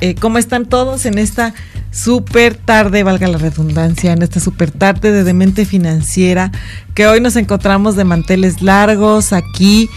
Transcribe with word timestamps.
Eh, 0.00 0.14
¿Cómo 0.14 0.38
están 0.38 0.66
todos 0.66 1.06
en 1.06 1.18
esta 1.18 1.54
super 1.94 2.56
tarde, 2.56 3.04
valga 3.04 3.28
la 3.28 3.38
redundancia, 3.38 4.12
en 4.12 4.22
esta 4.22 4.40
super 4.40 4.72
tarde 4.72 5.12
de 5.12 5.22
Demente 5.22 5.64
Financiera, 5.64 6.50
que 6.92 7.06
hoy 7.06 7.20
nos 7.20 7.36
encontramos 7.36 7.94
de 7.94 8.04
manteles 8.04 8.62
largos 8.62 9.32
aquí. 9.32 9.88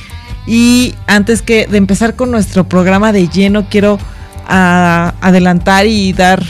Y 0.46 0.94
antes 1.08 1.42
que 1.42 1.66
de 1.66 1.78
empezar 1.78 2.16
con 2.16 2.30
nuestro 2.30 2.70
programa 2.70 3.12
de 3.12 3.28
lleno, 3.28 3.68
quiero 3.70 3.98
ah, 4.48 5.16
adelantar 5.22 5.88
y 5.88 6.14
dar 6.14 6.44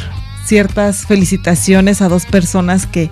ciertas 0.45 1.05
felicitaciones 1.05 2.01
a 2.01 2.09
dos 2.09 2.25
personas 2.25 2.85
que, 2.85 3.09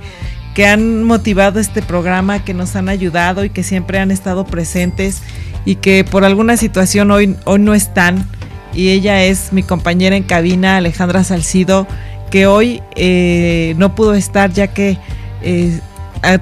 que 0.53 0.67
han 0.67 1.03
motivado 1.03 1.59
este 1.59 1.81
programa, 1.81 2.43
que 2.43 2.53
nos 2.53 2.75
han 2.75 2.89
ayudado 2.89 3.45
y 3.45 3.49
que 3.49 3.63
siempre 3.63 3.99
han 3.99 4.11
estado 4.11 4.45
presentes 4.45 5.21
y 5.63 5.75
que 5.75 6.03
por 6.03 6.25
alguna 6.25 6.57
situación 6.57 7.11
hoy, 7.11 7.35
hoy 7.45 7.59
no 7.59 7.73
están 7.73 8.27
y 8.75 8.89
ella 8.89 9.23
es 9.23 9.53
mi 9.53 9.63
compañera 9.63 10.15
en 10.15 10.23
cabina, 10.23 10.77
Alejandra 10.77 11.23
Salcido, 11.23 11.87
que 12.29 12.45
hoy 12.45 12.81
eh, 12.95 13.73
no 13.77 13.95
pudo 13.95 14.13
estar 14.13 14.51
ya 14.51 14.67
que 14.67 14.97
eh, 15.41 15.79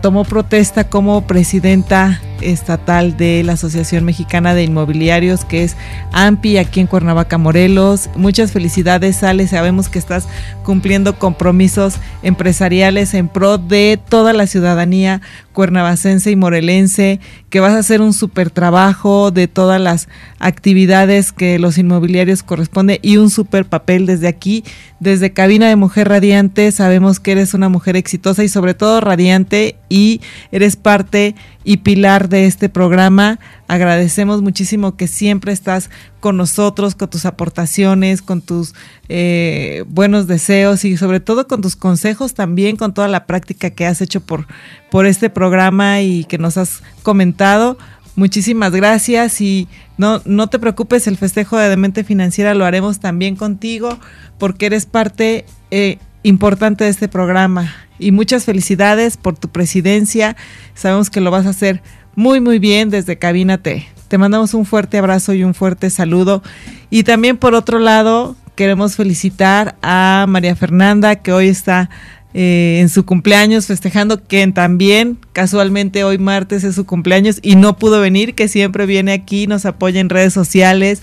tomó 0.01 0.23
protesta 0.23 0.85
como 0.85 1.27
presidenta 1.27 2.21
estatal 2.41 3.15
de 3.17 3.43
la 3.43 3.53
Asociación 3.53 4.03
Mexicana 4.05 4.53
de 4.53 4.63
Inmobiliarios, 4.63 5.45
que 5.45 5.63
es 5.63 5.75
AMPI 6.11 6.57
aquí 6.57 6.79
en 6.79 6.87
Cuernavaca, 6.87 7.37
Morelos. 7.37 8.09
Muchas 8.15 8.51
felicidades, 8.51 9.23
Ale. 9.23 9.47
Sabemos 9.47 9.89
que 9.89 9.99
estás 9.99 10.27
cumpliendo 10.63 11.17
compromisos 11.17 11.95
empresariales 12.21 13.13
en 13.13 13.29
pro 13.29 13.57
de 13.57 13.99
toda 14.09 14.33
la 14.33 14.47
ciudadanía 14.47 15.21
cuernavacense 15.53 16.31
y 16.31 16.35
morelense, 16.35 17.19
que 17.49 17.61
vas 17.61 17.73
a 17.73 17.79
hacer 17.79 18.01
un 18.01 18.11
súper 18.11 18.49
trabajo 18.49 19.31
de 19.31 19.47
todas 19.47 19.79
las 19.79 20.09
actividades 20.39 21.31
que 21.31 21.59
los 21.59 21.77
inmobiliarios 21.77 22.43
corresponde 22.43 22.99
y 23.01 23.17
un 23.17 23.29
súper 23.29 23.65
papel 23.65 24.05
desde 24.05 24.27
aquí, 24.27 24.65
desde 24.99 25.31
Cabina 25.31 25.69
de 25.69 25.77
Mujer 25.77 26.09
Radiante. 26.09 26.71
Sabemos 26.71 27.19
que 27.19 27.31
eres 27.31 27.53
una 27.53 27.69
mujer 27.69 27.95
exitosa 27.95 28.43
y 28.43 28.49
sobre 28.49 28.73
todo 28.73 28.99
radiante 28.99 29.77
y 29.87 30.19
eres 30.51 30.75
parte 30.75 31.35
y 31.63 31.77
pilar 31.77 32.29
de 32.29 32.45
este 32.45 32.69
programa. 32.69 33.39
Agradecemos 33.67 34.41
muchísimo 34.41 34.95
que 34.95 35.07
siempre 35.07 35.51
estás 35.53 35.89
con 36.19 36.37
nosotros, 36.37 36.95
con 36.95 37.09
tus 37.09 37.25
aportaciones, 37.25 38.21
con 38.21 38.41
tus 38.41 38.73
eh, 39.09 39.83
buenos 39.87 40.27
deseos 40.27 40.85
y 40.85 40.97
sobre 40.97 41.19
todo 41.19 41.47
con 41.47 41.61
tus 41.61 41.75
consejos 41.75 42.33
también, 42.33 42.75
con 42.75 42.93
toda 42.93 43.07
la 43.07 43.25
práctica 43.25 43.69
que 43.69 43.85
has 43.85 44.01
hecho 44.01 44.21
por, 44.21 44.47
por 44.91 45.05
este 45.05 45.29
programa 45.29 46.01
y 46.01 46.25
que 46.25 46.37
nos 46.37 46.57
has 46.57 46.83
comentado. 47.03 47.77
Muchísimas 48.15 48.71
gracias 48.73 49.41
y 49.41 49.67
no, 49.97 50.21
no 50.25 50.47
te 50.47 50.59
preocupes, 50.59 51.07
el 51.07 51.17
festejo 51.17 51.57
de 51.57 51.69
Demente 51.69 52.03
Financiera 52.03 52.53
lo 52.53 52.65
haremos 52.65 52.99
también 52.99 53.35
contigo 53.35 53.97
porque 54.37 54.67
eres 54.67 54.85
parte 54.85 55.45
eh, 55.71 55.97
importante 56.21 56.83
de 56.83 56.91
este 56.91 57.07
programa. 57.07 57.73
Y 58.03 58.11
muchas 58.11 58.45
felicidades 58.45 59.17
por 59.17 59.37
tu 59.37 59.47
presidencia. 59.49 60.35
Sabemos 60.75 61.09
que 61.09 61.21
lo 61.21 61.31
vas 61.31 61.45
a 61.45 61.49
hacer 61.49 61.81
muy, 62.15 62.41
muy 62.41 62.59
bien 62.59 62.89
desde 62.89 63.17
Cabina 63.17 63.57
Te 63.57 64.17
mandamos 64.17 64.53
un 64.53 64.65
fuerte 64.65 64.97
abrazo 64.97 65.33
y 65.33 65.43
un 65.43 65.53
fuerte 65.53 65.89
saludo. 65.89 66.43
Y 66.89 67.03
también 67.03 67.37
por 67.37 67.55
otro 67.55 67.79
lado, 67.79 68.35
queremos 68.55 68.95
felicitar 68.95 69.75
a 69.81 70.25
María 70.27 70.55
Fernanda, 70.55 71.15
que 71.15 71.31
hoy 71.31 71.47
está 71.47 71.89
eh, 72.35 72.79
en 72.81 72.89
su 72.89 73.05
cumpleaños 73.05 73.67
festejando, 73.67 74.25
que 74.27 74.45
también 74.47 75.19
casualmente 75.33 76.03
hoy 76.03 76.17
martes 76.17 76.63
es 76.63 76.75
su 76.75 76.85
cumpleaños 76.85 77.39
y 77.41 77.55
no 77.55 77.77
pudo 77.77 78.01
venir, 78.01 78.33
que 78.35 78.47
siempre 78.47 78.85
viene 78.85 79.13
aquí, 79.13 79.47
nos 79.47 79.65
apoya 79.65 80.01
en 80.01 80.09
redes 80.09 80.33
sociales, 80.33 81.01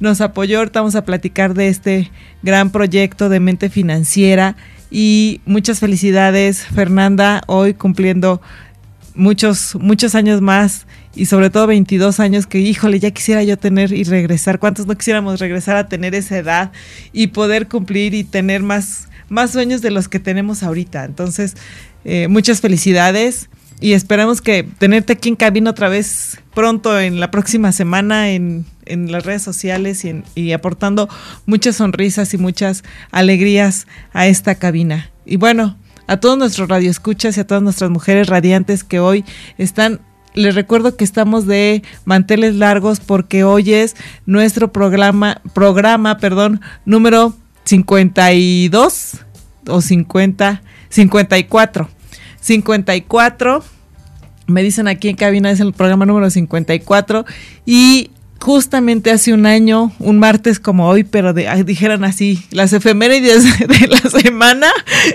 nos 0.00 0.20
apoyó, 0.20 0.58
ahorita 0.58 0.80
vamos 0.80 0.96
a 0.96 1.04
platicar 1.04 1.54
de 1.54 1.68
este 1.68 2.10
gran 2.42 2.70
proyecto 2.70 3.28
de 3.28 3.40
mente 3.40 3.70
financiera 3.70 4.56
y 4.92 5.40
muchas 5.46 5.80
felicidades 5.80 6.66
Fernanda, 6.66 7.40
hoy 7.46 7.72
cumpliendo 7.72 8.42
muchos, 9.14 9.74
muchos 9.76 10.14
años 10.14 10.42
más 10.42 10.86
y 11.14 11.26
sobre 11.26 11.48
todo 11.48 11.66
22 11.66 12.20
años 12.20 12.46
que, 12.46 12.58
híjole, 12.58 13.00
ya 13.00 13.10
quisiera 13.10 13.42
yo 13.42 13.56
tener 13.56 13.92
y 13.92 14.04
regresar. 14.04 14.58
¿Cuántos 14.58 14.86
no 14.86 14.94
quisiéramos 14.94 15.40
regresar 15.40 15.76
a 15.76 15.88
tener 15.88 16.14
esa 16.14 16.36
edad 16.36 16.72
y 17.12 17.28
poder 17.28 17.68
cumplir 17.68 18.12
y 18.12 18.22
tener 18.22 18.62
más, 18.62 19.08
más 19.30 19.52
sueños 19.52 19.80
de 19.80 19.90
los 19.90 20.08
que 20.08 20.18
tenemos 20.18 20.62
ahorita? 20.62 21.04
Entonces, 21.04 21.56
eh, 22.04 22.28
muchas 22.28 22.60
felicidades 22.60 23.48
y 23.82 23.94
esperamos 23.94 24.40
que 24.40 24.62
tenerte 24.62 25.14
aquí 25.14 25.28
en 25.28 25.36
cabina 25.36 25.70
otra 25.70 25.88
vez 25.88 26.38
pronto 26.54 26.98
en 26.98 27.18
la 27.18 27.30
próxima 27.32 27.72
semana 27.72 28.30
en, 28.30 28.64
en 28.86 29.10
las 29.10 29.26
redes 29.26 29.42
sociales 29.42 30.04
y, 30.04 30.22
y 30.36 30.52
aportando 30.52 31.08
muchas 31.46 31.76
sonrisas 31.76 32.32
y 32.32 32.38
muchas 32.38 32.84
alegrías 33.10 33.88
a 34.12 34.28
esta 34.28 34.54
cabina. 34.54 35.10
Y 35.26 35.36
bueno, 35.36 35.76
a 36.06 36.18
todos 36.18 36.38
nuestros 36.38 36.68
radioescuchas 36.68 37.36
y 37.36 37.40
a 37.40 37.46
todas 37.46 37.62
nuestras 37.62 37.90
mujeres 37.90 38.28
radiantes 38.28 38.84
que 38.84 39.00
hoy 39.00 39.24
están 39.58 40.00
les 40.34 40.54
recuerdo 40.54 40.96
que 40.96 41.04
estamos 41.04 41.46
de 41.46 41.82
manteles 42.06 42.54
largos 42.54 43.00
porque 43.00 43.44
hoy 43.44 43.74
es 43.74 43.96
nuestro 44.24 44.72
programa, 44.72 45.42
programa, 45.52 46.16
perdón, 46.18 46.62
número 46.86 47.34
52 47.64 49.18
o 49.68 49.80
50, 49.82 50.62
54. 50.88 51.88
54. 52.42 53.64
Me 54.48 54.62
dicen 54.62 54.88
aquí 54.88 55.08
en 55.08 55.16
cabina 55.16 55.50
es 55.50 55.60
el 55.60 55.72
programa 55.72 56.04
número 56.04 56.28
54 56.28 57.24
y 57.64 58.10
justamente 58.42 59.10
hace 59.12 59.32
un 59.32 59.46
año, 59.46 59.92
un 60.00 60.18
martes 60.18 60.58
como 60.58 60.88
hoy, 60.88 61.04
pero 61.04 61.32
de, 61.32 61.48
dijeran 61.64 62.02
así, 62.02 62.42
las 62.50 62.72
efemérides 62.72 63.44
de 63.68 63.86
la 63.86 64.00
semana, 64.00 64.66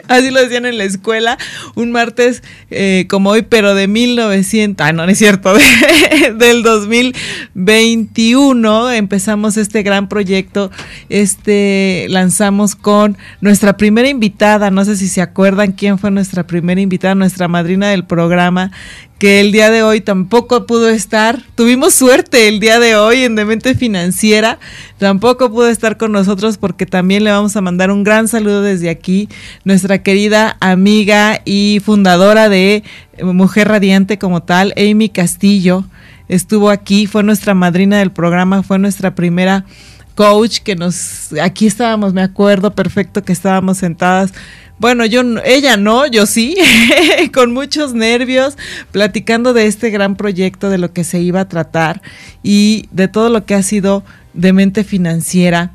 así 0.08 0.32
lo 0.32 0.40
decían 0.40 0.66
en 0.66 0.78
la 0.78 0.86
escuela, 0.86 1.38
un 1.76 1.92
martes 1.92 2.42
eh, 2.72 3.06
como 3.10 3.32
hoy, 3.32 3.42
pero 3.42 3.76
de 3.76 3.90
1900, 3.90 4.88
ah, 4.88 4.94
no, 4.94 5.06
no 5.06 5.12
es 5.12 5.18
cierto, 5.18 5.54
del 6.38 6.64
2021 6.64 8.92
empezamos 8.92 9.58
este 9.58 9.84
gran 9.84 10.08
proyecto, 10.08 10.72
este 11.10 12.06
lanzamos 12.10 12.78
con 12.78 13.18
nuestra 13.42 13.76
primera 13.76 14.08
invitada, 14.08 14.72
no 14.72 14.86
sé 14.86 14.96
si 14.96 15.10
se 15.10 15.22
acuerdan 15.22 15.74
quién 15.74 16.00
fue 16.00 16.12
nuestra 16.12 16.48
primera 16.48 16.80
invitada, 16.80 17.14
nuestra 17.14 17.50
madrina 17.50 17.90
del 17.90 18.06
programa, 18.06 18.72
que 19.18 19.40
el 19.40 19.52
día 19.52 19.72
de 19.72 19.82
hoy 19.82 20.02
tampoco 20.02 20.66
pudo 20.66 20.90
estar. 20.90 21.42
Tuvimos 21.56 21.96
suerte 21.96 22.48
el 22.48 22.60
día 22.60 22.80
de 22.80 22.96
hoy 22.96 23.24
en 23.24 23.36
Demente 23.36 23.74
Financiera. 23.74 24.60
Tampoco 25.00 25.50
pudo 25.50 25.70
estar 25.70 25.98
con 25.98 26.12
nosotros 26.12 26.58
porque 26.58 26.86
también 26.86 27.24
le 27.24 27.32
vamos 27.32 27.56
a 27.56 27.62
mandar 27.62 27.90
un 27.90 28.04
gran 28.04 28.28
saludo 28.28 28.62
desde 28.62 28.90
aquí. 28.90 29.28
Nuestra 29.64 30.04
querida 30.04 30.58
amiga 30.60 31.42
y 31.46 31.82
fundadora 31.84 32.50
de 32.50 32.84
Mujer 33.22 33.70
Radiante 33.70 34.20
como 34.20 34.44
tal, 34.44 34.74
Amy 34.78 35.10
Castillo, 35.10 35.86
estuvo 36.28 36.70
aquí, 36.70 37.08
fue 37.08 37.24
nuestra 37.24 37.56
madrina 37.56 37.98
del 37.98 38.12
programa, 38.12 38.62
fue 38.62 38.78
nuestra 38.78 39.16
primera 39.16 39.66
coach 40.14 40.60
que 40.60 40.76
nos... 40.76 41.34
Aquí 41.42 41.66
estábamos, 41.66 42.14
me 42.14 42.22
acuerdo 42.22 42.76
perfecto 42.76 43.24
que 43.24 43.34
estábamos 43.34 43.78
sentadas 43.80 44.34
bueno, 44.80 45.06
yo 45.06 45.22
ella 45.44 45.76
no, 45.78 46.06
yo 46.06 46.26
sí, 46.26 46.56
con 47.34 47.54
muchos 47.54 47.94
nervios, 47.94 48.58
platicando 48.92 49.54
de 49.54 49.66
este 49.66 49.90
gran 49.90 50.16
proyecto, 50.16 50.70
de 50.70 50.78
lo 50.78 50.94
que 50.94 51.04
se 51.04 51.20
iba 51.20 51.42
a 51.42 51.50
tratar 51.50 52.02
y 52.44 52.88
de 52.92 53.08
todo 53.08 53.30
lo 53.30 53.46
que 53.46 53.56
ha 53.56 53.64
sido 53.64 54.04
de 54.34 54.54
mente 54.54 54.84
financiera 54.84 55.72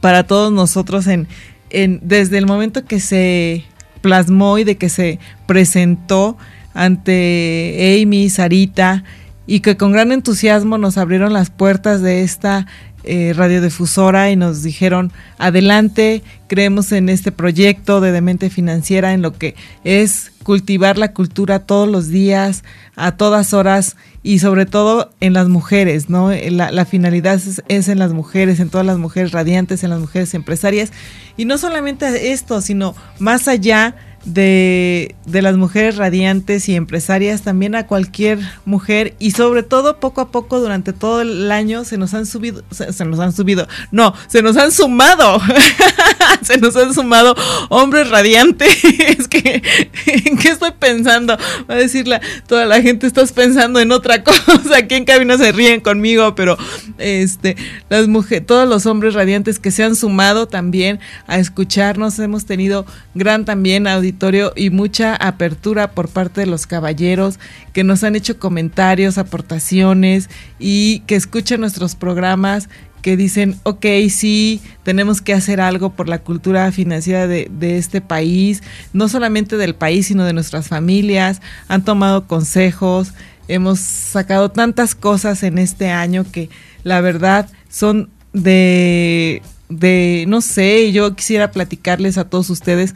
para 0.00 0.24
todos 0.24 0.52
nosotros 0.52 1.06
en, 1.06 1.26
en 1.70 2.00
desde 2.02 2.38
el 2.38 2.46
momento 2.46 2.84
que 2.84 3.00
se 3.00 3.64
plasmó 4.02 4.58
y 4.58 4.64
de 4.64 4.76
que 4.76 4.88
se 4.88 5.18
presentó 5.46 6.36
ante 6.74 8.00
Amy, 8.02 8.28
Sarita, 8.28 9.04
y 9.46 9.60
que 9.60 9.76
con 9.76 9.92
gran 9.92 10.12
entusiasmo 10.12 10.76
nos 10.76 10.98
abrieron 10.98 11.32
las 11.32 11.50
puertas 11.50 12.02
de 12.02 12.22
esta 12.22 12.66
eh, 13.06 13.32
radiodifusora 13.34 14.30
y 14.30 14.36
nos 14.36 14.62
dijeron, 14.62 15.12
adelante, 15.38 16.22
creemos 16.48 16.92
en 16.92 17.08
este 17.08 17.32
proyecto 17.32 18.00
de 18.00 18.12
Demente 18.12 18.50
Financiera, 18.50 19.12
en 19.12 19.22
lo 19.22 19.32
que 19.32 19.54
es 19.84 20.32
cultivar 20.42 20.98
la 20.98 21.12
cultura 21.12 21.60
todos 21.60 21.88
los 21.88 22.08
días, 22.08 22.64
a 22.94 23.12
todas 23.12 23.54
horas 23.54 23.96
y 24.22 24.40
sobre 24.40 24.66
todo 24.66 25.12
en 25.20 25.32
las 25.32 25.48
mujeres, 25.48 26.10
¿no? 26.10 26.30
La, 26.32 26.84
finalidad 26.84 27.40
es, 27.68 27.88
en 27.88 27.98
las 27.98 28.12
mujeres, 28.12 28.58
en 28.58 28.70
todas 28.70 28.86
las 28.86 28.98
mujeres 28.98 29.32
radiantes, 29.32 29.84
en 29.84 29.90
las 29.90 30.00
mujeres 30.00 30.34
empresarias. 30.34 30.92
Y 31.36 31.44
no 31.44 31.58
solamente 31.58 32.32
esto, 32.32 32.60
sino 32.60 32.94
más 33.18 33.46
allá 33.48 33.94
de, 34.26 35.14
de, 35.24 35.40
las 35.40 35.56
mujeres 35.56 35.96
radiantes 35.96 36.68
y 36.68 36.74
empresarias, 36.74 37.42
también 37.42 37.76
a 37.76 37.86
cualquier 37.86 38.40
mujer 38.64 39.14
y 39.20 39.30
sobre 39.30 39.62
todo 39.62 40.00
poco 40.00 40.20
a 40.20 40.30
poco 40.32 40.60
durante 40.60 40.92
todo 40.92 41.20
el 41.20 41.50
año 41.52 41.84
se 41.84 41.96
nos 41.96 42.12
han 42.12 42.26
subido, 42.26 42.64
se, 42.70 43.04
nos 43.04 43.20
han 43.20 43.32
subido, 43.32 43.68
no, 43.92 44.14
se 44.26 44.42
nos 44.42 44.56
han 44.56 44.72
sumado, 44.72 45.40
se 46.42 46.58
nos 46.58 46.76
han 46.76 46.92
sumado 46.92 47.36
hombres 47.68 48.10
radiantes. 48.10 48.84
es 48.84 49.28
que, 49.28 49.62
¿en 50.06 50.36
qué 50.36 50.48
estoy 50.48 50.72
pensando? 50.72 51.38
Va 51.70 51.74
a 51.74 51.78
decirle 51.78 52.20
toda 52.48 52.66
la 52.66 52.82
gente, 52.82 53.06
estás 53.06 53.32
pensando 53.32 53.78
en 53.78 53.92
otra 53.92 54.24
cosa, 54.24 54.78
aquí 54.78 54.96
en 54.96 55.04
cabina 55.04 55.38
se 55.38 55.52
ríen 55.52 55.80
conmigo, 55.80 56.34
pero 56.34 56.58
este, 56.98 57.56
las 57.88 58.08
mujeres, 58.08 58.44
todos 58.44 58.68
los 58.68 58.86
hombres 58.86 59.14
radiantes 59.14 59.60
que 59.60 59.70
se 59.70 59.84
han 59.84 59.94
sumado 59.94 60.48
también 60.48 60.98
a 61.28 61.38
escucharnos, 61.38 62.18
hemos 62.18 62.44
tenido 62.44 62.86
gran 63.14 63.44
también 63.44 63.86
y 64.56 64.70
mucha 64.70 65.14
apertura 65.16 65.92
por 65.92 66.08
parte 66.08 66.40
de 66.40 66.46
los 66.46 66.66
caballeros 66.66 67.38
que 67.72 67.84
nos 67.84 68.04
han 68.04 68.16
hecho 68.16 68.38
comentarios, 68.38 69.18
aportaciones 69.18 70.28
y 70.58 71.00
que 71.00 71.16
escuchan 71.16 71.60
nuestros 71.60 71.94
programas 71.94 72.68
que 73.02 73.16
dicen, 73.16 73.56
ok, 73.62 73.86
sí, 74.10 74.60
tenemos 74.82 75.20
que 75.20 75.32
hacer 75.32 75.60
algo 75.60 75.90
por 75.90 76.08
la 76.08 76.18
cultura 76.18 76.72
financiera 76.72 77.28
de, 77.28 77.48
de, 77.52 77.78
este 77.78 78.00
país, 78.00 78.64
no 78.92 79.08
solamente 79.08 79.56
del 79.56 79.76
país, 79.76 80.08
sino 80.08 80.24
de 80.24 80.32
nuestras 80.32 80.66
familias, 80.66 81.40
han 81.68 81.84
tomado 81.84 82.26
consejos, 82.26 83.12
hemos 83.46 83.78
sacado 83.78 84.50
tantas 84.50 84.96
cosas 84.96 85.44
en 85.44 85.58
este 85.58 85.90
año 85.90 86.24
que 86.32 86.50
la 86.82 87.00
verdad 87.00 87.48
son 87.68 88.10
de, 88.32 89.42
de 89.68 90.24
no 90.28 90.40
sé, 90.40 90.92
yo 90.92 91.14
quisiera 91.14 91.50
platicarles 91.50 92.18
a 92.18 92.28
todos 92.28 92.50
ustedes 92.50 92.94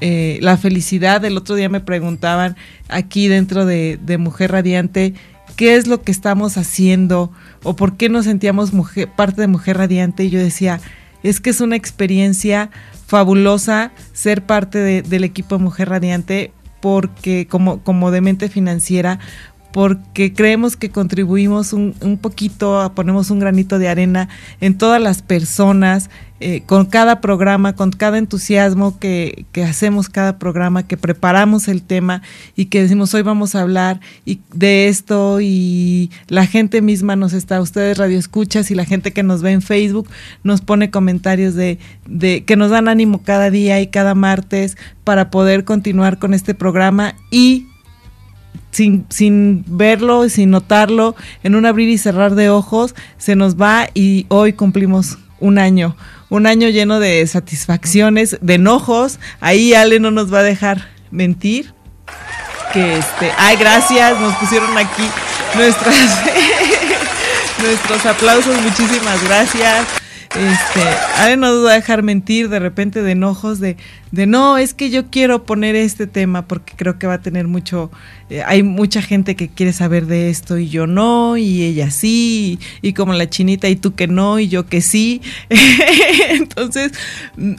eh, 0.00 0.38
la 0.42 0.56
felicidad. 0.56 1.24
El 1.24 1.36
otro 1.36 1.54
día 1.54 1.68
me 1.68 1.80
preguntaban 1.80 2.56
aquí 2.88 3.28
dentro 3.28 3.64
de, 3.64 3.98
Mujer 4.18 4.52
Radiante 4.52 5.14
qué 5.56 5.76
es 5.76 5.86
lo 5.86 6.02
que 6.02 6.12
estamos 6.12 6.58
haciendo 6.58 7.32
o 7.62 7.76
por 7.76 7.96
qué 7.96 8.08
nos 8.08 8.26
sentíamos 8.26 8.72
parte 9.16 9.40
de 9.40 9.46
Mujer 9.46 9.78
Radiante. 9.78 10.24
Y 10.24 10.30
yo 10.30 10.38
decía, 10.38 10.80
es 11.22 11.40
que 11.40 11.50
es 11.50 11.60
una 11.60 11.76
experiencia 11.76 12.70
fabulosa 13.06 13.92
ser 14.12 14.44
parte 14.44 15.02
del 15.02 15.24
equipo 15.24 15.56
de 15.56 15.64
Mujer 15.64 15.88
Radiante 15.88 16.52
porque 16.80 17.46
como, 17.46 17.82
como 17.82 18.10
de 18.10 18.20
mente 18.20 18.48
financiera, 18.48 19.18
porque 19.76 20.32
creemos 20.32 20.74
que 20.74 20.88
contribuimos 20.88 21.74
un, 21.74 21.94
un, 22.00 22.16
poquito, 22.16 22.90
ponemos 22.94 23.30
un 23.30 23.40
granito 23.40 23.78
de 23.78 23.88
arena 23.88 24.30
en 24.62 24.78
todas 24.78 25.02
las 25.02 25.20
personas, 25.20 26.08
eh, 26.40 26.62
con 26.64 26.86
cada 26.86 27.20
programa, 27.20 27.74
con 27.74 27.90
cada 27.90 28.16
entusiasmo 28.16 28.98
que, 28.98 29.44
que, 29.52 29.64
hacemos 29.64 30.08
cada 30.08 30.38
programa, 30.38 30.86
que 30.86 30.96
preparamos 30.96 31.68
el 31.68 31.82
tema 31.82 32.22
y 32.56 32.66
que 32.66 32.80
decimos 32.80 33.12
hoy 33.12 33.20
vamos 33.20 33.54
a 33.54 33.60
hablar 33.60 34.00
y 34.24 34.40
de 34.54 34.88
esto 34.88 35.42
y 35.42 36.10
la 36.28 36.46
gente 36.46 36.80
misma 36.80 37.14
nos 37.14 37.34
está, 37.34 37.60
ustedes 37.60 37.98
radio 37.98 38.18
escuchas 38.18 38.70
y 38.70 38.74
la 38.74 38.86
gente 38.86 39.12
que 39.12 39.22
nos 39.22 39.42
ve 39.42 39.52
en 39.52 39.60
Facebook 39.60 40.08
nos 40.42 40.62
pone 40.62 40.90
comentarios 40.90 41.54
de, 41.54 41.78
de 42.08 42.44
que 42.44 42.56
nos 42.56 42.70
dan 42.70 42.88
ánimo 42.88 43.20
cada 43.22 43.50
día 43.50 43.78
y 43.82 43.88
cada 43.88 44.14
martes 44.14 44.78
para 45.04 45.30
poder 45.30 45.64
continuar 45.64 46.18
con 46.18 46.32
este 46.32 46.54
programa 46.54 47.14
y 47.30 47.66
sin, 48.70 49.06
sin 49.08 49.64
verlo, 49.66 50.28
sin 50.28 50.50
notarlo, 50.50 51.14
en 51.42 51.54
un 51.54 51.66
abrir 51.66 51.88
y 51.88 51.98
cerrar 51.98 52.34
de 52.34 52.50
ojos, 52.50 52.94
se 53.18 53.36
nos 53.36 53.56
va 53.56 53.88
y 53.94 54.26
hoy 54.28 54.52
cumplimos 54.52 55.18
un 55.40 55.58
año, 55.58 55.96
un 56.28 56.46
año 56.46 56.68
lleno 56.68 56.98
de 56.98 57.26
satisfacciones, 57.26 58.38
de 58.40 58.54
enojos. 58.54 59.18
Ahí 59.40 59.74
Ale 59.74 60.00
no 60.00 60.10
nos 60.10 60.32
va 60.32 60.40
a 60.40 60.42
dejar 60.44 60.88
mentir. 61.10 61.72
Que 62.72 62.98
este, 62.98 63.30
ay, 63.38 63.56
gracias, 63.56 64.18
nos 64.18 64.34
pusieron 64.36 64.76
aquí 64.76 65.04
nuestras 65.56 65.94
nuestros 67.62 68.06
aplausos, 68.06 68.60
muchísimas 68.60 69.22
gracias. 69.24 69.86
Este, 70.36 70.86
Ale 71.16 71.38
no 71.38 71.46
nos 71.50 71.64
va 71.64 71.72
a 71.72 71.74
dejar 71.76 72.02
mentir 72.02 72.50
de 72.50 72.58
repente 72.58 73.02
de 73.02 73.12
enojos 73.12 73.58
de, 73.58 73.78
de 74.10 74.26
no, 74.26 74.58
es 74.58 74.74
que 74.74 74.90
yo 74.90 75.06
quiero 75.06 75.44
poner 75.44 75.76
este 75.76 76.06
tema 76.06 76.46
porque 76.46 76.74
creo 76.76 76.98
que 76.98 77.06
va 77.06 77.14
a 77.14 77.22
tener 77.22 77.48
mucho, 77.48 77.90
eh, 78.28 78.42
hay 78.44 78.62
mucha 78.62 79.00
gente 79.00 79.34
que 79.34 79.48
quiere 79.48 79.72
saber 79.72 80.04
de 80.06 80.28
esto 80.28 80.58
y 80.58 80.68
yo 80.68 80.86
no, 80.86 81.38
y 81.38 81.62
ella 81.62 81.90
sí, 81.90 82.58
y, 82.82 82.92
como 82.92 83.14
la 83.14 83.30
chinita 83.30 83.68
y 83.68 83.76
tú 83.76 83.94
que 83.94 84.08
no, 84.08 84.38
y 84.38 84.48
yo 84.48 84.66
que 84.66 84.82
sí. 84.82 85.22
Entonces, 86.28 86.92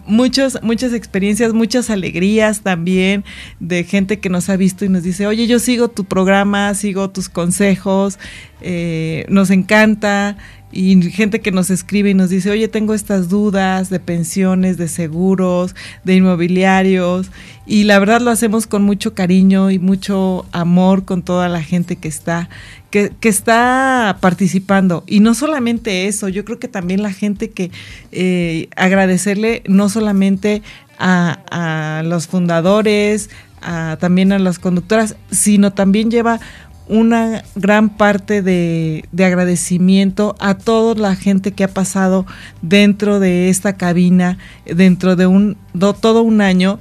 muchos, 0.05 0.59
muchas 0.61 0.93
experiencias, 0.93 1.53
muchas 1.53 1.89
alegrías 1.89 2.61
también 2.61 3.25
de 3.59 3.83
gente 3.85 4.19
que 4.19 4.29
nos 4.29 4.49
ha 4.49 4.55
visto 4.55 4.85
y 4.85 4.89
nos 4.89 5.01
dice, 5.01 5.25
oye, 5.25 5.47
yo 5.47 5.57
sigo 5.57 5.87
tu 5.87 6.05
programa, 6.05 6.75
sigo 6.75 7.09
tus 7.09 7.27
consejos, 7.27 8.19
eh, 8.61 9.25
nos 9.29 9.49
encanta 9.49 10.37
y 10.71 11.01
gente 11.11 11.39
que 11.39 11.51
nos 11.51 11.69
escribe 11.69 12.09
y 12.09 12.13
nos 12.13 12.29
dice, 12.29 12.51
oye, 12.51 12.67
tengo 12.67 12.93
estas 12.93 13.29
dudas 13.29 13.89
de 13.89 13.99
pensiones, 13.99 14.77
de 14.77 14.87
seguros, 14.87 15.75
de 16.03 16.15
inmobiliarios, 16.15 17.31
y 17.65 17.85
la 17.85 17.99
verdad 17.99 18.21
lo 18.21 18.31
hacemos 18.31 18.67
con 18.67 18.83
mucho 18.83 19.13
cariño 19.13 19.71
y 19.71 19.79
mucho 19.79 20.45
amor 20.51 21.05
con 21.05 21.21
toda 21.21 21.47
la 21.47 21.63
gente 21.63 21.95
que 21.95 22.07
está, 22.07 22.49
que, 22.91 23.11
que 23.19 23.29
está 23.29 24.17
participando. 24.19 25.03
Y 25.07 25.21
no 25.21 25.33
solamente 25.35 26.07
eso, 26.07 26.27
yo 26.27 26.43
creo 26.43 26.59
que 26.59 26.67
también 26.67 27.01
la 27.01 27.11
gente 27.11 27.49
que 27.49 27.71
eh, 28.11 28.67
agradecerle 28.75 29.63
no 29.67 29.89
solamente 29.89 30.61
a, 30.99 31.99
a 31.99 32.03
los 32.03 32.27
fundadores, 32.27 33.29
a, 33.61 33.97
también 33.99 34.31
a 34.31 34.39
las 34.39 34.59
conductoras, 34.59 35.15
sino 35.31 35.73
también 35.73 36.11
lleva 36.11 36.39
una 36.89 37.43
gran 37.55 37.89
parte 37.89 38.41
de, 38.41 39.07
agradecimiento 39.17 40.35
a 40.39 40.55
toda 40.55 40.95
la 40.95 41.15
gente 41.15 41.51
que 41.51 41.63
ha 41.63 41.67
pasado 41.67 42.25
dentro 42.61 43.19
de 43.19 43.49
esta 43.49 43.77
cabina, 43.77 44.37
dentro 44.65 45.15
de 45.15 45.27
un 45.27 45.57
todo 46.01 46.21
un 46.23 46.41
año, 46.41 46.79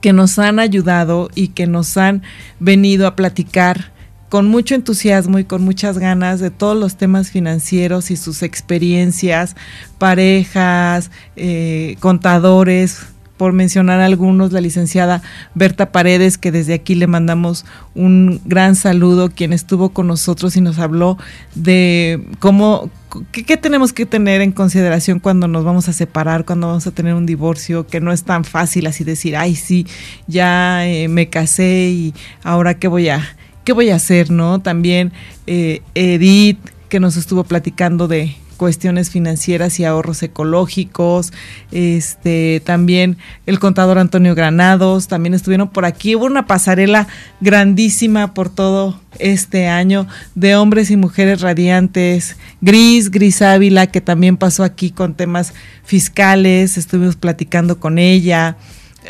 que 0.00 0.12
nos 0.12 0.38
han 0.38 0.58
ayudado 0.58 1.28
y 1.34 1.48
que 1.48 1.66
nos 1.66 1.96
han 1.96 2.22
venido 2.58 3.06
a 3.06 3.16
platicar 3.16 3.92
con 4.30 4.46
mucho 4.46 4.76
entusiasmo 4.76 5.38
y 5.40 5.44
con 5.44 5.62
muchas 5.62 5.98
ganas 5.98 6.38
de 6.38 6.50
todos 6.50 6.76
los 6.76 6.96
temas 6.96 7.30
financieros 7.30 8.12
y 8.12 8.16
sus 8.16 8.42
experiencias, 8.42 9.56
parejas, 9.98 11.10
eh, 11.34 11.96
contadores, 11.98 13.00
por 13.40 13.54
mencionar 13.54 14.02
algunos, 14.02 14.52
la 14.52 14.60
licenciada 14.60 15.22
Berta 15.54 15.92
Paredes, 15.92 16.36
que 16.36 16.52
desde 16.52 16.74
aquí 16.74 16.94
le 16.94 17.06
mandamos 17.06 17.64
un 17.94 18.38
gran 18.44 18.76
saludo, 18.76 19.30
quien 19.30 19.54
estuvo 19.54 19.94
con 19.94 20.08
nosotros 20.08 20.58
y 20.58 20.60
nos 20.60 20.78
habló 20.78 21.16
de 21.54 22.22
cómo, 22.38 22.90
qué, 23.32 23.56
tenemos 23.56 23.94
que 23.94 24.04
tener 24.04 24.42
en 24.42 24.52
consideración 24.52 25.20
cuando 25.20 25.48
nos 25.48 25.64
vamos 25.64 25.88
a 25.88 25.94
separar, 25.94 26.44
cuando 26.44 26.66
vamos 26.66 26.86
a 26.86 26.90
tener 26.90 27.14
un 27.14 27.24
divorcio, 27.24 27.86
que 27.86 27.98
no 27.98 28.12
es 28.12 28.24
tan 28.24 28.44
fácil 28.44 28.86
así 28.86 29.04
decir, 29.04 29.34
ay, 29.38 29.56
sí, 29.56 29.86
ya 30.26 30.86
eh, 30.86 31.08
me 31.08 31.30
casé 31.30 31.88
y 31.88 32.14
ahora 32.42 32.74
qué 32.74 32.88
voy 32.88 33.08
a, 33.08 33.26
qué 33.64 33.72
voy 33.72 33.88
a 33.88 33.94
hacer, 33.94 34.30
¿no? 34.30 34.60
También 34.60 35.14
eh, 35.46 35.80
Edith, 35.94 36.58
que 36.90 37.00
nos 37.00 37.16
estuvo 37.16 37.44
platicando 37.44 38.06
de 38.06 38.36
cuestiones 38.60 39.08
financieras 39.08 39.80
y 39.80 39.86
ahorros 39.86 40.22
ecológicos, 40.22 41.32
este 41.72 42.60
también 42.62 43.16
el 43.46 43.58
contador 43.58 43.98
Antonio 43.98 44.34
Granados, 44.34 45.08
también 45.08 45.32
estuvieron 45.32 45.70
por 45.70 45.86
aquí, 45.86 46.14
hubo 46.14 46.26
una 46.26 46.46
pasarela 46.46 47.08
grandísima 47.40 48.34
por 48.34 48.50
todo 48.50 49.00
este 49.18 49.66
año 49.66 50.06
de 50.34 50.56
hombres 50.56 50.90
y 50.90 50.98
mujeres 50.98 51.40
radiantes, 51.40 52.36
Gris, 52.60 53.10
Gris 53.10 53.40
Ávila, 53.40 53.86
que 53.86 54.02
también 54.02 54.36
pasó 54.36 54.62
aquí 54.62 54.90
con 54.90 55.14
temas 55.14 55.54
fiscales, 55.82 56.76
estuvimos 56.76 57.16
platicando 57.16 57.80
con 57.80 57.98
ella, 57.98 58.58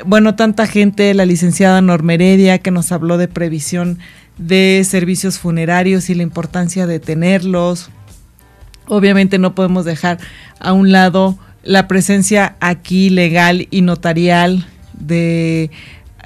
bueno, 0.07 0.37
tanta 0.37 0.69
gente, 0.69 1.13
la 1.13 1.27
licenciada 1.27 1.81
Normeredia, 1.81 2.59
que 2.59 2.71
nos 2.71 2.93
habló 2.93 3.19
de 3.19 3.27
previsión 3.27 3.99
de 4.39 4.87
servicios 4.89 5.41
funerarios 5.41 6.09
y 6.09 6.15
la 6.15 6.23
importancia 6.23 6.87
de 6.87 7.01
tenerlos, 7.01 7.91
Obviamente 8.91 9.39
no 9.39 9.55
podemos 9.55 9.85
dejar 9.85 10.19
a 10.59 10.73
un 10.73 10.91
lado 10.91 11.39
la 11.63 11.87
presencia 11.87 12.57
aquí 12.59 13.09
legal 13.09 13.69
y 13.71 13.83
notarial 13.83 14.67
de 14.99 15.71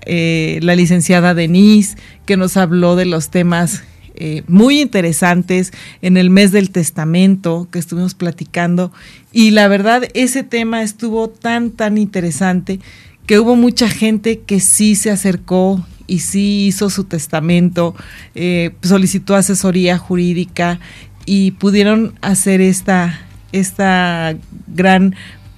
eh, 0.07 0.61
la 0.63 0.75
licenciada 0.75 1.35
Denise, 1.35 1.97
que 2.25 2.39
nos 2.39 2.57
habló 2.57 2.97
de 2.97 3.05
los 3.05 3.29
temas 3.29 3.83
eh, 4.15 4.45
muy 4.49 4.81
interesantes 4.81 5.73
en 6.01 6.17
el 6.17 6.31
mes 6.31 6.53
del 6.53 6.71
testamento 6.71 7.69
que 7.71 7.79
estuvimos 7.79 8.15
platicando. 8.15 8.93
Y 9.31 9.51
la 9.51 9.69
verdad 9.69 10.05
ese 10.15 10.43
tema 10.43 10.83
estuvo 10.83 11.29
tan, 11.29 11.71
tan 11.71 11.99
interesante 11.99 12.81
que 13.27 13.39
hubo 13.41 13.57
mucha 13.57 13.91
gente 13.91 14.41
que 14.41 14.59
sí 14.61 14.95
se 14.95 15.11
acercó 15.11 15.85
y 16.07 16.21
sí 16.21 16.67
hizo 16.67 16.91
su 16.91 17.05
testamento, 17.05 17.95
eh, 18.35 18.75
solicitó 18.83 19.35
asesoría 19.35 19.99
jurídica 19.99 20.81
y 21.27 21.53
pudieron 21.53 22.15
hacer 22.21 22.61
esta, 22.61 23.19
esta 23.53 24.37
gran 24.67 25.15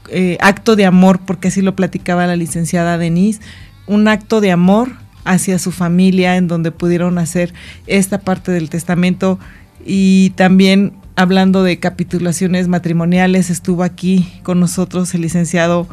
eh, 0.09 0.39
acto 0.41 0.77
de 0.77 0.87
amor, 0.87 1.21
porque 1.21 1.49
así 1.49 1.63
lo 1.63 1.75
platicaba 1.75 2.27
la 2.27 2.37
licenciada 2.37 2.99
Denise, 2.99 3.41
un 3.87 4.09
acto 4.09 4.41
de 4.41 4.53
amor 4.53 4.93
hacia 5.25 5.59
su 5.59 5.73
familia 5.73 6.37
en 6.37 6.49
donde 6.49 6.71
pudieron 6.71 7.19
hacer 7.19 7.53
esta 7.87 8.19
parte 8.21 8.53
del 8.53 8.71
testamento. 8.71 9.39
Y 9.85 10.31
también 10.31 10.93
hablando 11.17 11.63
de 11.63 11.79
capitulaciones 11.79 12.69
matrimoniales 12.69 13.51
estuvo 13.51 13.83
aquí 13.83 14.33
con 14.43 14.61
nosotros 14.61 15.15
el 15.15 15.23
licenciado 15.23 15.89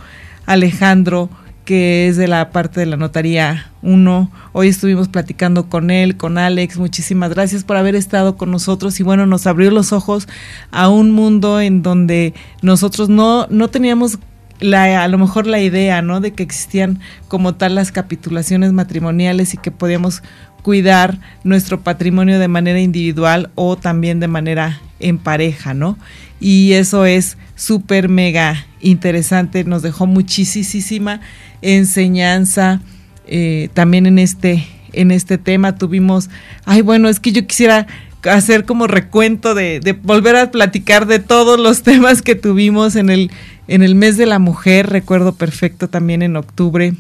Alejandro 0.46 1.30
que 1.66 2.08
es 2.08 2.18
de 2.18 2.28
la 2.28 2.52
parte 2.52 2.80
de 2.80 2.86
la 2.86 2.98
notaría 2.98 3.72
1. 3.82 4.32
Hoy 4.52 4.68
estuvimos 4.68 5.08
platicando 5.08 5.70
con 5.70 5.92
él, 5.92 6.18
con 6.18 6.38
Alex. 6.38 6.78
Muchísimas 6.78 7.30
gracias 7.30 7.64
por 7.64 7.78
haber 7.78 7.96
estado 7.96 8.36
con 8.36 8.52
nosotros 8.52 9.00
y 9.00 9.04
bueno, 9.04 9.26
nos 9.26 9.48
abrió 9.48 9.72
los 9.72 9.94
ojos 9.94 10.28
a 10.72 10.90
un 10.90 11.12
mundo 11.12 11.62
en 11.62 11.82
donde 11.82 12.34
nosotros 12.62 13.10
no, 13.10 13.48
no 13.50 13.70
teníamos 13.70 14.20
la, 14.60 15.04
a 15.04 15.08
lo 15.08 15.18
mejor 15.18 15.48
la 15.48 15.60
idea, 15.60 16.02
¿no? 16.02 16.20
De 16.20 16.34
que 16.34 16.44
existían 16.44 17.00
como 17.28 17.56
tal 17.56 17.76
las 17.76 17.92
capitulaciones 17.92 18.74
matrimoniales 18.74 19.54
y 19.54 19.58
que 19.58 19.72
podíamos 19.72 20.22
cuidar 20.62 21.20
nuestro 21.44 21.82
patrimonio 21.82 22.40
de 22.40 22.48
manera 22.48 22.80
individual 22.80 23.52
o 23.56 23.76
también 23.76 24.20
de 24.20 24.28
manera 24.28 24.80
en 25.00 25.18
pareja, 25.18 25.74
¿no? 25.74 25.98
Y 26.40 26.74
eso 26.74 27.06
es 27.06 27.38
súper 27.56 28.10
mega 28.10 28.66
interesante, 28.84 29.64
nos 29.64 29.82
dejó 29.82 30.06
muchísima 30.06 31.22
enseñanza 31.62 32.82
eh, 33.26 33.70
también 33.74 34.06
en 34.06 34.20
este, 34.20 34.68
en 34.92 35.12
este 35.12 35.38
tema. 35.38 35.78
Tuvimos, 35.78 36.30
ay 36.66 36.82
bueno, 36.82 37.10
es 37.10 37.20
que 37.20 37.32
yo 37.32 37.48
quisiera 37.48 37.88
hacer 38.24 38.66
como 38.66 38.88
recuento 38.88 39.56
de, 39.56 39.80
de, 39.80 39.94
volver 39.94 40.36
a 40.36 40.52
platicar 40.52 41.08
de 41.08 41.20
todos 41.20 41.60
los 41.60 41.84
temas 41.84 42.22
que 42.22 42.36
tuvimos 42.36 42.96
en 42.96 43.10
el, 43.10 43.32
en 43.68 43.84
el 43.84 43.96
mes 43.96 44.18
de 44.18 44.26
la 44.26 44.40
mujer, 44.40 44.90
recuerdo 44.90 45.36
perfecto 45.36 45.90
también 45.90 46.22
en 46.22 46.36
octubre. 46.36 46.94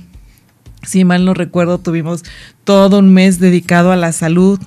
Si 0.83 1.05
mal 1.05 1.23
no 1.23 1.33
recuerdo, 1.33 1.77
tuvimos 1.77 2.23
todo 2.65 2.99
un 2.99 3.13
mes 3.13 3.39
dedicado 3.39 3.91
a 3.91 3.95
la 3.95 4.11
salud, 4.11 4.59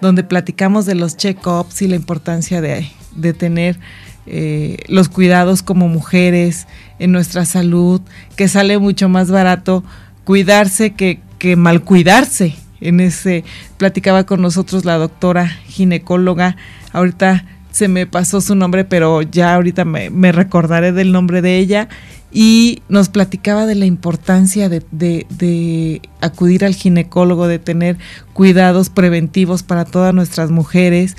donde 0.00 0.22
platicamos 0.22 0.86
de 0.86 0.94
los 0.94 1.16
check-ups 1.16 1.82
y 1.82 1.88
la 1.88 1.96
importancia 1.96 2.60
de, 2.60 2.88
de 3.16 3.32
tener 3.32 3.78
eh, 4.26 4.78
los 4.88 5.08
cuidados 5.08 5.62
como 5.62 5.88
mujeres 5.88 6.66
en 6.98 7.12
nuestra 7.12 7.44
salud, 7.44 8.00
que 8.36 8.48
sale 8.48 8.78
mucho 8.78 9.08
más 9.08 9.30
barato 9.30 9.84
cuidarse 10.24 10.92
que, 10.92 11.20
que 11.38 11.56
mal 11.56 11.82
cuidarse. 11.82 12.56
En 12.80 13.00
ese 13.00 13.44
platicaba 13.78 14.24
con 14.24 14.42
nosotros 14.42 14.84
la 14.84 14.96
doctora 14.98 15.48
ginecóloga. 15.48 16.56
Ahorita 16.92 17.44
se 17.74 17.88
me 17.88 18.06
pasó 18.06 18.40
su 18.40 18.54
nombre, 18.54 18.84
pero 18.84 19.22
ya 19.22 19.54
ahorita 19.54 19.84
me, 19.84 20.32
recordaré 20.32 20.92
del 20.92 21.10
nombre 21.10 21.42
de 21.42 21.58
ella. 21.58 21.88
Y 22.32 22.82
nos 22.88 23.08
platicaba 23.08 23.66
de 23.66 23.74
la 23.74 23.84
importancia 23.84 24.68
de, 24.68 26.00
acudir 26.20 26.64
al 26.64 26.74
ginecólogo, 26.74 27.48
de 27.48 27.58
tener 27.58 27.96
cuidados 28.32 28.90
preventivos 28.90 29.64
para 29.64 29.84
todas 29.84 30.14
nuestras 30.14 30.50
mujeres 30.50 31.16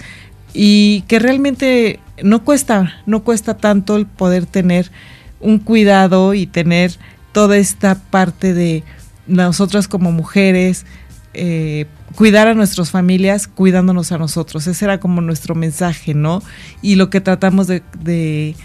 y 0.53 1.01
que 1.07 1.19
realmente 1.19 2.00
no 2.24 2.43
cuesta, 2.43 3.01
no 3.05 3.24
cuesta 3.24 3.57
tanto 3.57 3.95
el 3.98 4.05
poder 4.05 4.45
tener 4.45 4.91
un 5.39 5.60
cuidado 5.60 6.34
y 6.34 6.48
tener 6.48 6.93
toda 7.31 7.57
esta 7.57 7.95
parte 7.95 8.53
de 8.53 8.84
nosotras 9.27 9.88
como 9.88 10.12
mujeres, 10.12 10.86
eh, 11.34 11.86
cuidar 12.15 12.48
a 12.48 12.53
nuestras 12.53 12.91
familias 12.91 13.48
cuidándonos 13.48 14.12
a 14.12 14.17
nosotros. 14.17 14.67
Ese 14.67 14.86
era 14.86 15.00
como 15.00 15.22
nuestro 15.22 15.53
mensaje, 15.55 16.13
¿no? 16.13 16.41
Y 16.81 16.95
lo 16.95 17.10
que 17.10 17.22
tratamos 17.22 17.67
de, 17.67 17.84
de 18.00 18.55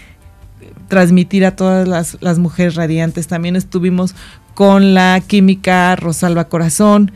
transmitir 0.87 1.45
a 1.45 1.55
todas 1.55 1.87
las, 1.87 2.17
las, 2.21 2.39
mujeres 2.39 2.75
radiantes. 2.75 3.27
También 3.27 3.55
estuvimos 3.55 4.15
con 4.53 4.93
la 4.93 5.21
química 5.25 5.95
Rosalba 5.95 6.45
Corazón, 6.45 7.11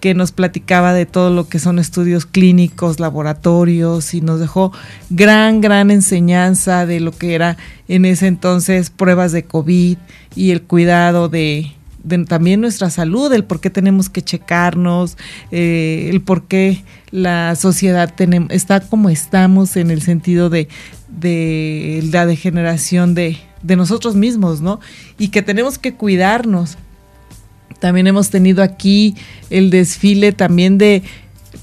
que 0.00 0.14
nos 0.14 0.32
platicaba 0.32 0.92
de 0.92 1.06
todo 1.06 1.30
lo 1.30 1.48
que 1.48 1.58
son 1.58 1.78
estudios 1.78 2.26
clínicos, 2.26 3.00
laboratorios 3.00 4.14
y 4.14 4.20
nos 4.20 4.40
dejó 4.40 4.72
gran, 5.10 5.60
gran 5.60 5.90
enseñanza 5.90 6.86
de 6.86 7.00
lo 7.00 7.12
que 7.12 7.34
era 7.34 7.56
en 7.88 8.04
ese 8.04 8.26
entonces 8.26 8.90
pruebas 8.90 9.32
de 9.32 9.44
COVID 9.44 9.98
y 10.36 10.50
el 10.50 10.62
cuidado 10.62 11.28
de, 11.28 11.72
también 12.28 12.60
nuestra 12.60 12.90
salud, 12.90 13.32
el 13.32 13.44
por 13.44 13.60
qué 13.60 13.70
tenemos 13.70 14.08
que 14.08 14.22
checarnos, 14.22 15.16
eh, 15.50 16.08
el 16.10 16.20
por 16.20 16.44
qué 16.44 16.84
la 17.10 17.56
sociedad 17.56 18.14
tenemos, 18.14 18.50
está 18.50 18.80
como 18.80 19.10
estamos 19.10 19.76
en 19.76 19.90
el 19.90 20.02
sentido 20.02 20.48
de, 20.48 20.68
de 21.08 22.04
la 22.12 22.24
degeneración 22.26 23.14
de, 23.14 23.38
de 23.62 23.76
nosotros 23.76 24.14
mismos, 24.14 24.60
¿no? 24.60 24.80
Y 25.18 25.28
que 25.28 25.42
tenemos 25.42 25.78
que 25.78 25.94
cuidarnos 25.94 26.78
también 27.80 28.06
hemos 28.06 28.30
tenido 28.30 28.62
aquí 28.62 29.14
el 29.50 29.70
desfile 29.70 30.32
también 30.32 30.78
de 30.78 31.02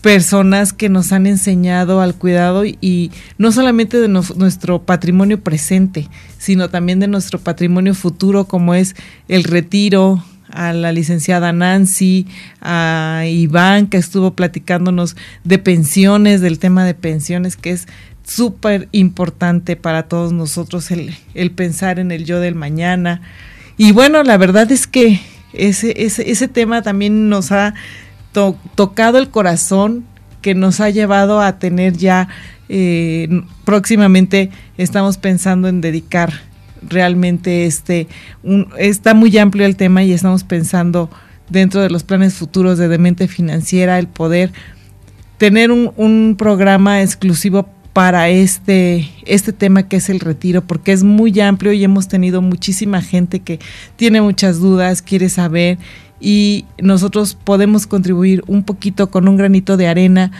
personas 0.01 0.71
que 0.73 0.89
nos 0.89 1.11
han 1.11 1.25
enseñado 1.27 2.01
al 2.01 2.15
cuidado 2.15 2.63
y 2.65 3.11
no 3.37 3.51
solamente 3.51 3.99
de 3.99 4.07
nuestro 4.07 4.83
patrimonio 4.83 5.41
presente, 5.41 6.09
sino 6.37 6.69
también 6.69 6.99
de 6.99 7.07
nuestro 7.07 7.39
patrimonio 7.39 7.95
futuro 7.95 8.45
como 8.45 8.75
es 8.75 8.95
el 9.27 9.43
retiro, 9.43 10.23
a 10.55 10.73
la 10.73 10.91
licenciada 10.91 11.51
Nancy, 11.51 12.27
a 12.61 13.23
Iván 13.27 13.87
que 13.87 13.97
estuvo 13.97 14.35
platicándonos 14.35 15.15
de 15.43 15.57
pensiones, 15.57 16.39
del 16.39 16.59
tema 16.59 16.85
de 16.85 16.93
pensiones 16.93 17.57
que 17.57 17.71
es 17.71 17.87
súper 18.23 18.87
importante 18.91 19.75
para 19.75 20.03
todos 20.03 20.31
nosotros 20.31 20.91
el, 20.91 21.15
el 21.33 21.51
pensar 21.51 21.99
en 21.99 22.11
el 22.11 22.25
yo 22.25 22.39
del 22.39 22.55
mañana. 22.55 23.21
Y 23.77 23.91
bueno, 23.91 24.23
la 24.23 24.37
verdad 24.37 24.71
es 24.71 24.87
que 24.87 25.19
ese, 25.57 25.93
ese, 25.97 26.29
ese 26.29 26.47
tema 26.47 26.81
también 26.81 27.29
nos 27.29 27.51
ha 27.51 27.73
to 28.31 28.57
tocado 28.75 29.17
el 29.17 29.29
corazón, 29.29 30.05
que 30.41 30.53
nos 30.55 30.79
ha 30.79 30.89
llevado 30.89 31.41
a 31.41 31.57
tener 31.57 31.93
ya, 31.93 32.27
eh, 32.69 33.27
próximamente 33.63 34.51
estamos 34.77 35.17
pensando 35.17 35.67
en 35.67 35.81
dedicar 35.81 36.33
realmente 36.81 37.65
este, 37.65 38.07
un, 38.43 38.67
está 38.77 39.13
muy 39.13 39.35
amplio 39.37 39.65
el 39.65 39.75
tema 39.75 40.03
y 40.03 40.13
estamos 40.13 40.43
pensando 40.43 41.09
dentro 41.49 41.81
de 41.81 41.89
los 41.89 42.03
planes 42.03 42.35
futuros 42.35 42.77
de 42.77 42.87
Demente 42.87 43.27
Financiera 43.27 43.99
el 43.99 44.07
poder 44.07 44.51
tener 45.37 45.71
un, 45.71 45.91
un 45.95 46.35
programa 46.37 47.01
exclusivo 47.01 47.69
para 47.95 48.27
este, 48.27 49.09
este 49.25 49.53
tema 49.53 49.87
que 49.87 49.95
es 49.95 50.09
el 50.09 50.19
retiro, 50.19 50.61
porque 50.61 50.91
es 50.91 51.05
muy 51.05 51.39
amplio 51.39 51.71
y 51.71 51.81
hemos 51.81 52.09
tenido 52.09 52.41
muchísima 52.41 53.01
gente 53.01 53.39
que 53.39 53.61
tiene 53.95 54.19
muchas 54.19 54.59
dudas, 54.59 55.01
quiere 55.01 55.29
saber 55.29 55.77
y 56.19 56.65
nosotros 56.77 57.37
podemos 57.41 57.87
contribuir 57.87 58.43
un 58.47 58.63
poquito 58.63 59.09
con 59.09 59.29
un 59.29 59.37
granito 59.37 59.77
de 59.77 59.87
arena, 59.87 60.33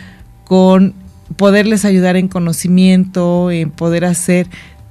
con 0.43 0.93
poderles 1.37 1.85
ayudar 1.85 2.17
en 2.17 2.27
conocimiento, 2.27 3.49
en 3.49 3.71
poder 3.71 4.03
hacer 4.03 4.47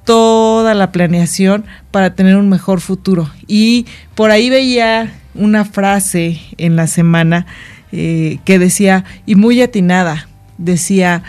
toda 0.06 0.72
la 0.72 0.90
planeación 0.90 1.66
para 1.90 2.14
tener 2.14 2.34
un 2.34 2.48
mejor 2.48 2.80
futuro. 2.80 3.28
Y 3.46 3.84
por 4.14 4.30
ahí 4.30 4.48
veía 4.48 5.12
una 5.34 5.66
frase 5.66 6.40
en 6.56 6.76
la 6.76 6.86
semana 6.86 7.44
eh, 7.92 8.38
que 8.46 8.58
decía, 8.58 9.04
y 9.26 9.34
muy 9.34 9.60
atinada, 9.60 10.28
decía, 10.56 11.22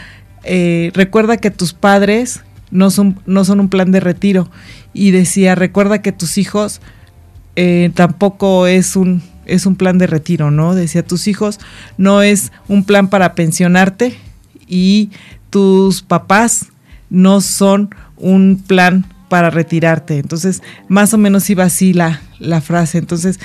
eh, 0.46 0.92
recuerda 0.94 1.38
que 1.38 1.52
tus 1.52 1.74
padres 1.74 2.42
no 2.72 2.92
son, 2.92 3.20
no 3.26 3.46
son 3.46 3.60
un 3.60 3.70
plan 3.70 3.92
de 3.92 4.00
retiro. 4.00 4.50
Y 4.94 5.12
decía, 5.12 5.56
recuerda 5.56 6.02
que 6.02 6.12
tus 6.12 6.38
hijos 6.38 6.82
eh, 7.56 7.92
tampoco 7.94 8.68
es 8.68 8.96
un, 8.96 9.22
es 9.46 9.66
un 9.66 9.76
plan 9.76 9.98
de 9.98 10.08
retiro, 10.08 10.52
¿no? 10.52 10.76
Decía, 10.76 11.06
tus 11.06 11.28
hijos 11.28 11.60
no 11.98 12.22
es 12.22 12.52
un 12.68 12.84
plan 12.84 13.10
para 13.10 13.36
pensionarte 13.36 14.18
y 14.68 15.10
tus 15.50 16.02
papás 16.02 16.68
no 17.10 17.42
son 17.42 17.94
un 18.18 18.62
plan 18.66 19.06
para 19.30 19.50
retirarte. 19.50 20.18
Entonces, 20.18 20.62
más 20.88 21.14
o 21.14 21.18
menos 21.18 21.50
iba 21.50 21.64
así 21.64 21.94
la, 21.94 22.22
la 22.40 22.62
frase. 22.62 22.98
Entonces, 22.98 23.40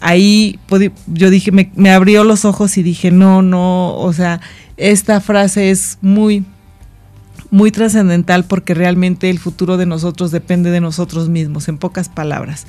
ahí 0.00 0.58
yo 1.06 1.30
dije, 1.30 1.52
me, 1.52 1.70
me 1.74 1.90
abrió 1.90 2.24
los 2.24 2.44
ojos 2.44 2.76
y 2.78 2.82
dije, 2.82 3.10
no, 3.10 3.42
no, 3.42 3.96
o 3.96 4.12
sea, 4.12 4.40
esta 4.76 5.20
frase 5.20 5.70
es 5.70 5.98
muy, 6.02 6.44
muy 7.50 7.70
trascendental 7.70 8.44
porque 8.44 8.74
realmente 8.74 9.30
el 9.30 9.38
futuro 9.38 9.76
de 9.76 9.86
nosotros 9.86 10.30
depende 10.30 10.70
de 10.70 10.80
nosotros 10.80 11.28
mismos, 11.28 11.68
en 11.68 11.78
pocas 11.78 12.08
palabras. 12.08 12.66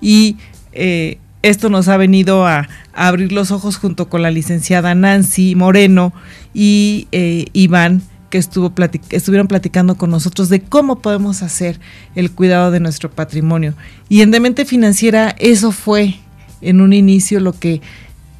Y 0.00 0.36
eh, 0.72 1.18
esto 1.42 1.70
nos 1.70 1.88
ha 1.88 1.96
venido 1.96 2.46
a, 2.46 2.68
abrir 2.92 3.32
los 3.32 3.50
ojos 3.50 3.76
junto 3.76 4.08
con 4.08 4.22
la 4.22 4.30
licenciada 4.30 4.94
Nancy 4.94 5.54
Moreno 5.54 6.12
y 6.52 7.08
eh, 7.12 7.46
Iván 7.52 8.02
que 8.30 8.38
estuvo 8.38 8.72
estuvieron 9.10 9.48
platicando 9.48 9.96
con 9.96 10.10
nosotros 10.10 10.48
de 10.48 10.60
cómo 10.60 11.00
podemos 11.00 11.42
hacer 11.42 11.80
el 12.14 12.30
cuidado 12.30 12.70
de 12.70 12.78
nuestro 12.78 13.10
patrimonio. 13.10 13.74
Y 14.08 14.22
en 14.22 14.30
Demente 14.30 14.64
Financiera 14.64 15.34
eso 15.38 15.72
fue 15.72 16.14
en 16.60 16.80
un 16.80 16.92
inicio 16.92 17.40
lo 17.40 17.52
que 17.52 17.80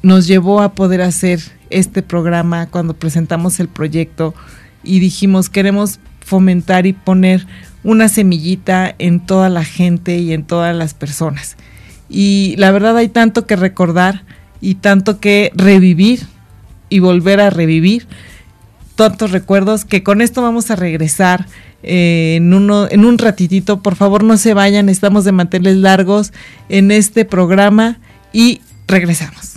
nos 0.01 0.27
llevó 0.27 0.61
a 0.61 0.73
poder 0.73 1.01
hacer 1.01 1.39
este 1.69 2.01
programa 2.01 2.67
cuando 2.67 2.93
presentamos 2.93 3.59
el 3.59 3.67
proyecto 3.67 4.33
y 4.83 4.99
dijimos 4.99 5.49
queremos 5.49 5.99
fomentar 6.19 6.85
y 6.85 6.93
poner 6.93 7.45
una 7.83 8.09
semillita 8.09 8.93
en 8.99 9.19
toda 9.19 9.49
la 9.49 9.63
gente 9.63 10.17
y 10.17 10.33
en 10.33 10.43
todas 10.43 10.75
las 10.75 10.93
personas. 10.93 11.57
Y 12.09 12.55
la 12.57 12.71
verdad 12.71 12.97
hay 12.97 13.09
tanto 13.09 13.47
que 13.47 13.55
recordar 13.55 14.23
y 14.59 14.75
tanto 14.75 15.19
que 15.19 15.51
revivir 15.55 16.27
y 16.89 16.99
volver 16.99 17.39
a 17.39 17.49
revivir 17.49 18.07
tantos 18.95 19.31
recuerdos 19.31 19.85
que 19.85 20.03
con 20.03 20.21
esto 20.21 20.41
vamos 20.41 20.69
a 20.69 20.75
regresar 20.75 21.47
eh, 21.81 22.35
en, 22.37 22.53
uno, 22.53 22.87
en 22.89 23.05
un 23.05 23.17
ratitito. 23.17 23.81
Por 23.81 23.95
favor 23.95 24.23
no 24.23 24.37
se 24.37 24.53
vayan, 24.53 24.89
estamos 24.89 25.25
de 25.25 25.31
manteles 25.31 25.77
largos 25.77 26.33
en 26.69 26.91
este 26.91 27.25
programa 27.25 27.97
y 28.31 28.61
regresamos. 28.87 29.50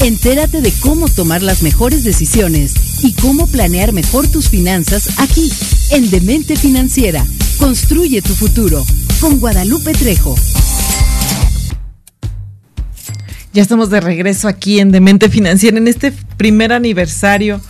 Entérate 0.00 0.60
de 0.60 0.72
cómo 0.80 1.08
tomar 1.08 1.42
las 1.42 1.62
mejores 1.64 2.04
decisiones 2.04 3.02
y 3.02 3.14
cómo 3.14 3.48
planear 3.48 3.92
mejor 3.92 4.28
tus 4.28 4.48
finanzas 4.48 5.18
aquí, 5.18 5.50
en 5.90 6.08
Demente 6.08 6.54
Financiera. 6.54 7.26
Construye 7.58 8.22
tu 8.22 8.32
futuro 8.32 8.84
con 9.20 9.40
Guadalupe 9.40 9.92
Trejo. 9.92 10.36
Ya 13.52 13.60
estamos 13.62 13.90
de 13.90 14.00
regreso 14.00 14.46
aquí 14.46 14.78
en 14.78 14.92
Demente 14.92 15.28
Financiera 15.28 15.78
en 15.78 15.88
este 15.88 16.12
primer 16.36 16.72
aniversario. 16.72 17.60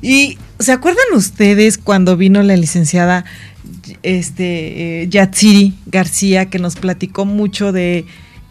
Y 0.00 0.38
¿se 0.58 0.72
acuerdan 0.72 1.04
ustedes 1.14 1.76
cuando 1.76 2.16
vino 2.16 2.42
la 2.42 2.56
licenciada 2.56 3.26
este 4.02 5.02
eh, 5.02 5.08
Yatsiri 5.08 5.74
García 5.84 6.46
que 6.46 6.58
nos 6.58 6.76
platicó 6.76 7.26
mucho 7.26 7.70
de 7.70 8.06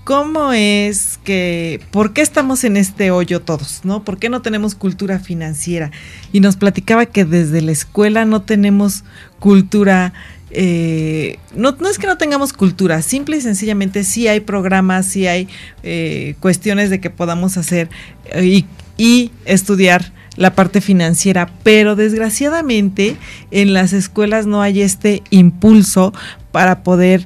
cómo 0.06 0.54
es 0.54 1.20
que, 1.24 1.82
por 1.90 2.14
qué 2.14 2.22
estamos 2.22 2.64
en 2.64 2.78
este 2.78 3.10
hoyo 3.10 3.42
todos, 3.42 3.82
¿no? 3.84 4.04
¿Por 4.04 4.20
qué 4.20 4.30
no 4.30 4.44
tenemos 4.44 4.76
cultura 4.76 5.20
financiera? 5.20 5.90
Y 6.32 6.42
nos 6.42 6.56
platicaba 6.56 7.08
que 7.08 7.26
desde 7.26 7.62
la 7.64 7.72
escuela 7.72 8.24
no 8.24 8.44
tenemos 8.44 9.04
cultura, 9.40 10.14
eh, 10.52 11.40
no, 11.56 11.76
es 11.90 11.98
que 11.98 12.06
no 12.06 12.20
tengamos 12.20 12.54
cultura, 12.54 13.02
simple 13.02 13.38
y 13.38 13.42
sencillamente 13.42 14.04
sí 14.04 14.28
hay 14.28 14.42
programas, 14.42 15.08
sí 15.08 15.26
hay 15.26 15.50
eh, 15.82 16.36
cuestiones 16.40 16.92
de 16.92 17.02
que 17.02 17.10
podamos 17.10 17.58
hacer 17.58 17.90
eh, 18.28 18.64
y 18.98 19.32
estudiar 19.46 20.14
la 20.38 20.54
parte 20.54 20.82
financiera, 20.82 21.50
pero 21.64 21.96
desgraciadamente 21.96 23.16
en 23.50 23.74
las 23.74 23.92
escuelas 23.92 24.46
no 24.46 24.62
hay 24.62 24.82
este 24.82 25.24
impulso 25.32 26.14
para 26.52 26.84
poder 26.84 27.26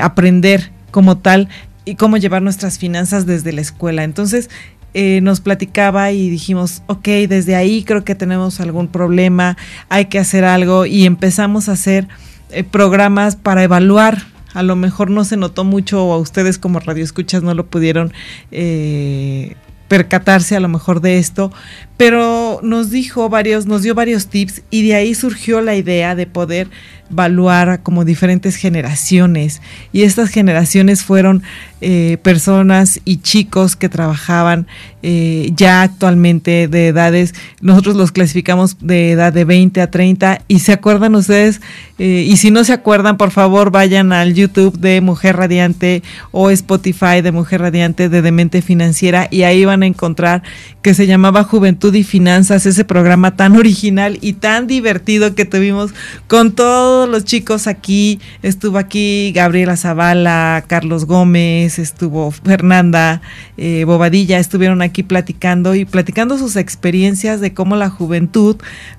aprender 0.00 0.72
como 0.90 1.18
tal 1.18 1.48
y 1.90 1.96
cómo 1.96 2.16
llevar 2.16 2.42
nuestras 2.42 2.78
finanzas 2.78 3.26
desde 3.26 3.52
la 3.52 3.60
escuela. 3.60 4.04
Entonces, 4.04 4.48
eh, 4.94 5.20
nos 5.22 5.40
platicaba 5.40 6.10
y 6.10 6.30
dijimos, 6.30 6.82
ok, 6.86 7.06
desde 7.28 7.54
ahí 7.54 7.84
creo 7.84 8.04
que 8.04 8.14
tenemos 8.14 8.60
algún 8.60 8.88
problema, 8.88 9.56
hay 9.88 10.06
que 10.06 10.18
hacer 10.18 10.44
algo 10.44 10.86
y 10.86 11.06
empezamos 11.06 11.68
a 11.68 11.72
hacer 11.72 12.08
eh, 12.50 12.64
programas 12.64 13.36
para 13.36 13.62
evaluar. 13.62 14.22
A 14.52 14.64
lo 14.64 14.74
mejor 14.74 15.10
no 15.10 15.24
se 15.24 15.36
notó 15.36 15.62
mucho 15.62 16.04
o 16.04 16.12
a 16.12 16.18
ustedes 16.18 16.58
como 16.58 16.80
radioescuchas 16.80 17.44
no 17.44 17.54
lo 17.54 17.66
pudieron 17.66 18.12
eh, 18.50 19.54
percatarse 19.86 20.56
a 20.56 20.60
lo 20.60 20.68
mejor 20.68 21.00
de 21.00 21.18
esto, 21.18 21.52
pero 22.00 22.60
nos 22.62 22.88
dijo 22.88 23.28
varios, 23.28 23.66
nos 23.66 23.82
dio 23.82 23.94
varios 23.94 24.28
tips 24.28 24.62
y 24.70 24.88
de 24.88 24.94
ahí 24.94 25.14
surgió 25.14 25.60
la 25.60 25.76
idea 25.76 26.14
de 26.14 26.24
poder 26.24 26.70
evaluar 27.10 27.82
como 27.82 28.06
diferentes 28.06 28.56
generaciones. 28.56 29.60
Y 29.92 30.02
estas 30.04 30.30
generaciones 30.30 31.02
fueron 31.02 31.42
eh, 31.82 32.18
personas 32.22 33.00
y 33.04 33.18
chicos 33.18 33.74
que 33.74 33.88
trabajaban 33.88 34.66
eh, 35.02 35.50
ya 35.56 35.80
actualmente 35.80 36.68
de 36.68 36.88
edades, 36.88 37.34
nosotros 37.62 37.96
los 37.96 38.12
clasificamos 38.12 38.76
de 38.80 39.12
edad 39.12 39.32
de 39.32 39.46
20 39.46 39.80
a 39.80 39.90
30 39.90 40.42
y 40.46 40.58
se 40.58 40.72
acuerdan 40.72 41.14
ustedes, 41.14 41.62
eh, 41.98 42.26
y 42.28 42.36
si 42.36 42.50
no 42.50 42.64
se 42.64 42.74
acuerdan, 42.74 43.16
por 43.16 43.30
favor 43.30 43.70
vayan 43.70 44.12
al 44.12 44.34
YouTube 44.34 44.78
de 44.78 45.00
Mujer 45.00 45.36
Radiante 45.36 46.02
o 46.32 46.50
Spotify 46.50 47.22
de 47.22 47.32
Mujer 47.32 47.62
Radiante 47.62 48.10
de 48.10 48.20
Demente 48.20 48.60
Financiera 48.60 49.26
y 49.30 49.44
ahí 49.44 49.64
van 49.64 49.82
a 49.82 49.86
encontrar 49.86 50.42
que 50.82 50.92
se 50.92 51.06
llamaba 51.06 51.44
Juventud 51.44 51.89
y 51.98 52.04
Finanzas, 52.04 52.66
ese 52.66 52.84
programa 52.84 53.36
tan 53.36 53.56
original 53.56 54.18
y 54.20 54.34
tan 54.34 54.66
divertido 54.66 55.34
que 55.34 55.44
tuvimos 55.44 55.92
con 56.26 56.52
todos 56.52 57.08
los 57.08 57.24
chicos 57.24 57.66
aquí, 57.66 58.20
estuvo 58.42 58.78
aquí 58.78 59.32
Gabriela 59.34 59.76
Zavala, 59.76 60.64
Carlos 60.66 61.04
Gómez, 61.04 61.78
estuvo 61.78 62.30
Fernanda 62.30 63.22
eh, 63.56 63.84
Bobadilla, 63.84 64.38
estuvieron 64.38 64.82
aquí 64.82 65.02
platicando 65.02 65.74
y 65.74 65.84
platicando 65.84 66.38
sus 66.38 66.56
experiencias 66.56 67.40
de 67.40 67.54
cómo 67.54 67.76
la 67.76 67.90
juventud 67.90 68.56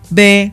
ve 0.10 0.52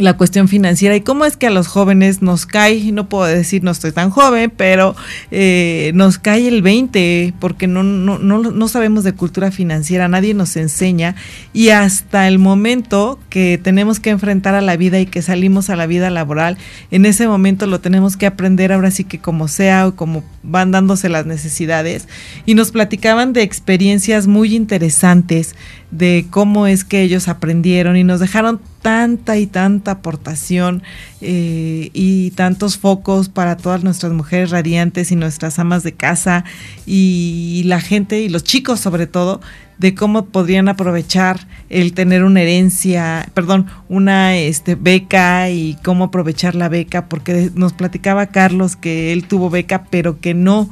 la 0.00 0.16
cuestión 0.16 0.48
financiera 0.48 0.96
y 0.96 1.02
cómo 1.02 1.24
es 1.24 1.36
que 1.36 1.46
a 1.46 1.50
los 1.50 1.68
jóvenes 1.68 2.22
nos 2.22 2.46
cae, 2.46 2.92
no 2.92 3.08
puedo 3.08 3.24
decir 3.24 3.62
no 3.62 3.70
estoy 3.70 3.92
tan 3.92 4.10
joven, 4.10 4.52
pero 4.56 4.96
eh, 5.30 5.92
nos 5.94 6.18
cae 6.18 6.48
el 6.48 6.62
20 6.62 7.34
porque 7.38 7.66
no, 7.66 7.82
no, 7.82 8.18
no, 8.18 8.38
no, 8.38 8.68
sabemos 8.68 9.04
de 9.04 9.12
cultura 9.12 9.50
financiera, 9.50 10.08
nadie 10.08 10.34
nos 10.34 10.56
enseña 10.56 11.14
y 11.52 11.68
hasta 11.70 12.28
el 12.28 12.38
momento 12.38 13.18
que 13.28 13.60
tenemos 13.62 14.00
que 14.00 14.10
enfrentar 14.10 14.54
a 14.54 14.60
la 14.60 14.76
vida 14.76 15.00
y 15.00 15.06
que 15.06 15.22
salimos 15.22 15.70
a 15.70 15.76
la 15.76 15.86
vida 15.86 16.10
laboral, 16.10 16.56
en 16.90 17.06
ese 17.06 17.28
momento 17.28 17.66
lo 17.66 17.80
tenemos 17.80 18.16
que 18.16 18.26
aprender 18.26 18.72
ahora 18.72 18.90
sí 18.90 19.04
que 19.04 19.18
como 19.18 19.48
sea 19.48 19.86
o 19.86 19.94
como 19.94 20.24
van 20.42 20.70
dándose 20.70 21.08
las 21.08 21.26
necesidades. 21.26 22.08
Y 22.46 22.54
nos 22.54 22.70
platicaban 22.70 23.32
de 23.32 23.42
experiencias 23.42 24.26
muy 24.26 24.54
interesantes 24.54 25.54
de 25.90 26.26
cómo 26.30 26.66
es 26.66 26.84
que 26.84 27.02
ellos 27.02 27.28
aprendieron 27.28 27.96
y 27.96 28.04
nos 28.04 28.20
dejaron 28.20 28.60
tanta 28.82 29.36
y 29.36 29.46
tanta 29.46 29.92
aportación 29.92 30.82
eh, 31.20 31.90
y 31.92 32.30
tantos 32.32 32.78
focos 32.78 33.28
para 33.28 33.56
todas 33.56 33.82
nuestras 33.84 34.12
mujeres 34.12 34.50
radiantes 34.50 35.10
y 35.12 35.16
nuestras 35.16 35.58
amas 35.58 35.82
de 35.82 35.92
casa 35.92 36.44
y 36.86 37.62
la 37.66 37.80
gente 37.80 38.20
y 38.20 38.28
los 38.28 38.44
chicos 38.44 38.80
sobre 38.80 39.06
todo 39.06 39.40
de 39.80 39.94
cómo 39.94 40.26
podrían 40.26 40.68
aprovechar 40.68 41.46
el 41.70 41.94
tener 41.94 42.22
una 42.22 42.42
herencia, 42.42 43.26
perdón, 43.32 43.66
una 43.88 44.36
este, 44.36 44.74
beca 44.74 45.48
y 45.48 45.78
cómo 45.82 46.04
aprovechar 46.04 46.54
la 46.54 46.68
beca, 46.68 47.06
porque 47.06 47.50
nos 47.54 47.72
platicaba 47.72 48.26
Carlos 48.26 48.76
que 48.76 49.14
él 49.14 49.26
tuvo 49.26 49.48
beca, 49.48 49.84
pero 49.88 50.20
que 50.20 50.34
no 50.34 50.68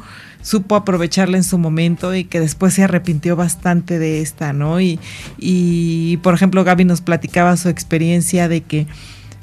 supo 0.49 0.77
aprovecharla 0.77 1.37
en 1.37 1.45
su 1.45 1.59
momento 1.59 2.15
y 2.15 2.25
que 2.25 2.41
después 2.41 2.73
se 2.73 2.83
arrepintió 2.83 3.37
bastante 3.37 3.99
de 3.99 4.23
esta, 4.23 4.55
¿no? 4.55 4.81
Y, 4.81 4.99
y 5.37 6.17
por 6.19 6.33
ejemplo, 6.33 6.65
Gaby 6.65 6.87
nos 6.87 7.03
platicaba 7.03 7.55
su 7.59 7.69
experiencia 7.69 8.49
de 8.49 8.63
que 8.63 8.87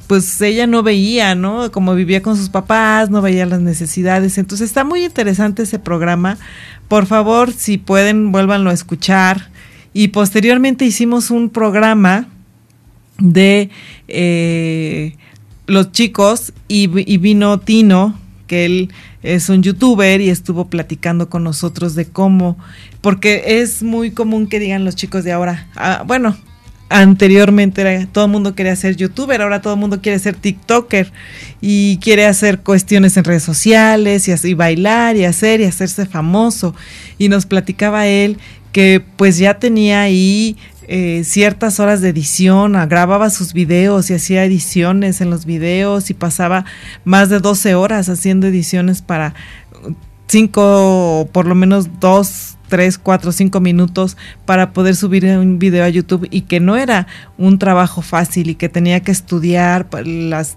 pues 0.08 0.42
ella 0.42 0.66
no 0.66 0.82
veía, 0.82 1.36
¿no? 1.36 1.72
Como 1.72 1.94
vivía 1.94 2.24
con 2.24 2.36
sus 2.38 2.50
papás, 2.50 3.12
no 3.12 3.22
veía 3.22 3.46
las 3.46 3.62
necesidades. 3.62 4.40
Entonces 4.40 4.68
está 4.68 4.84
muy 4.84 5.06
interesante 5.06 5.64
ese 5.64 5.78
programa. 5.78 6.40
Por 6.88 7.06
favor, 7.06 7.54
si 7.54 7.78
pueden, 7.78 8.32
vuélvanlo 8.32 8.72
a 8.72 8.74
escuchar. 8.74 9.50
Y 9.94 10.08
posteriormente 10.08 10.86
hicimos 10.86 11.30
un 11.30 11.52
programa 11.52 12.28
de 13.20 13.70
eh, 14.08 15.16
los 15.68 15.92
chicos 15.92 16.52
y, 16.68 16.90
y 17.12 17.18
vino 17.18 17.60
Tino, 17.60 18.20
que 18.48 18.66
él 18.66 18.94
es 19.24 19.50
un 19.50 19.64
youtuber 19.64 20.22
y 20.22 20.30
estuvo 20.30 20.66
platicando 20.66 21.30
con 21.30 21.44
nosotros 21.44 21.96
de 21.96 22.06
cómo, 22.06 22.58
porque 23.02 23.62
es 23.62 23.84
muy 23.84 24.12
común 24.12 24.48
que 24.48 24.60
digan 24.60 24.86
los 24.86 24.96
chicos 24.96 25.24
de 25.24 25.32
ahora, 25.32 25.68
ah, 25.76 26.04
bueno, 26.06 26.36
anteriormente 26.90 28.08
todo 28.12 28.26
el 28.26 28.32
mundo 28.32 28.56
quería 28.56 28.76
ser 28.76 28.96
youtuber, 28.96 29.42
ahora 29.42 29.62
todo 29.62 29.74
el 29.74 29.80
mundo 29.80 30.02
quiere 30.02 30.20
ser 30.20 30.36
TikToker 30.36 31.12
y 31.62 31.98
quiere 31.98 32.26
hacer 32.26 32.60
cuestiones 32.60 33.18
en 33.18 33.24
redes 33.24 33.44
sociales 33.44 34.28
y 34.28 34.32
así 34.32 34.54
bailar 34.54 35.16
y 35.16 35.26
hacer 35.26 35.62
y 35.62 35.66
hacerse 35.66 36.06
famoso. 36.06 36.76
Y 37.18 37.30
nos 37.30 37.46
platicaba 37.46 38.08
él 38.08 38.38
que 38.72 39.02
pues 39.16 39.38
ya 39.38 39.58
tenía 39.58 40.02
ahí 40.02 40.58
eh, 40.88 41.24
ciertas 41.24 41.80
horas 41.80 42.02
de 42.02 42.10
edición, 42.10 42.74
grababa 42.88 43.30
sus 43.30 43.54
videos 43.54 44.10
y 44.10 44.14
hacía 44.14 44.46
ediciones 44.46 45.22
en 45.22 45.30
los 45.30 45.46
videos 45.46 46.10
y 46.10 46.14
pasaba 46.14 46.66
más 47.04 47.30
de 47.30 47.40
12 47.40 47.76
horas 47.76 48.10
haciendo 48.10 48.48
ediciones 48.48 49.02
para 49.02 49.34
cinco, 50.28 51.30
por 51.32 51.46
lo 51.46 51.56
menos 51.56 52.00
dos 52.00 52.56
3, 52.68 52.98
4, 52.98 53.32
5 53.32 53.60
minutos 53.60 54.18
para 54.46 54.74
poder 54.74 54.96
subir 54.96 55.26
un 55.26 55.60
video 55.60 55.84
a 55.84 55.90
YouTube 55.90 56.28
y 56.32 56.42
que 56.42 56.60
no 56.60 56.76
era 56.76 57.08
un 57.38 57.60
trabajo 57.60 58.02
fácil 58.02 58.50
y 58.50 58.56
que 58.56 58.70
tenía 58.70 59.02
que 59.02 59.12
estudiar 59.12 59.88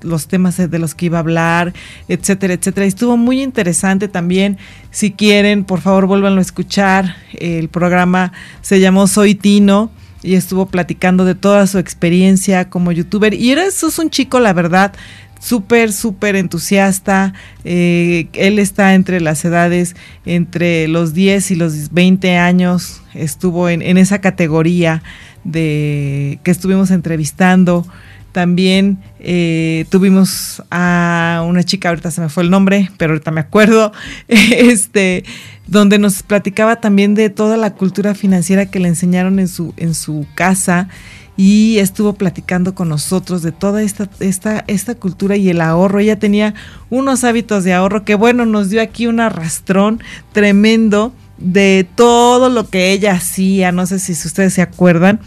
los 0.02 0.28
temas 0.28 0.56
de 0.56 0.78
los 0.78 0.94
que 0.94 1.06
iba 1.06 1.18
a 1.18 1.20
hablar, 1.20 1.74
etcétera, 2.08 2.54
etcétera. 2.54 2.86
Y 2.86 2.88
estuvo 2.88 3.16
muy 3.16 3.42
interesante 3.42 4.08
también. 4.08 4.58
Si 4.90 5.12
quieren, 5.12 5.64
por 5.64 5.80
favor, 5.80 6.06
vuélvanlo 6.06 6.38
a 6.38 6.42
escuchar. 6.42 7.16
El 7.32 7.68
programa 7.68 8.32
se 8.62 8.80
llamó 8.80 9.06
Soy 9.06 9.34
Tino 9.34 9.90
y 10.22 10.34
estuvo 10.34 10.66
platicando 10.66 11.24
de 11.24 11.34
toda 11.34 11.66
su 11.66 11.78
experiencia 11.78 12.68
como 12.68 12.92
youtuber. 12.92 13.34
Y 13.34 13.52
era, 13.52 13.64
eso 13.64 13.88
es 13.88 13.98
un 13.98 14.10
chico, 14.10 14.40
la 14.40 14.52
verdad, 14.52 14.92
súper, 15.40 15.92
súper 15.92 16.36
entusiasta. 16.36 17.34
Eh, 17.64 18.28
él 18.32 18.58
está 18.58 18.94
entre 18.94 19.20
las 19.20 19.44
edades, 19.44 19.96
entre 20.24 20.88
los 20.88 21.14
10 21.14 21.50
y 21.52 21.54
los 21.56 21.92
20 21.92 22.36
años, 22.36 23.02
estuvo 23.14 23.68
en, 23.68 23.82
esa 23.98 24.20
categoría 24.20 25.02
de 25.44 26.38
que 26.42 26.50
estuvimos 26.50 26.90
entrevistando. 26.90 27.86
También 28.32 28.98
eh, 29.20 29.86
tuvimos 29.88 30.62
a 30.70 31.44
una 31.46 31.64
chica, 31.64 31.88
ahorita 31.88 32.10
se 32.10 32.20
me 32.20 32.28
fue 32.28 32.42
el 32.42 32.50
nombre, 32.50 32.90
pero 32.98 33.12
ahorita 33.12 33.30
me 33.30 33.40
acuerdo, 33.40 33.92
este, 34.28 35.24
donde 35.68 35.98
nos 35.98 36.22
platicaba 36.22 36.76
también 36.76 37.14
de 37.14 37.30
toda 37.30 37.56
la 37.56 37.74
cultura 37.74 38.14
financiera 38.14 38.66
que 38.66 38.80
le 38.80 38.88
enseñaron 38.88 39.38
en 39.38 39.48
su, 39.48 39.74
en 39.76 39.94
su 39.94 40.26
casa 40.34 40.88
y 41.36 41.78
estuvo 41.78 42.14
platicando 42.14 42.74
con 42.74 42.88
nosotros 42.88 43.42
de 43.42 43.52
toda 43.52 43.82
esta, 43.82 44.08
esta, 44.18 44.64
esta 44.66 44.94
cultura 44.96 45.36
y 45.36 45.50
el 45.50 45.60
ahorro. 45.60 46.00
Ella 46.00 46.18
tenía 46.18 46.54
unos 46.90 47.22
hábitos 47.22 47.64
de 47.64 47.74
ahorro 47.74 48.04
que, 48.04 48.16
bueno, 48.16 48.46
nos 48.46 48.70
dio 48.70 48.82
aquí 48.82 49.06
un 49.06 49.20
arrastrón 49.20 50.02
tremendo 50.32 51.12
de 51.36 51.86
todo 51.94 52.48
lo 52.48 52.68
que 52.68 52.90
ella 52.90 53.12
hacía. 53.12 53.70
No 53.70 53.86
sé 53.86 53.98
si 53.98 54.12
ustedes 54.12 54.54
se 54.54 54.62
acuerdan 54.62 55.20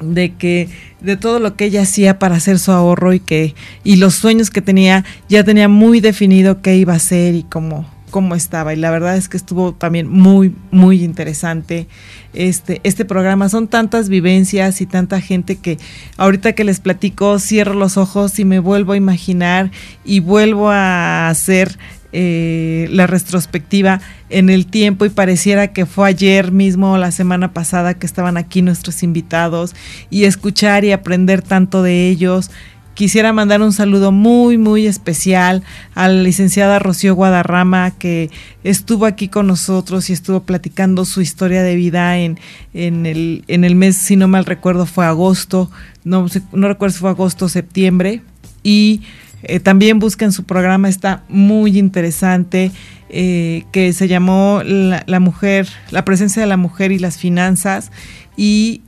de 0.00 0.34
que 0.34 0.68
de 1.00 1.16
todo 1.16 1.38
lo 1.38 1.56
que 1.56 1.66
ella 1.66 1.82
hacía 1.82 2.18
para 2.18 2.36
hacer 2.36 2.58
su 2.58 2.72
ahorro 2.72 3.14
y 3.14 3.20
que 3.20 3.54
y 3.84 3.96
los 3.96 4.16
sueños 4.16 4.50
que 4.50 4.60
tenía 4.60 5.04
ya 5.28 5.44
tenía 5.44 5.68
muy 5.68 6.00
definido 6.00 6.60
qué 6.60 6.76
iba 6.76 6.92
a 6.92 6.96
hacer 6.96 7.34
y 7.34 7.44
cómo 7.44 7.95
cómo 8.10 8.34
estaba. 8.34 8.72
Y 8.72 8.76
la 8.76 8.90
verdad 8.90 9.16
es 9.16 9.28
que 9.28 9.36
estuvo 9.36 9.72
también 9.72 10.08
muy 10.08 10.54
muy 10.70 11.02
interesante 11.04 11.86
este 12.32 12.80
este 12.84 13.04
programa. 13.04 13.48
Son 13.48 13.68
tantas 13.68 14.08
vivencias 14.08 14.80
y 14.80 14.86
tanta 14.86 15.20
gente 15.20 15.56
que 15.56 15.78
ahorita 16.16 16.52
que 16.52 16.64
les 16.64 16.80
platico 16.80 17.38
cierro 17.38 17.74
los 17.74 17.96
ojos 17.96 18.38
y 18.38 18.44
me 18.44 18.58
vuelvo 18.58 18.92
a 18.92 18.96
imaginar 18.96 19.70
y 20.04 20.20
vuelvo 20.20 20.70
a 20.70 21.28
hacer 21.28 21.78
eh, 22.12 22.88
la 22.92 23.06
retrospectiva 23.06 24.00
en 24.30 24.48
el 24.48 24.66
tiempo. 24.66 25.04
Y 25.04 25.10
pareciera 25.10 25.72
que 25.72 25.86
fue 25.86 26.08
ayer 26.08 26.52
mismo 26.52 26.96
la 26.98 27.10
semana 27.10 27.52
pasada 27.52 27.94
que 27.94 28.06
estaban 28.06 28.36
aquí 28.36 28.62
nuestros 28.62 29.02
invitados 29.02 29.74
y 30.08 30.24
escuchar 30.24 30.84
y 30.84 30.92
aprender 30.92 31.42
tanto 31.42 31.82
de 31.82 32.08
ellos 32.08 32.50
Quisiera 32.96 33.34
mandar 33.34 33.60
un 33.60 33.74
saludo 33.74 34.10
muy, 34.10 34.56
muy 34.56 34.86
especial 34.86 35.62
a 35.94 36.08
la 36.08 36.22
licenciada 36.22 36.78
Rocío 36.78 37.14
Guadarrama, 37.14 37.90
que 37.90 38.30
estuvo 38.64 39.04
aquí 39.04 39.28
con 39.28 39.46
nosotros 39.46 40.08
y 40.08 40.14
estuvo 40.14 40.40
platicando 40.44 41.04
su 41.04 41.20
historia 41.20 41.62
de 41.62 41.76
vida 41.76 42.16
en, 42.16 42.38
en, 42.72 43.04
el, 43.04 43.44
en 43.48 43.64
el 43.64 43.74
mes, 43.74 43.98
si 43.98 44.16
no 44.16 44.28
mal 44.28 44.46
recuerdo, 44.46 44.86
fue 44.86 45.04
agosto, 45.04 45.70
no, 46.04 46.26
no 46.52 46.68
recuerdo 46.68 46.94
si 46.94 47.00
fue 47.00 47.10
agosto 47.10 47.44
o 47.44 47.48
septiembre. 47.50 48.22
Y 48.62 49.02
eh, 49.42 49.60
también 49.60 49.98
busquen 49.98 50.32
su 50.32 50.44
programa, 50.44 50.88
está 50.88 51.22
muy 51.28 51.78
interesante, 51.78 52.72
eh, 53.10 53.64
que 53.72 53.92
se 53.92 54.08
llamó 54.08 54.62
la, 54.64 55.04
la 55.06 55.20
mujer, 55.20 55.68
la 55.90 56.06
presencia 56.06 56.40
de 56.40 56.48
la 56.48 56.56
mujer 56.56 56.92
y 56.92 56.98
las 56.98 57.18
finanzas. 57.18 57.92
Y 58.38 58.80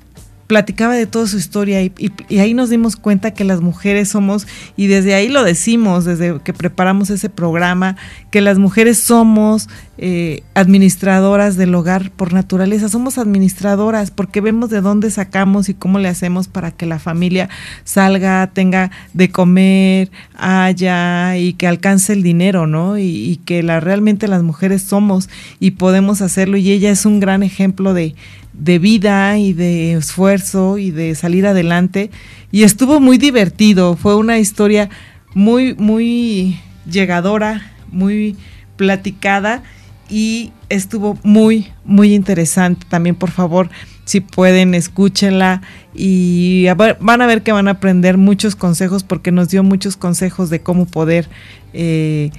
platicaba 0.48 0.94
de 0.94 1.06
toda 1.06 1.26
su 1.26 1.36
historia 1.36 1.82
y, 1.82 1.92
ahí 2.38 2.54
nos 2.54 2.70
dimos 2.70 2.96
cuenta 2.96 3.32
que 3.32 3.44
las 3.44 3.60
mujeres 3.60 4.08
somos, 4.08 4.46
y 4.76 4.86
desde 4.86 5.14
ahí 5.14 5.28
lo 5.28 5.44
decimos, 5.44 6.06
desde 6.06 6.40
que 6.40 6.54
preparamos 6.54 7.10
ese 7.10 7.28
programa, 7.28 7.96
que 8.30 8.40
las 8.40 8.58
mujeres 8.58 8.98
somos 8.98 9.68
eh, 9.98 10.42
administradoras 10.54 11.56
del 11.56 11.74
hogar 11.74 12.10
por 12.10 12.32
naturaleza, 12.32 12.88
somos 12.88 13.18
administradoras 13.18 14.10
porque 14.10 14.40
vemos 14.40 14.70
de 14.70 14.80
dónde 14.80 15.10
sacamos 15.10 15.68
y 15.68 15.74
cómo 15.74 15.98
le 15.98 16.08
hacemos 16.08 16.48
para 16.48 16.70
que 16.70 16.86
la 16.86 16.98
familia 16.98 17.50
salga, 17.84 18.46
tenga 18.46 18.90
de 19.12 19.30
comer, 19.30 20.10
haya 20.34 21.36
y 21.36 21.52
que 21.52 21.66
alcance 21.66 22.14
el 22.14 22.22
dinero, 22.22 22.66
¿no? 22.66 22.96
Y, 22.96 23.02
y 23.04 23.36
que 23.36 23.62
la, 23.62 23.80
realmente 23.80 24.28
las 24.28 24.42
mujeres 24.42 24.80
somos 24.80 25.28
y 25.60 25.72
podemos 25.72 26.22
hacerlo 26.22 26.56
y 26.56 26.70
ella 26.70 26.90
es 26.90 27.04
un 27.04 27.20
gran 27.20 27.42
ejemplo 27.42 27.92
de 27.92 28.14
de 28.58 28.78
vida 28.78 29.38
y 29.38 29.52
de 29.52 29.92
esfuerzo 29.94 30.78
y 30.78 30.90
de 30.90 31.14
salir 31.14 31.46
adelante. 31.46 32.10
Y 32.50 32.64
estuvo 32.64 33.00
muy 33.00 33.18
divertido, 33.18 33.96
fue 33.96 34.16
una 34.16 34.38
historia 34.38 34.90
muy, 35.34 35.74
muy 35.74 36.58
llegadora, 36.90 37.72
muy 37.90 38.36
platicada 38.76 39.62
y 40.10 40.52
estuvo 40.68 41.18
muy, 41.22 41.68
muy 41.84 42.14
interesante. 42.14 42.86
También, 42.88 43.14
por 43.14 43.30
favor, 43.30 43.70
si 44.04 44.20
pueden, 44.20 44.74
escúchenla 44.74 45.62
y 45.94 46.66
van 47.00 47.22
a 47.22 47.26
ver 47.26 47.42
que 47.42 47.52
van 47.52 47.68
a 47.68 47.72
aprender 47.72 48.16
muchos 48.16 48.56
consejos 48.56 49.04
porque 49.04 49.32
nos 49.32 49.48
dio 49.48 49.62
muchos 49.62 49.96
consejos 49.96 50.50
de 50.50 50.60
cómo 50.60 50.86
poder... 50.86 51.28
Eh, 51.72 52.30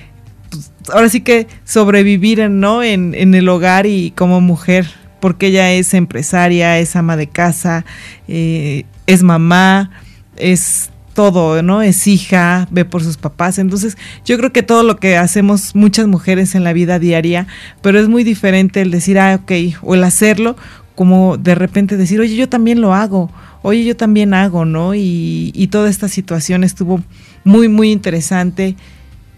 pues, 0.50 0.72
ahora 0.92 1.10
sí 1.10 1.22
que 1.22 1.48
sobrevivir 1.64 2.50
¿no? 2.50 2.82
en, 2.82 3.14
en 3.14 3.36
el 3.36 3.48
hogar 3.50 3.86
y 3.86 4.12
como 4.12 4.42
mujer 4.42 4.88
porque 5.20 5.48
ella 5.48 5.72
es 5.72 5.94
empresaria, 5.94 6.80
es 6.80 6.96
ama 6.96 7.18
de 7.18 7.28
casa, 7.28 7.86
eh, 8.28 8.86
es 9.08 9.24
mamá, 9.24 9.92
es 10.38 10.90
todo, 11.14 11.62
¿no? 11.62 11.82
Es 11.82 12.08
hija, 12.08 12.68
ve 12.72 12.86
por 12.86 13.04
sus 13.04 13.18
papás. 13.18 13.60
Entonces, 13.60 13.98
yo 14.24 14.38
creo 14.38 14.54
que 14.54 14.64
todo 14.64 14.84
lo 14.84 14.98
que 14.98 15.18
hacemos 15.18 15.76
muchas 15.76 16.08
mujeres 16.08 16.56
en 16.56 16.64
la 16.64 16.72
vida 16.72 17.00
diaria, 17.00 17.48
pero 17.82 18.00
es 18.00 18.08
muy 18.08 18.24
diferente 18.24 18.82
el 18.82 18.92
decir, 18.92 19.20
ah, 19.20 19.36
ok, 19.42 19.52
o 19.82 19.96
el 19.96 20.04
hacerlo, 20.04 20.56
como 20.96 21.38
de 21.38 21.56
repente 21.56 21.98
decir, 21.98 22.20
oye, 22.22 22.36
yo 22.36 22.48
también 22.48 22.82
lo 22.82 22.94
hago, 22.94 23.30
oye, 23.64 23.84
yo 23.84 23.98
también 23.98 24.34
hago, 24.34 24.66
¿no? 24.66 24.96
Y, 24.96 25.52
y 25.54 25.68
toda 25.68 25.90
esta 25.90 26.08
situación 26.08 26.64
estuvo 26.64 27.02
muy, 27.44 27.68
muy 27.68 27.92
interesante. 27.92 28.76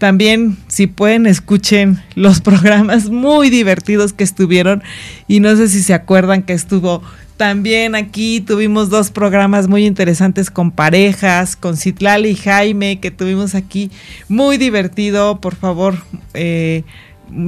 También, 0.02 0.56
si 0.66 0.88
pueden, 0.88 1.26
escuchen 1.26 2.02
los 2.16 2.40
programas 2.48 3.08
muy 3.08 3.50
divertidos 3.50 4.12
que 4.12 4.24
estuvieron. 4.24 4.82
Y 5.28 5.38
no 5.38 5.54
sé 5.54 5.68
si 5.68 5.80
se 5.80 5.94
acuerdan 5.94 6.42
que 6.42 6.54
estuvo 6.54 7.04
también 7.36 7.94
aquí. 7.94 8.40
Tuvimos 8.40 8.90
dos 8.90 9.12
programas 9.12 9.68
muy 9.68 9.86
interesantes 9.86 10.50
con 10.50 10.72
parejas, 10.72 11.54
con 11.54 11.76
Citlali 11.76 12.30
y 12.30 12.34
Jaime, 12.34 12.98
que 12.98 13.12
tuvimos 13.12 13.54
aquí. 13.54 13.92
Muy 14.28 14.56
divertido, 14.56 15.40
por 15.40 15.54
favor. 15.54 15.94
Eh, 16.34 16.82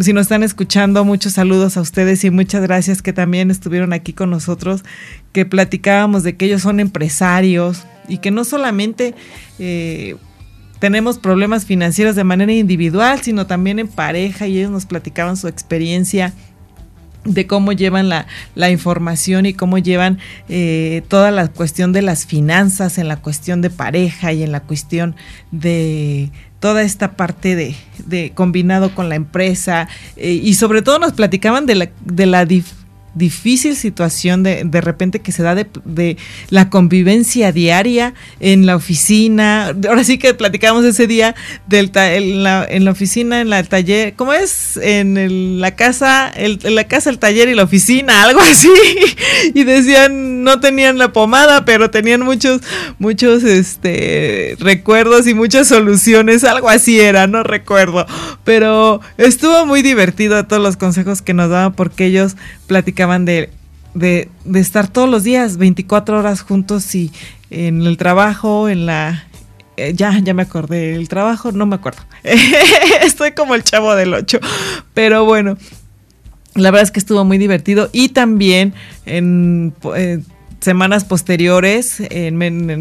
si 0.01 0.13
nos 0.13 0.23
están 0.23 0.45
escuchando, 0.45 1.05
muchos 1.05 1.33
saludos 1.33 1.77
a 1.77 1.81
ustedes 1.81 2.23
y 2.23 2.31
muchas 2.31 2.63
gracias 2.63 3.03
que 3.03 3.13
también 3.13 3.51
estuvieron 3.51 3.93
aquí 3.93 4.13
con 4.13 4.31
nosotros, 4.31 4.85
que 5.33 5.45
platicábamos 5.45 6.23
de 6.23 6.37
que 6.37 6.45
ellos 6.45 6.63
son 6.63 6.79
empresarios 6.79 7.83
y 8.07 8.19
que 8.19 8.31
no 8.31 8.45
solamente 8.45 9.17
eh, 9.59 10.15
tenemos 10.79 11.19
problemas 11.19 11.65
financieros 11.65 12.17
de 12.17 12.25
manera 12.25 12.53
individual, 12.53 13.21
sino 13.23 13.47
también 13.47 13.79
en 13.79 13.89
pareja 13.89 14.47
y 14.47 14.59
ellos 14.59 14.71
nos 14.71 14.87
platicaban 14.87 15.37
su 15.37 15.49
experiencia 15.49 16.33
de 17.25 17.47
cómo 17.47 17.73
llevan 17.73 18.09
la, 18.09 18.27
información 18.71 19.47
y 19.47 19.55
cómo 19.55 19.79
llevan 19.79 20.19
eh, 20.49 21.03
toda 21.09 21.31
la 21.31 21.49
cuestión 21.49 21.93
de 21.93 22.03
las 22.03 22.27
finanzas 22.27 22.99
en 22.99 23.09
la 23.09 23.17
cuestión 23.17 23.63
de 23.63 23.71
pareja 23.71 24.33
y 24.33 24.43
en 24.43 24.53
la 24.53 24.61
cuestión 24.61 25.17
de 25.51 26.31
toda 26.61 26.83
esta 26.83 27.13
parte 27.17 27.57
de, 27.57 27.75
de 28.07 28.33
combinado 28.35 28.95
con 28.95 29.09
la 29.09 29.15
empresa 29.15 29.89
eh, 30.17 30.33
y 30.33 30.55
sobre 30.55 30.83
todo 30.83 30.99
nos 30.99 31.13
platicaban 31.13 31.67
de 31.67 31.75
la, 31.75 31.91
de 32.05 32.27
la 32.27 32.47
difícil 33.15 33.77
situación 33.77 34.43
de, 34.43 34.63
de 34.65 34.81
repente 34.81 35.21
que 35.21 35.33
se 35.33 35.43
da 35.43 35.55
de, 35.55 36.17
la 36.51 36.71
convivencia 36.71 37.53
diaria 37.53 38.15
en 38.41 38.67
la 38.67 38.77
oficina. 38.77 39.75
Ahora 39.89 40.05
sí 40.05 40.19
que 40.19 40.35
platicamos 40.35 40.85
ese 40.85 41.07
día 41.07 41.35
del 41.67 41.91
en, 41.95 42.43
la, 42.43 42.91
oficina, 42.91 43.41
en 43.41 43.51
la 43.51 43.63
taller, 43.63 44.15
¿cómo 44.15 44.33
es? 44.33 44.77
En 44.77 45.61
la 45.61 45.77
casa, 45.77 46.29
el, 46.29 46.59
en 46.65 46.75
la 46.75 46.85
casa, 46.85 47.11
el 47.11 47.19
taller 47.19 47.49
y 47.49 47.55
la 47.55 47.65
oficina, 47.65 48.23
algo 48.23 48.41
así. 48.41 48.69
Y 49.55 49.65
decían, 49.65 50.43
no 50.43 50.59
tenían 50.61 50.99
la 50.99 51.13
pomada, 51.13 51.65
pero 51.65 51.91
tenían 51.91 52.23
muchos, 52.23 52.61
muchos 52.99 53.45
este, 53.45 54.57
recuerdos 54.59 55.27
y 55.27 55.35
muchas 55.35 55.69
soluciones, 55.69 56.45
algo 56.45 56.69
así 56.69 56.99
era, 56.99 57.27
no 57.27 57.43
recuerdo. 57.43 58.07
Pero 58.43 59.01
estuvo 59.19 59.67
muy 59.67 59.83
divertido 59.83 60.45
todos 60.47 60.63
los 60.63 60.77
consejos 60.77 61.23
que 61.23 61.35
nos 61.35 61.51
daban 61.51 61.75
porque 61.75 62.07
ellos 62.07 62.37
platicaban 62.67 63.04
de, 63.25 63.51
de, 63.95 64.29
estar 64.55 64.89
todos 64.89 65.09
los 65.09 65.25
días 65.25 65.57
24 65.57 66.19
horas 66.19 66.41
juntos 66.43 66.95
y 66.95 67.13
en 67.51 67.83
el 67.83 67.97
trabajo, 67.97 68.69
en 68.69 68.87
la 68.87 69.25
eh, 69.77 69.93
ya, 69.95 70.19
ya 70.21 70.35
me 70.35 70.43
acordé, 70.43 70.95
el 70.95 71.09
trabajo, 71.09 71.53
no 71.53 71.67
me 71.67 71.77
acuerdo. 71.77 72.03
Estoy 73.03 73.33
como 73.33 73.55
el 73.55 73.65
chavo 73.65 73.95
del 73.95 74.15
8. 74.15 74.39
Pero 74.95 75.25
bueno, 75.25 75.57
la 76.55 76.71
verdad 76.71 76.85
es 76.85 76.91
que 76.91 77.01
estuvo 77.01 77.25
muy 77.25 77.39
divertido 77.39 77.91
y 77.93 78.11
también 78.11 78.75
en... 79.07 79.75
Eh, 79.97 80.21
semanas 80.65 81.05
posteriores, 81.05 82.01
en, 82.01 82.37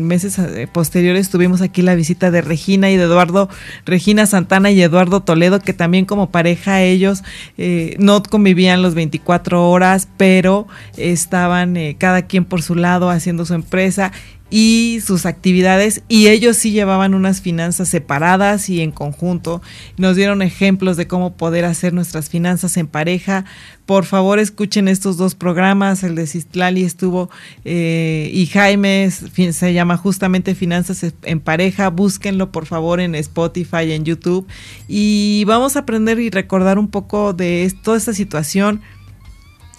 meses 0.08 0.40
eh, 0.40 0.68
posteriores, 0.72 1.30
tuvimos 1.30 1.62
aquí 1.62 1.82
la 1.82 1.96
visita 1.96 2.32
de 2.32 2.42
Regina 2.42 2.90
y 2.90 2.98
de 2.98 3.04
Eduardo, 3.04 3.50
Regina 3.86 4.26
Santana 4.26 4.72
y 4.72 4.82
Eduardo 4.82 5.22
Toledo, 5.22 5.60
que 5.60 5.74
también 5.74 6.06
como 6.06 6.32
pareja 6.32 6.82
ellos 6.82 7.24
eh, 7.58 7.96
no 8.00 8.24
convivían 8.24 8.82
los 8.82 8.96
24 8.96 9.70
horas, 9.70 10.08
pero 10.18 10.66
estaban 10.96 11.76
eh, 11.76 11.98
cada 12.00 12.24
quien 12.24 12.46
por 12.46 12.62
su 12.62 12.76
lado 12.76 13.10
haciendo 13.10 13.46
su 13.46 13.54
empresa 13.54 14.14
y 14.56 15.00
sus 15.04 15.26
actividades 15.26 16.04
y 16.08 16.28
ellos 16.28 16.58
sí 16.58 16.70
llevaban 16.70 17.16
unas 17.16 17.42
finanzas 17.42 17.90
separadas 17.90 18.70
y 18.70 18.82
en 18.82 18.92
conjunto. 18.92 19.64
Nos 19.98 20.16
dieron 20.16 20.44
ejemplos 20.44 20.96
de 20.96 21.08
cómo 21.08 21.36
poder 21.36 21.66
hacer 21.66 21.92
nuestras 21.92 22.30
finanzas 22.30 22.78
en 22.78 22.86
pareja. 22.86 23.46
Por 23.88 24.06
favor, 24.06 24.38
escuchen 24.38 24.88
estos 24.88 25.18
dos 25.18 25.34
programas. 25.34 26.04
El 26.04 26.14
de 26.14 26.28
Cislali 26.28 26.84
estuvo 26.84 27.32
eh, 27.66 28.30
y 28.32 28.46
Jaime 28.46 29.10
se 29.10 29.74
llama 29.74 29.98
justamente 29.98 30.54
Finanzas 30.54 31.04
en 31.24 31.40
pareja. 31.40 31.90
Búsquenlo 31.90 32.52
por 32.52 32.68
favor 32.68 33.00
en 33.00 33.16
Spotify, 33.16 33.94
en 33.94 34.06
YouTube. 34.06 34.46
Y 34.88 35.46
vamos 35.46 35.78
a 35.78 35.80
aprender 35.80 36.20
y 36.20 36.30
recordar 36.30 36.78
un 36.78 36.90
poco 36.90 37.34
de 37.34 37.74
toda 37.82 37.98
esta 37.98 38.14
situación 38.14 38.82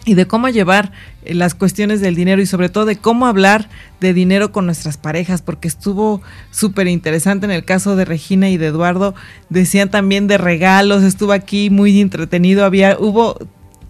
y 0.04 0.14
de 0.14 0.26
cómo 0.26 0.48
llevar 0.48 0.92
eh, 1.24 1.34
las 1.34 1.54
cuestiones 1.54 2.00
del 2.00 2.14
dinero 2.14 2.42
y 2.42 2.46
sobre 2.46 2.68
todo 2.68 2.84
de 2.84 2.96
cómo 2.96 3.26
hablar 3.26 3.68
de 4.00 4.12
dinero 4.12 4.52
con 4.52 4.66
nuestras 4.66 4.96
parejas, 4.96 5.42
porque 5.42 5.68
estuvo 5.68 6.22
súper 6.50 6.88
interesante 6.88 7.46
en 7.46 7.52
el 7.52 7.64
caso 7.64 7.96
de 7.96 8.04
Regina 8.04 8.50
y 8.50 8.56
de 8.56 8.66
Eduardo, 8.66 9.14
decían 9.48 9.90
también 9.90 10.26
de 10.26 10.38
regalos, 10.38 11.02
estuvo 11.02 11.32
aquí 11.32 11.70
muy 11.70 12.00
entretenido, 12.00 12.64
había, 12.64 12.96
hubo 12.98 13.38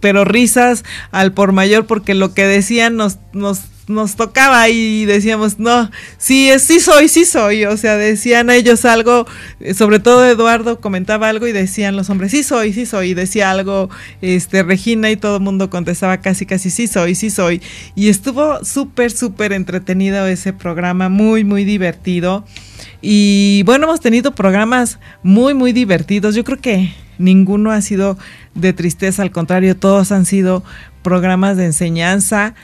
pero 0.01 0.25
risas 0.27 0.85
al 1.13 1.33
por 1.33 1.53
mayor 1.53 1.87
porque 1.87 2.13
lo 2.13 2.35
que 2.35 2.47
decían 2.47 2.97
nos, 2.97 3.19
nos 3.33 3.63
nos 3.87 4.17
tocaba 4.17 4.69
y 4.69 5.05
decíamos, 5.05 5.59
no, 5.59 5.91
sí, 6.17 6.51
sí 6.59 6.81
soy, 6.81 7.09
sí 7.09 7.25
soy. 7.25 7.65
O 7.65 7.77
sea, 7.77 7.97
decían 7.97 8.51
ellos 8.51 8.85
algo, 8.85 9.27
sobre 9.75 9.99
todo 9.99 10.25
Eduardo 10.27 10.81
comentaba 10.81 11.29
algo 11.29 11.47
y 11.47 11.53
decían 11.53 11.97
los 11.97 12.11
hombres, 12.11 12.31
sí 12.31 12.43
soy, 12.43 12.73
sí 12.73 12.87
soy. 12.87 13.11
Y 13.11 13.15
decía 13.15 13.51
algo 13.51 13.91
este, 14.23 14.63
Regina 14.63 15.11
y 15.11 15.17
todo 15.17 15.37
el 15.37 15.43
mundo 15.43 15.71
contestaba 15.71 16.19
casi, 16.19 16.47
casi, 16.47 16.71
sí 16.71 16.87
soy, 16.87 17.15
sí 17.15 17.31
soy. 17.31 17.61
Y 17.95 18.09
estuvo 18.09 18.65
súper, 18.65 19.11
súper 19.11 19.53
entretenido 19.53 20.27
ese 20.27 20.53
programa, 20.53 21.09
muy, 21.09 21.45
muy 21.45 21.65
divertido. 21.65 22.45
Y 23.03 23.63
bueno, 23.65 23.85
hemos 23.85 24.01
tenido 24.01 24.35
programas 24.35 24.99
muy, 25.23 25.53
muy 25.55 25.73
divertidos. 25.73 26.35
Yo 26.35 26.45
creo 26.45 26.59
que 26.59 26.95
ninguno 27.19 27.71
ha 27.71 27.83
sido 27.83 28.17
de 28.55 28.73
tristeza, 28.73 29.23
al 29.23 29.31
contrario, 29.31 29.77
todos 29.77 30.11
han 30.11 30.25
sido 30.25 30.65
programas 31.03 31.57
de 31.57 31.67
enseñanza 31.67 32.55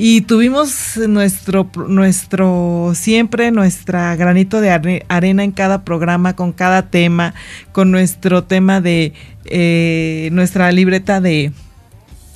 y 0.00 0.20
tuvimos 0.20 0.96
nuestro, 1.08 1.68
nuestro, 1.88 2.92
siempre 2.94 3.50
nuestra 3.50 4.14
granito 4.14 4.60
de 4.60 5.02
arena 5.08 5.42
en 5.42 5.50
cada 5.50 5.84
programa, 5.84 6.36
con 6.36 6.52
cada 6.52 6.88
tema, 6.88 7.34
con 7.72 7.90
nuestro 7.90 8.44
tema 8.44 8.80
de 8.80 9.12
eh, 9.46 10.28
nuestra 10.30 10.70
libreta 10.70 11.20
de 11.20 11.50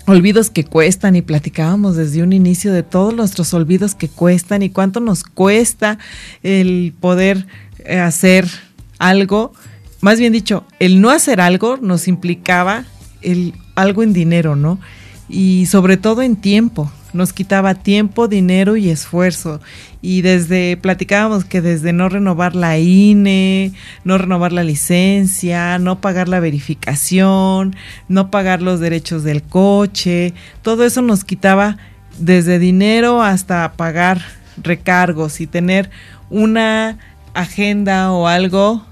olvidos 0.09 0.51
que 0.51 0.64
cuestan 0.64 1.14
y 1.14 1.22
platicábamos 1.22 1.94
desde 1.94 2.25
un 2.25 2.33
inicio 2.33 2.72
de 2.72 2.83
todos 2.83 3.14
nuestros 3.14 3.55
olvidos 3.55 3.94
que 3.94 4.09
cuestan 4.09 4.64
y 4.64 4.70
cuánto 4.70 4.98
nos 4.98 5.22
cuesta 5.22 5.98
el 6.42 6.92
poder 6.98 7.46
eh, 7.85 8.01
hacer 8.01 8.48
algo. 8.98 9.53
Más 10.01 10.18
bien 10.18 10.33
dicho, 10.33 10.66
el 10.81 11.01
no 11.01 11.11
hacer 11.11 11.40
algo 11.40 11.77
nos 11.77 12.09
implicaba 12.09 12.87
el 13.20 13.55
algo 13.77 14.03
en 14.03 14.12
dinero, 14.12 14.57
¿no? 14.57 14.81
Y 15.29 15.66
sobre 15.66 15.96
todo 15.96 16.22
en 16.22 16.35
tiempo 16.35 16.90
nos 17.12 17.33
quitaba 17.33 17.75
tiempo, 17.75 18.29
dinero 18.29 18.77
y 18.77 18.90
esfuerzo. 18.90 19.61
Y 20.01 20.22
desde, 20.22 20.77
platicábamos 20.77 21.44
que 21.44 21.61
desde 21.61 21.92
no 21.92 22.09
renovar 22.09 22.57
la 22.57 22.79
INE, 22.79 23.72
no 24.05 24.18
renovar 24.18 24.53
la 24.53 24.64
licencia, 24.64 25.79
no 25.79 26.01
pagar 26.01 26.29
la 26.29 26.40
verificación, 26.40 27.77
no 28.09 28.31
pagar 28.31 28.62
los 28.62 28.81
derechos 28.81 29.25
del 29.25 29.42
coche, 29.42 30.35
todo 30.62 30.85
eso 30.85 31.03
nos 31.03 31.25
quitaba 31.25 31.77
desde 32.18 32.59
dinero 32.59 33.22
hasta 33.22 33.72
pagar 33.72 34.22
recargos 34.62 35.40
y 35.40 35.46
tener 35.46 35.90
una 36.31 36.98
agenda 37.35 38.12
o 38.12 38.27
algo. 38.27 38.85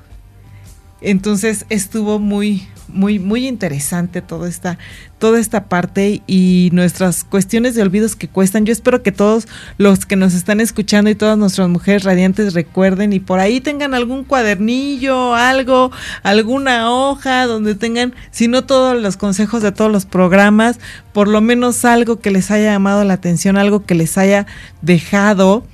Entonces 1.01 1.67
estuvo 1.71 2.19
muy, 2.19 2.67
muy, 2.93 3.19
muy 3.19 3.47
interesante 3.47 4.23
toda 4.23 4.49
esta, 4.49 4.79
toda 5.19 5.39
esta 5.39 5.65
parte 5.65 6.23
y 6.27 6.71
nuestras 6.73 7.25
cuestiones 7.25 7.75
de 7.75 7.83
olvidos 7.83 8.17
que 8.17 8.29
cuestan. 8.29 8.67
Yo 8.67 8.73
espero 8.73 9.03
que 9.03 9.13
todos 9.13 9.49
los 9.79 10.07
que 10.07 10.17
nos 10.17 10.35
están 10.35 10.61
escuchando 10.61 11.11
y 11.11 11.15
todas 11.15 11.39
nuestras 11.39 11.69
mujeres 11.69 12.05
radiantes 12.05 12.55
recuerden 12.55 13.13
y 13.13 13.21
por 13.21 13.41
ahí 13.41 13.61
tengan 13.61 13.95
algún 13.95 14.25
cuadernillo, 14.25 15.35
algo, 15.35 15.91
alguna 16.23 16.91
hoja 16.91 17.47
donde 17.47 17.75
tengan, 17.75 18.15
si 18.31 18.49
no 18.49 18.65
todos 18.65 19.01
los 19.01 19.17
consejos 19.17 19.63
de 19.63 19.73
todos 19.73 19.91
los 19.91 20.07
programas, 20.07 20.79
por 21.13 21.29
lo 21.29 21.41
menos 21.41 21.85
algo 21.85 22.21
que 22.21 22.31
les 22.31 22.51
haya 22.51 22.73
llamado 22.73 23.05
la 23.05 23.15
atención, 23.15 23.57
algo 23.57 23.85
que 23.85 23.95
les 23.95 24.19
haya 24.19 24.47
dejado 24.83 25.65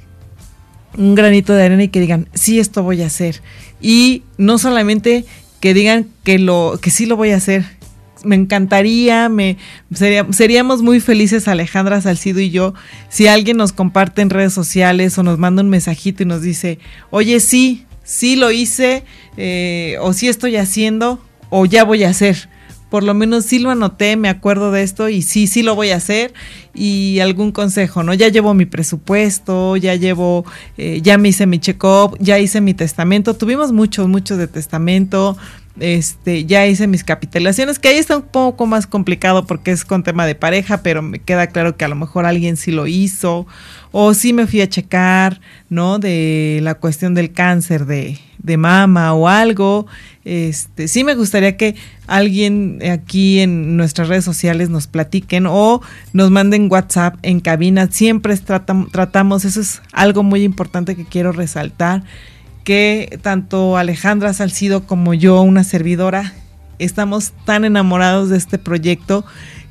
un 0.96 1.14
granito 1.14 1.52
de 1.52 1.62
arena 1.62 1.82
y 1.84 1.88
que 1.88 2.00
digan, 2.00 2.28
sí, 2.34 2.58
esto 2.58 2.82
voy 2.82 3.02
a 3.02 3.06
hacer. 3.06 3.42
Y 3.80 4.22
no 4.38 4.58
solamente 4.58 5.26
que 5.60 5.74
digan 5.74 6.06
que 6.24 6.38
lo 6.38 6.78
que 6.80 6.90
sí 6.90 7.06
lo 7.06 7.16
voy 7.16 7.30
a 7.30 7.36
hacer. 7.36 7.64
Me 8.24 8.34
encantaría, 8.34 9.28
me 9.28 9.56
seríamos 10.32 10.82
muy 10.82 11.00
felices 11.00 11.48
Alejandra 11.48 12.00
Salcido 12.00 12.40
y 12.40 12.50
yo 12.50 12.74
si 13.08 13.28
alguien 13.28 13.56
nos 13.56 13.72
comparte 13.72 14.22
en 14.22 14.30
redes 14.30 14.52
sociales 14.52 15.16
o 15.18 15.22
nos 15.22 15.38
manda 15.38 15.62
un 15.62 15.68
mensajito 15.68 16.22
y 16.22 16.26
nos 16.26 16.42
dice, 16.42 16.78
oye 17.10 17.38
sí, 17.40 17.84
sí 18.02 18.34
lo 18.34 18.50
hice 18.50 19.04
eh, 19.36 19.96
o 20.00 20.12
sí 20.12 20.28
estoy 20.28 20.56
haciendo 20.56 21.22
o 21.50 21.66
ya 21.66 21.84
voy 21.84 22.04
a 22.04 22.10
hacer 22.10 22.48
por 22.96 23.04
lo 23.04 23.12
menos 23.12 23.44
sí 23.44 23.58
lo 23.58 23.68
anoté, 23.68 24.16
me 24.16 24.30
acuerdo 24.30 24.72
de 24.72 24.82
esto 24.82 25.10
y 25.10 25.20
sí, 25.20 25.46
sí 25.46 25.62
lo 25.62 25.74
voy 25.74 25.90
a 25.90 25.96
hacer 25.96 26.32
y 26.72 27.20
algún 27.20 27.52
consejo, 27.52 28.02
¿no? 28.02 28.14
Ya 28.14 28.28
llevo 28.28 28.54
mi 28.54 28.64
presupuesto, 28.64 29.76
ya 29.76 29.96
llevo, 29.96 30.46
eh, 30.78 31.00
ya 31.02 31.18
me 31.18 31.28
hice 31.28 31.44
mi 31.44 31.58
check-up, 31.58 32.16
ya 32.20 32.38
hice 32.38 32.62
mi 32.62 32.72
testamento, 32.72 33.34
tuvimos 33.34 33.70
muchos, 33.70 34.08
muchos 34.08 34.38
de 34.38 34.46
testamento, 34.46 35.36
este, 35.78 36.46
ya 36.46 36.66
hice 36.66 36.86
mis 36.86 37.04
capitalizaciones, 37.04 37.78
que 37.78 37.88
ahí 37.88 37.98
está 37.98 38.16
un 38.16 38.22
poco 38.22 38.64
más 38.64 38.86
complicado 38.86 39.46
porque 39.46 39.72
es 39.72 39.84
con 39.84 40.02
tema 40.02 40.24
de 40.24 40.34
pareja, 40.34 40.78
pero 40.78 41.02
me 41.02 41.18
queda 41.18 41.48
claro 41.48 41.76
que 41.76 41.84
a 41.84 41.88
lo 41.88 41.96
mejor 41.96 42.24
alguien 42.24 42.56
sí 42.56 42.70
lo 42.70 42.86
hizo, 42.86 43.46
o 43.92 44.14
sí 44.14 44.32
me 44.32 44.46
fui 44.46 44.62
a 44.62 44.70
checar, 44.70 45.42
¿no? 45.68 45.98
De 45.98 46.60
la 46.62 46.76
cuestión 46.76 47.12
del 47.12 47.34
cáncer 47.34 47.84
de, 47.84 48.18
de 48.38 48.56
mama 48.56 49.12
o 49.12 49.28
algo. 49.28 49.86
Este, 50.26 50.88
sí 50.88 51.04
me 51.04 51.14
gustaría 51.14 51.56
que 51.56 51.76
alguien 52.08 52.80
aquí 52.90 53.38
en 53.38 53.76
nuestras 53.76 54.08
redes 54.08 54.24
sociales 54.24 54.68
nos 54.70 54.88
platiquen 54.88 55.46
o 55.46 55.82
nos 56.12 56.32
manden 56.32 56.68
WhatsApp 56.68 57.14
en 57.22 57.38
cabina. 57.38 57.88
Siempre 57.92 58.36
tratamos, 58.36 59.44
eso 59.44 59.60
es 59.60 59.80
algo 59.92 60.24
muy 60.24 60.42
importante 60.42 60.96
que 60.96 61.04
quiero 61.04 61.30
resaltar, 61.30 62.02
que 62.64 63.20
tanto 63.22 63.76
Alejandra 63.76 64.32
Salcido 64.32 64.84
como 64.84 65.14
yo, 65.14 65.40
una 65.42 65.62
servidora, 65.62 66.34
estamos 66.80 67.32
tan 67.44 67.64
enamorados 67.64 68.28
de 68.28 68.36
este 68.36 68.58
proyecto 68.58 69.24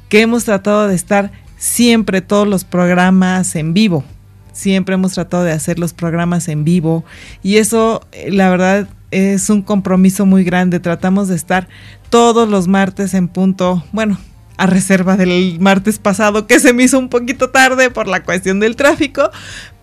que 0.07 0.21
hemos 0.21 0.45
tratado 0.45 0.87
de 0.87 0.95
estar 0.95 1.33
siempre 1.57 2.21
todos 2.21 2.47
los 2.47 2.63
programas 2.63 3.57
en 3.57 3.73
vivo. 3.73 4.05
Siempre 4.53 4.95
hemos 4.95 5.11
tratado 5.15 5.43
de 5.43 5.51
hacer 5.51 5.79
los 5.79 5.91
programas 5.91 6.47
en 6.47 6.63
vivo 6.63 7.03
y 7.43 7.57
eso, 7.57 8.07
eh, 8.13 8.31
la 8.31 8.49
verdad, 8.49 8.87
es 9.15 9.49
un 9.49 9.61
compromiso 9.61 10.25
muy 10.25 10.43
grande. 10.43 10.81
Tratamos 10.81 11.29
de 11.29 11.35
estar 11.35 11.69
todos 12.09 12.49
los 12.49 12.67
martes 12.67 13.13
en 13.13 13.29
punto, 13.29 13.83
bueno, 13.93 14.17
a 14.57 14.67
reserva 14.67 15.15
del 15.15 15.57
martes 15.59 15.99
pasado 15.99 16.47
que 16.47 16.59
se 16.59 16.73
me 16.73 16.83
hizo 16.83 16.99
un 16.99 17.07
poquito 17.07 17.49
tarde 17.49 17.89
por 17.89 18.07
la 18.07 18.23
cuestión 18.23 18.59
del 18.59 18.75
tráfico, 18.75 19.31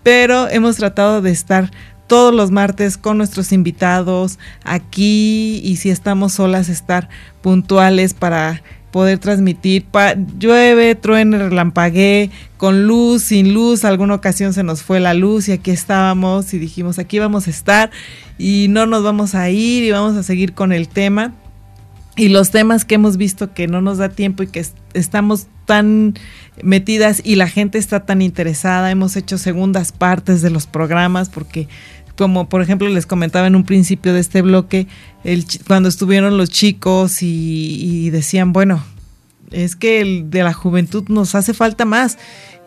pero 0.03 0.47
hemos 0.49 0.75
tratado 0.75 1.21
de 1.21 1.31
estar 1.31 1.71
todos 2.05 2.33
los 2.33 2.51
martes 2.51 2.97
con 2.97 3.17
nuestros 3.17 3.51
invitados 3.51 4.37
aquí 4.63 5.61
y 5.63 5.77
si 5.77 5.89
estamos 5.89 6.33
solas 6.33 6.69
estar 6.69 7.09
puntuales 7.41 8.13
para 8.13 8.61
poder 8.93 9.17
transmitir. 9.17 9.87
llueve, 10.37 10.93
truene, 10.93 11.39
relampagué, 11.39 12.29
con 12.57 12.85
luz, 12.85 13.23
sin 13.23 13.53
luz. 13.53 13.83
Alguna 13.83 14.13
ocasión 14.13 14.53
se 14.53 14.61
nos 14.61 14.83
fue 14.83 14.99
la 14.99 15.15
luz 15.15 15.49
y 15.49 15.53
aquí 15.53 15.71
estábamos 15.71 16.53
y 16.53 16.59
dijimos, 16.59 16.99
aquí 16.99 17.17
vamos 17.17 17.47
a 17.47 17.49
estar 17.49 17.89
y 18.37 18.67
no 18.69 18.85
nos 18.85 19.03
vamos 19.03 19.35
a 19.35 19.49
ir 19.49 19.83
y 19.83 19.91
vamos 19.91 20.15
a 20.15 20.23
seguir 20.23 20.53
con 20.53 20.71
el 20.71 20.87
tema. 20.87 21.33
Y 22.15 22.29
los 22.29 22.51
temas 22.51 22.85
que 22.85 22.95
hemos 22.95 23.17
visto 23.17 23.53
que 23.53 23.67
no 23.67 23.81
nos 23.81 23.97
da 23.97 24.09
tiempo 24.09 24.43
y 24.43 24.47
que 24.47 24.63
estamos 24.93 25.47
tan 25.65 26.13
metidas 26.61 27.21
y 27.23 27.35
la 27.35 27.47
gente 27.47 27.77
está 27.77 28.05
tan 28.05 28.21
interesada. 28.21 28.91
Hemos 28.91 29.15
hecho 29.15 29.37
segundas 29.37 29.91
partes 29.91 30.41
de 30.41 30.51
los 30.51 30.67
programas 30.67 31.29
porque 31.29 31.67
como 32.15 32.47
por 32.47 32.61
ejemplo 32.61 32.87
les 32.89 33.05
comentaba 33.05 33.47
en 33.47 33.55
un 33.55 33.63
principio 33.63 34.13
de 34.13 34.19
este 34.19 34.41
bloque, 34.41 34.87
el, 35.23 35.45
cuando 35.67 35.89
estuvieron 35.89 36.37
los 36.37 36.49
chicos 36.49 37.23
y, 37.23 38.09
decían, 38.11 38.53
bueno, 38.53 38.83
es 39.51 39.75
que 39.75 40.01
el 40.01 40.29
de 40.29 40.43
la 40.43 40.53
juventud 40.53 41.05
nos 41.09 41.35
hace 41.35 41.53
falta 41.53 41.85
más. 41.85 42.17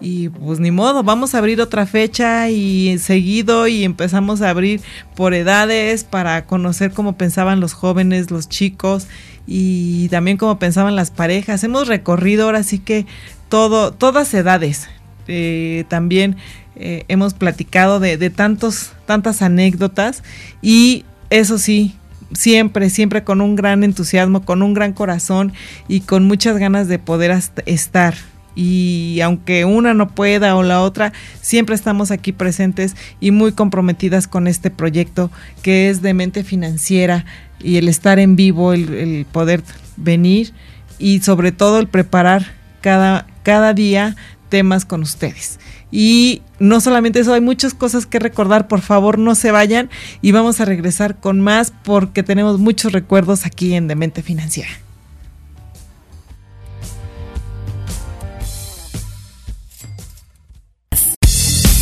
Y 0.00 0.28
pues 0.28 0.60
ni 0.60 0.70
modo, 0.70 1.02
vamos 1.02 1.34
a 1.34 1.38
abrir 1.38 1.60
otra 1.60 1.86
fecha 1.86 2.50
y 2.50 2.98
seguido 2.98 3.66
y 3.66 3.82
empezamos 3.84 4.42
a 4.42 4.50
abrir 4.50 4.82
por 5.14 5.32
edades 5.32 6.04
para 6.04 6.44
conocer 6.44 6.92
cómo 6.92 7.16
pensaban 7.16 7.60
los 7.60 7.72
jóvenes, 7.72 8.30
los 8.30 8.48
chicos 8.48 9.06
y 9.46 10.08
también 10.10 10.36
cómo 10.36 10.58
pensaban 10.58 10.96
las 10.96 11.10
parejas. 11.10 11.64
Hemos 11.64 11.88
recorrido 11.88 12.44
ahora 12.44 12.62
sí 12.62 12.78
que 12.78 13.06
todo, 13.48 13.92
todas 13.92 14.32
edades. 14.34 14.88
Eh, 15.28 15.84
también 15.88 16.36
eh, 16.76 17.04
hemos 17.08 17.32
platicado 17.32 17.98
de, 17.98 18.18
de 18.18 18.28
tantos, 18.28 18.92
tantas 19.06 19.40
anécdotas 19.40 20.22
y 20.60 21.04
eso 21.30 21.58
sí, 21.58 21.96
siempre, 22.32 22.90
siempre 22.90 23.24
con 23.24 23.40
un 23.40 23.56
gran 23.56 23.82
entusiasmo, 23.82 24.44
con 24.44 24.62
un 24.62 24.74
gran 24.74 24.92
corazón 24.92 25.54
y 25.88 26.00
con 26.00 26.24
muchas 26.26 26.58
ganas 26.58 26.86
de 26.86 26.98
poder 26.98 27.36
estar. 27.64 28.14
Y 28.56 29.20
aunque 29.22 29.64
una 29.64 29.94
no 29.94 30.08
pueda 30.08 30.56
o 30.56 30.62
la 30.62 30.82
otra, 30.82 31.12
siempre 31.40 31.74
estamos 31.76 32.10
aquí 32.10 32.32
presentes 32.32 32.96
y 33.20 33.30
muy 33.30 33.52
comprometidas 33.52 34.26
con 34.26 34.48
este 34.48 34.70
proyecto 34.70 35.30
que 35.62 35.90
es 35.90 36.02
de 36.02 36.14
mente 36.14 36.42
financiera 36.42 37.26
y 37.60 37.76
el 37.76 37.88
estar 37.88 38.18
en 38.18 38.34
vivo, 38.34 38.72
el, 38.72 38.92
el 38.94 39.26
poder 39.26 39.62
venir 39.96 40.52
y 40.98 41.20
sobre 41.20 41.52
todo 41.52 41.78
el 41.78 41.88
preparar 41.88 42.46
cada, 42.80 43.26
cada 43.42 43.74
día 43.74 44.16
temas 44.48 44.84
con 44.84 45.02
ustedes. 45.02 45.58
Y 45.90 46.42
no 46.58 46.80
solamente 46.80 47.20
eso, 47.20 47.34
hay 47.34 47.40
muchas 47.40 47.74
cosas 47.74 48.06
que 48.06 48.18
recordar, 48.18 48.68
por 48.68 48.80
favor 48.80 49.18
no 49.18 49.34
se 49.34 49.50
vayan 49.50 49.90
y 50.22 50.32
vamos 50.32 50.60
a 50.60 50.64
regresar 50.64 51.16
con 51.16 51.40
más 51.40 51.72
porque 51.84 52.22
tenemos 52.22 52.58
muchos 52.58 52.92
recuerdos 52.92 53.46
aquí 53.46 53.74
en 53.74 53.88
Demente 53.88 54.22
Financiera. 54.22 54.70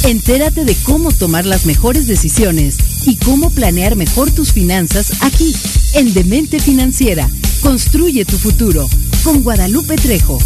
Entérate 0.06 0.66
de 0.66 0.76
cómo 0.84 1.12
tomar 1.12 1.46
las 1.46 1.64
mejores 1.64 2.06
decisiones 2.06 2.76
y 3.06 3.16
cómo 3.16 3.48
planear 3.48 3.96
mejor 3.96 4.30
tus 4.30 4.52
finanzas 4.52 5.22
aquí, 5.22 5.56
en 5.94 6.12
Demente 6.12 6.60
Financiera. 6.60 7.26
Construye 7.62 8.26
tu 8.26 8.36
futuro 8.36 8.86
con 9.24 9.42
Guadalupe 9.42 9.96
Trejo. 9.96 10.38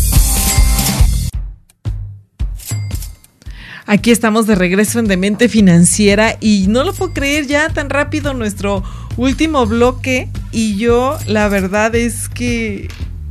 Aquí 3.84 4.12
estamos 4.12 4.46
de 4.46 4.54
regreso 4.54 5.00
en 5.00 5.08
Demente 5.08 5.48
Financiera 5.48 6.36
y 6.40 6.66
no 6.68 6.84
lo 6.84 6.92
puedo 6.92 7.12
creer 7.12 7.48
ya 7.48 7.68
tan 7.68 7.90
rápido 7.90 8.34
nuestro 8.34 8.84
último 9.16 9.66
bloque 9.66 10.28
y 10.52 10.76
yo 10.76 11.18
la 11.26 11.48
verdad 11.48 11.96
es 11.96 12.28
que 12.28 12.86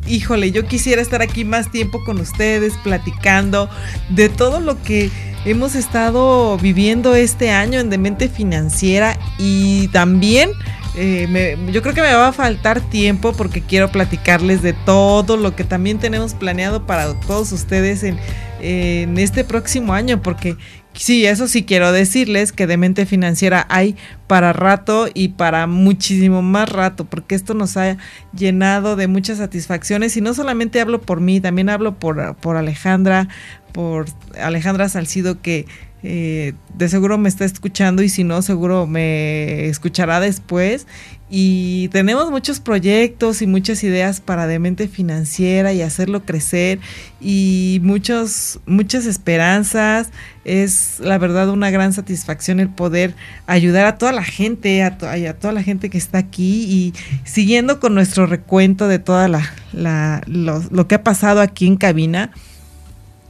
híjole, 0.07 0.51
yo 0.51 0.65
quisiera 0.65 1.01
estar 1.01 1.21
aquí 1.21 1.45
más 1.45 1.71
tiempo 1.71 2.03
con 2.03 2.19
ustedes 2.19 2.73
platicando 2.83 3.69
de 4.09 4.29
todo 4.29 4.59
lo 4.59 4.81
que 4.83 5.09
hemos 5.45 5.75
estado 5.75 6.57
viviendo 6.57 7.15
este 7.15 7.51
año 7.51 7.79
en 7.79 7.89
Demente 7.89 8.27
Financiera 8.29 9.17
y 9.37 9.87
también 9.89 10.51
eh, 10.95 11.57
yo 11.71 11.81
creo 11.83 11.93
que 11.93 12.01
me 12.01 12.13
va 12.13 12.29
a 12.29 12.33
faltar 12.33 12.81
tiempo 12.81 13.31
porque 13.33 13.61
quiero 13.61 13.91
platicarles 13.91 14.63
de 14.63 14.73
todo 14.73 15.37
lo 15.37 15.55
que 15.55 15.63
también 15.63 15.99
tenemos 15.99 16.33
planeado 16.33 16.87
para 16.87 17.13
todos 17.21 17.51
ustedes 17.51 18.03
en, 18.03 18.17
en 18.61 19.17
este 19.19 19.43
próximo 19.43 19.93
año, 19.93 20.21
porque 20.23 20.57
sí, 20.97 21.25
eso 21.25 21.47
sí 21.47 21.63
quiero 21.63 21.91
decirles 21.91 22.51
que 22.51 22.67
de 22.67 22.77
mente 22.77 23.05
financiera 23.05 23.65
hay 23.69 23.95
para 24.27 24.53
rato 24.53 25.07
y 25.13 25.29
para 25.29 25.67
muchísimo 25.67 26.41
más 26.41 26.69
rato, 26.69 27.05
porque 27.05 27.35
esto 27.35 27.53
nos 27.53 27.77
ha 27.77 27.97
llenado 28.33 28.95
de 28.95 29.07
muchas 29.07 29.37
satisfacciones 29.37 30.17
y 30.17 30.21
no 30.21 30.33
solamente 30.33 30.81
hablo 30.81 31.01
por 31.01 31.21
mí, 31.21 31.39
también 31.39 31.69
hablo 31.69 31.97
por, 31.97 32.35
por 32.35 32.57
Alejandra, 32.57 33.29
por 33.71 34.05
Alejandra 34.41 34.89
Salcido 34.89 35.41
que 35.41 35.65
eh, 36.03 36.53
de 36.75 36.89
seguro 36.89 37.17
me 37.17 37.27
está 37.27 37.45
escuchando 37.45 38.03
y 38.03 38.09
si 38.09 38.23
no, 38.23 38.41
seguro 38.41 38.85
me 38.87 39.67
escuchará 39.67 40.19
después. 40.19 40.87
Y 41.29 41.89
tenemos 41.89 42.31
muchos 42.31 42.61
proyectos 42.61 43.41
y 43.41 43.47
muchas 43.47 43.83
ideas 43.83 44.21
para 44.21 44.47
Demente 44.47 44.87
Financiera 44.87 45.73
y 45.73 45.81
hacerlo 45.81 46.23
crecer 46.23 46.79
y 47.19 47.81
muchos, 47.83 48.61
muchas 48.65 49.05
esperanzas. 49.05 50.09
Es 50.45 51.01
la 51.01 51.17
verdad 51.17 51.49
una 51.49 51.69
gran 51.69 51.91
satisfacción 51.91 52.61
el 52.61 52.69
poder 52.69 53.13
ayudar 53.45 53.85
a 53.87 53.97
toda 53.97 54.13
la 54.13 54.23
gente, 54.23 54.81
a, 54.83 54.97
toda 54.97 55.51
la 55.51 55.63
gente 55.63 55.89
que 55.89 55.97
está 55.97 56.19
aquí 56.19 56.63
y 56.63 56.93
siguiendo 57.25 57.81
con 57.81 57.93
nuestro 57.93 58.25
recuento 58.25 58.87
de 58.87 58.99
toda 58.99 59.27
la, 59.27 60.21
lo 60.27 60.87
que 60.87 60.95
ha 60.95 61.03
pasado 61.03 61.41
aquí 61.41 61.67
en 61.67 61.75
cabina. 61.75 62.31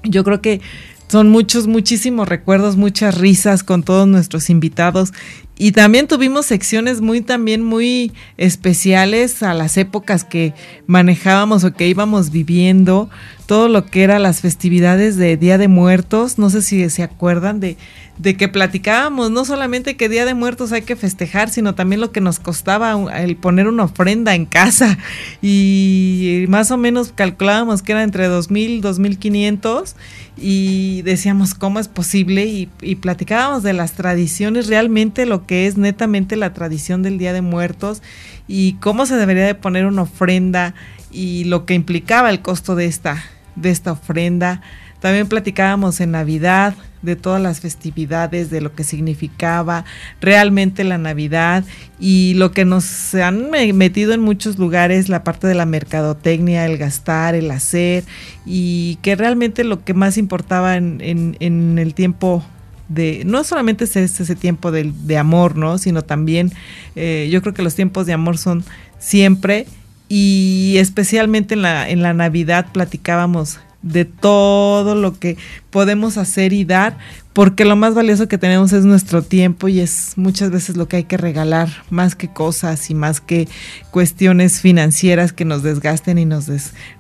Yo 0.04 0.24
creo 0.24 0.40
que 0.40 0.62
son 1.08 1.30
muchos, 1.30 1.68
muchísimos 1.68 2.28
recuerdos, 2.28 2.76
muchas 2.76 3.18
risas 3.18 3.64
con 3.64 3.82
todos 3.82 4.08
nuestros 4.08 4.50
invitados. 4.50 5.14
Y 5.60 5.72
también 5.72 6.08
tuvimos 6.08 6.46
secciones 6.46 7.02
muy, 7.02 7.22
también 7.22 7.64
muy 7.64 8.12
especiales 8.38 9.42
a 9.42 9.56
las 9.56 9.78
épocas 9.78 10.24
que 10.24 10.54
manejábamos 10.86 11.64
o 11.64 11.74
que 11.74 11.88
íbamos 11.88 12.30
viviendo. 12.30 13.10
Todo 13.48 13.68
lo 13.68 13.86
que 13.86 14.04
era 14.04 14.20
las 14.20 14.42
festividades 14.42 15.18
de 15.18 15.36
Día 15.36 15.58
de 15.58 15.68
Muertos. 15.68 16.38
No 16.38 16.52
sé 16.52 16.62
si 16.62 16.88
se 16.92 17.02
acuerdan 17.02 17.60
de 17.60 17.76
de 18.18 18.36
que 18.36 18.48
platicábamos 18.48 19.30
no 19.30 19.46
solamente 19.46 19.96
que 19.96 20.10
Día 20.10 20.26
de 20.26 20.34
Muertos 20.34 20.72
hay 20.72 20.82
que 20.82 20.96
festejar, 20.96 21.50
sino 21.50 21.76
también 21.76 22.02
lo 22.02 22.12
que 22.12 22.22
nos 22.22 22.40
costaba 22.40 22.98
el 23.22 23.36
poner 23.36 23.68
una 23.68 23.84
ofrenda 23.84 24.34
en 24.34 24.46
casa. 24.46 24.98
Y 25.42 26.46
más 26.50 26.72
o 26.72 26.78
menos 26.78 27.12
calculábamos 27.14 27.82
que 27.84 27.92
era 27.92 28.04
entre 28.04 28.28
2.000, 28.28 28.82
2.500 28.82 29.94
y 30.38 31.02
decíamos 31.04 31.54
cómo 31.54 31.80
es 31.80 31.88
posible 31.88 32.46
y, 32.46 32.70
y, 32.82 32.96
platicábamos 32.96 33.64
de 33.64 33.74
las 33.74 33.94
tradiciones, 33.94 34.68
realmente 34.68 35.26
lo 35.26 35.46
que 35.46 35.68
es 35.68 35.78
netamente 35.78 36.36
la 36.36 36.54
tradición 36.54 37.02
del 37.02 37.18
Día 37.18 37.34
de 37.34 37.42
Muertos 37.42 38.02
y 38.48 38.74
cómo 38.74 39.06
se 39.06 39.16
debería 39.16 39.46
de 39.46 39.56
poner 39.56 39.86
una 39.86 40.04
ofrenda 40.04 40.76
y 41.12 41.46
lo 41.46 41.66
que 41.66 41.74
implicaba 41.74 42.30
el 42.30 42.42
costo 42.42 42.76
de 42.76 42.86
esta, 42.86 43.24
de 43.56 43.70
esta 43.70 43.92
ofrenda. 43.92 44.62
También 45.08 45.30
platicábamos 45.30 46.02
en 46.02 46.12
Navidad 46.12 46.76
de 47.02 47.16
todas 47.16 47.42
las 47.42 47.62
festividades, 47.62 48.50
de 48.50 48.60
lo 48.60 48.76
que 48.76 48.84
significaba 48.84 49.86
realmente 50.20 50.84
la 50.84 50.98
Navidad 50.98 51.64
y 51.98 52.34
lo 52.34 52.52
que 52.52 52.66
nos 52.66 53.16
han 53.16 53.50
metido 53.50 54.12
en 54.12 54.20
muchos 54.20 54.60
lugares, 54.60 55.08
la 55.08 55.24
parte 55.24 55.48
de 55.48 55.56
la 55.56 55.66
mercadotecnia, 55.66 56.66
el 56.66 56.78
gastar, 56.78 57.36
el 57.36 57.50
hacer 57.52 58.04
y 58.46 58.98
que 59.02 59.16
realmente 59.16 59.64
lo 59.64 59.86
que 59.86 59.94
más 59.94 60.18
importaba 60.18 60.76
en, 60.76 61.38
el 61.40 61.94
tiempo 61.94 62.44
de, 62.90 63.24
no 63.26 63.46
solamente 63.46 63.86
es 63.86 63.96
ese, 63.96 64.36
tiempo 64.36 64.72
de, 64.72 64.92
de, 65.06 65.18
amor, 65.18 65.56
¿no? 65.56 65.78
Sino 65.78 66.02
también 66.02 66.52
eh, 66.98 67.30
yo 67.32 67.42
creo 67.42 67.54
que 67.54 67.64
los 67.64 67.76
tiempos 67.76 68.08
de 68.08 68.12
amor 68.12 68.38
son 68.38 68.66
siempre 69.00 69.68
y 70.10 70.76
especialmente 70.80 71.54
en 71.54 71.62
la, 71.62 71.90
en 71.90 72.02
la 72.02 72.14
Navidad 72.14 72.74
platicábamos 72.74 73.62
de 73.92 74.06
todo 74.06 74.96
lo 74.96 75.18
que 75.18 75.38
podemos 75.70 76.18
hacer 76.18 76.54
y 76.54 76.66
dar, 76.66 76.98
porque 77.34 77.66
lo 77.66 77.76
más 77.76 77.94
valioso 77.94 78.28
que 78.28 78.38
tenemos 78.38 78.74
es 78.74 78.86
nuestro 78.86 79.22
tiempo 79.22 79.68
y 79.68 79.80
es 79.80 80.14
muchas 80.16 80.50
veces 80.52 80.78
lo 80.78 80.88
que 80.88 80.98
hay 80.98 81.04
que 81.04 81.18
regalar, 81.18 81.70
más 81.90 82.16
que 82.16 82.28
cosas 82.28 82.90
y 82.90 82.94
más 82.96 83.22
que 83.22 83.48
cuestiones 83.92 84.62
financieras 84.62 85.34
que 85.34 85.46
nos 85.46 85.64
desgasten 85.64 86.18
y 86.18 86.26
nos, 86.26 86.48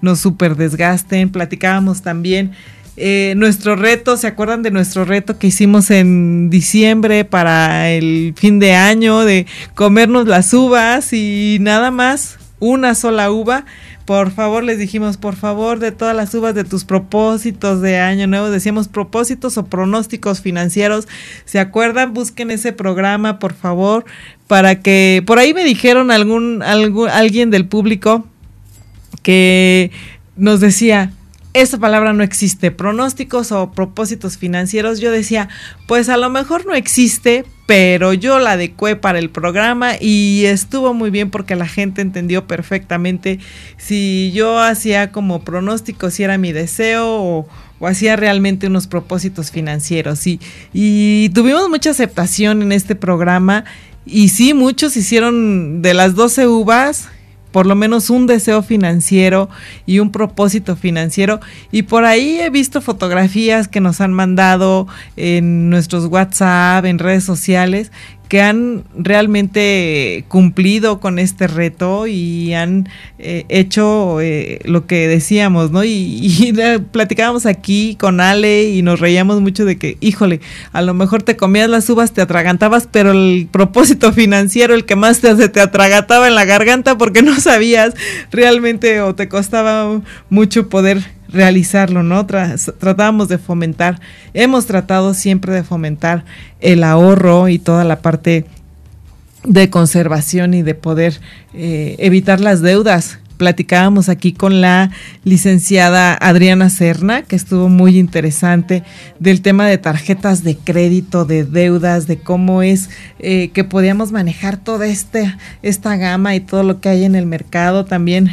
nos 0.02 0.19
super 0.19 0.56
desgasten. 0.56 1.30
Platicábamos 1.32 2.02
también 2.02 2.52
eh, 3.00 3.36
nuestro 3.38 3.76
reto, 3.76 4.17
¿se 4.17 4.26
acuerdan 4.26 4.63
de 4.63 4.71
nuestro 4.71 5.06
reto 5.06 5.38
que 5.38 5.47
hicimos 5.47 5.91
en 5.91 6.50
diciembre 6.50 7.26
para 7.26 7.91
el 7.91 8.34
fin 8.36 8.58
de 8.58 8.73
año 8.73 9.19
de 9.19 9.45
comernos 9.76 10.28
las 10.28 10.52
uvas 10.52 11.13
y 11.13 11.60
nada 11.62 11.91
más, 11.91 12.39
una 12.60 12.96
sola 12.96 13.32
uva? 13.32 13.65
por 14.08 14.32
favor, 14.32 14.63
les 14.63 14.80
dijimos, 14.80 15.17
por 15.17 15.36
favor, 15.36 15.80
de 15.80 15.91
todas 15.91 16.15
las 16.15 16.34
uvas 16.34 16.56
de 16.56 16.63
tus 16.63 16.86
propósitos 16.86 17.82
de 17.82 18.00
año 18.00 18.26
nuevo, 18.26 18.50
decíamos 18.50 18.88
propósitos 18.88 19.58
o 19.58 19.65
pronósticos 19.65 20.39
financieros. 20.39 21.10
¿Se 21.43 21.60
acuerdan? 21.60 22.13
Busquen 22.13 22.50
ese 22.50 22.72
programa, 22.72 23.38
por 23.38 23.54
favor, 23.54 24.06
para 24.48 24.80
que, 24.80 25.22
por 25.28 25.39
ahí 25.39 25.54
me 25.54 25.65
dijeron 25.65 26.10
algún, 26.10 26.63
algún 26.63 27.10
alguien 27.10 27.52
del 27.52 27.67
público 27.67 28.26
que 29.24 29.91
nos 30.38 30.62
decía, 30.62 31.12
esa 31.62 31.78
palabra 31.78 32.13
no 32.13 32.24
existe, 32.24 32.72
pronósticos 32.72 33.52
o 33.52 33.72
propósitos 33.72 34.38
financieros, 34.38 35.00
yo 35.00 35.12
decía, 35.12 35.50
pues 35.88 36.10
a 36.10 36.17
lo 36.17 36.30
mejor 36.30 36.65
no 36.65 36.74
existe, 36.74 37.46
pero 37.65 38.13
yo 38.13 38.39
la 38.39 38.52
adecué 38.52 38.96
para 38.96 39.20
el 39.20 39.30
programa 39.30 39.93
y 40.00 40.46
estuvo 40.46 40.93
muy 40.93 41.10
bien 41.10 41.30
porque 41.30 41.56
la 41.56 41.67
gente 41.67 42.02
entendió 42.02 42.48
perfectamente 42.48 43.39
si 43.78 44.32
yo 44.34 44.60
hacía 44.60 45.12
como 45.12 45.41
pronóstico, 45.41 46.10
si 46.10 46.24
era 46.24 46.38
mi 46.38 46.52
deseo 46.52 47.08
o, 47.08 47.48
hacía 47.82 48.15
realmente 48.15 48.67
unos 48.67 48.88
propósitos 48.88 49.52
financieros. 49.52 50.26
Y, 50.26 50.40
y 50.73 51.29
tuvimos 51.29 51.69
mucha 51.69 51.92
aceptación 51.92 52.62
en 52.62 52.71
este 52.71 52.96
programa 52.96 53.65
y 54.06 54.29
sí, 54.29 54.54
muchos 54.54 54.96
hicieron 54.96 55.81
de 55.81 55.94
las 55.94 56.15
12 56.15 56.48
uvas 56.48 57.10
por 57.52 57.65
lo 57.65 57.75
menos 57.75 58.10
un 58.10 58.27
deseo 58.27 58.62
financiero 58.62 59.50
y 59.85 60.00
un 60.00 60.12
propósito 60.12 60.75
financiero. 60.75 61.39
Y 61.71 61.83
por 61.83 62.06
ahí 62.06 62.39
he 62.39 62.50
visto 62.50 62.81
fotografías 62.81 63.67
que 63.67 63.79
nos 63.79 64.02
han 64.02 64.13
mandado 64.13 64.87
en 65.15 65.69
nuestros 65.69 66.06
WhatsApp, 66.06 66.85
en 66.85 67.00
redes 67.00 67.23
sociales, 67.23 67.91
que 68.28 68.42
han 68.42 68.84
realmente 68.98 70.25
cumplido 70.28 71.00
con 71.00 71.19
este 71.19 71.48
reto 71.48 72.08
y 72.08 72.54
han 72.54 72.90
eh, 73.19 73.46
hecho 73.50 74.19
eh, 74.21 74.60
lo 74.65 74.86
que 74.86 75.08
decíamos, 75.08 75.71
¿no? 75.71 75.84
Y, 75.84 76.54
platicábamos 76.92 77.46
aquí 77.46 77.96
con 78.00 78.19
Ale 78.19 78.69
y 78.69 78.82
nos 78.82 79.00
reíamos 79.00 79.42
mucho 79.42 79.65
de 79.65 79.78
que, 79.78 79.98
híjole, 80.02 80.42
a 80.73 80.82
lo 80.82 80.94
mejor 80.94 81.23
te 81.23 81.38
comías 81.38 81.69
las 81.69 81.90
uvas, 81.90 82.12
te 82.12 82.21
atragantabas, 82.21 82.88
pero 82.92 83.12
el 83.12 83.48
propósito 83.52 84.12
financiero, 84.13 84.73
el 84.73 84.86
que 84.86 84.96
más 84.96 85.19
te, 85.19 85.50
te 85.50 85.62
atragantaba 85.62 86.28
en 86.28 86.36
la 86.36 86.46
garganta 86.46 86.98
porque 86.98 87.21
no 87.21 87.40
sabías 87.40 87.94
realmente 88.32 89.02
o 89.02 89.15
te 89.15 89.30
costaba 89.30 90.02
mucho 90.30 90.69
poder 90.69 91.17
realizarlo, 91.30 92.04
¿no? 92.04 92.25
tratábamos 92.25 93.28
de 93.28 93.38
fomentar, 93.38 94.00
hemos 94.34 94.65
tratado 94.65 95.13
siempre 95.13 95.54
de 95.54 95.63
fomentar 95.63 96.25
el 96.60 96.84
ahorro 96.84 97.50
y 97.50 97.60
toda 97.60 97.84
la 97.84 98.02
parte 98.02 98.46
de 99.44 99.69
conservación 99.69 100.54
y 100.54 100.62
de 100.62 100.75
poder 100.75 101.19
eh, 101.54 101.96
evitar 102.00 102.40
las 102.40 102.62
deudas. 102.62 103.19
Platicábamos 103.38 104.10
aquí 104.10 104.34
con 104.34 104.62
la 104.62 104.90
licenciada 105.23 106.15
Adriana 106.15 106.71
Serna, 106.71 107.21
que 107.21 107.36
estuvo 107.36 107.69
muy 107.69 108.00
interesante, 108.00 108.84
del 109.19 109.42
tema 109.42 109.67
de 109.67 109.78
tarjetas 109.78 110.44
de 110.44 110.58
crédito, 110.58 111.23
de 111.23 111.44
deudas, 111.44 112.08
de 112.08 112.17
cómo 112.17 112.63
es 112.63 112.90
eh, 113.19 113.52
que 113.54 113.63
podíamos 113.63 114.12
manejar 114.12 114.58
toda 114.58 114.88
este, 114.88 115.36
esta 115.62 115.98
gama 115.98 116.36
y 116.36 116.40
todo 116.40 116.63
lo 116.63 116.82
que 116.82 116.90
hay 116.90 117.04
en 117.04 117.13
el 117.13 117.28
mercado. 117.28 117.86
También 117.86 118.32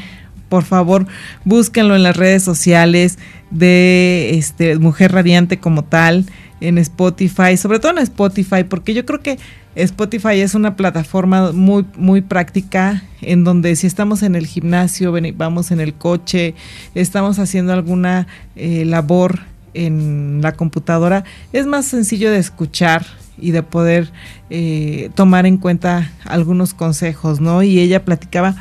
por 0.49 0.64
favor, 0.64 1.07
búsquenlo 1.45 1.97
en 1.97 2.03
las 2.03 2.16
redes 2.16 2.42
sociales 2.42 3.18
de 3.51 4.30
este, 4.34 4.78
Mujer 4.78 5.12
Radiante 5.12 5.59
como 5.59 5.84
tal, 5.84 6.26
en 6.61 6.78
Spotify, 6.78 7.57
sobre 7.57 7.78
todo 7.78 7.92
en 7.92 7.99
Spotify, 7.99 8.64
porque 8.64 8.95
yo 8.95 9.05
creo 9.05 9.20
que 9.20 9.38
Spotify 9.74 10.40
es 10.40 10.55
una 10.55 10.76
plataforma 10.76 11.53
muy, 11.53 11.84
muy 11.97 12.20
práctica 12.20 13.03
en 13.20 13.45
donde 13.45 13.74
si 13.76 13.86
estamos 13.86 14.22
en 14.22 14.34
el 14.34 14.47
gimnasio, 14.47 15.12
vamos 15.36 15.70
en 15.72 15.80
el 15.80 15.95
coche, 15.95 16.55
estamos 16.95 17.38
haciendo 17.38 17.72
alguna 17.72 18.26
eh, 18.55 18.84
labor 18.84 19.40
en 19.74 20.40
la 20.42 20.53
computadora, 20.53 21.24
es 21.53 21.66
más 21.66 21.86
sencillo 21.86 22.30
de 22.30 22.38
escuchar 22.38 23.05
y 23.36 23.51
de 23.51 23.64
poder 23.64 24.11
eh, 24.49 25.11
tomar 25.16 25.47
en 25.47 25.57
cuenta 25.57 26.12
algunos 26.24 26.72
consejos, 26.72 27.40
¿no? 27.40 27.64
Y 27.64 27.80
ella 27.80 28.05
platicaba 28.05 28.55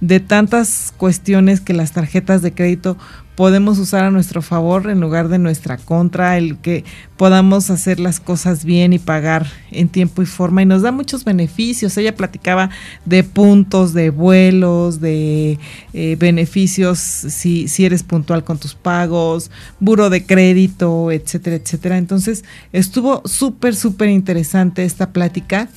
de 0.00 0.20
tantas 0.20 0.92
cuestiones 0.96 1.60
que 1.60 1.72
las 1.72 1.92
tarjetas 1.92 2.42
de 2.42 2.52
crédito 2.52 2.96
podemos 3.36 3.78
usar 3.78 4.04
a 4.04 4.10
nuestro 4.10 4.40
favor 4.40 4.88
en 4.88 4.98
lugar 4.98 5.28
de 5.28 5.38
nuestra 5.38 5.76
contra, 5.76 6.38
el 6.38 6.56
que 6.56 6.84
podamos 7.18 7.68
hacer 7.70 8.00
las 8.00 8.18
cosas 8.18 8.64
bien 8.64 8.94
y 8.94 8.98
pagar 8.98 9.46
en 9.70 9.88
tiempo 9.88 10.22
y 10.22 10.26
forma 10.26 10.62
y 10.62 10.66
nos 10.66 10.80
da 10.80 10.90
muchos 10.90 11.22
beneficios. 11.24 11.96
Ella 11.98 12.16
platicaba 12.16 12.70
de 13.04 13.22
puntos, 13.24 13.92
de 13.92 14.08
vuelos, 14.08 15.00
de 15.00 15.58
eh, 15.92 16.16
beneficios 16.18 16.98
si, 16.98 17.68
si 17.68 17.84
eres 17.84 18.02
puntual 18.02 18.42
con 18.42 18.58
tus 18.58 18.74
pagos, 18.74 19.50
buro 19.80 20.08
de 20.08 20.24
crédito, 20.24 21.12
etcétera, 21.12 21.56
etcétera. 21.56 21.98
Entonces 21.98 22.42
estuvo 22.72 23.20
súper, 23.26 23.76
súper 23.76 24.08
interesante 24.08 24.84
esta 24.84 25.12
plática. 25.12 25.68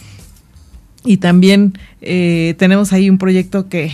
Y 1.06 1.18
también 1.18 1.78
eh, 2.02 2.56
tenemos 2.58 2.92
ahí 2.92 3.10
un 3.10 3.18
proyecto 3.18 3.70
que, 3.70 3.92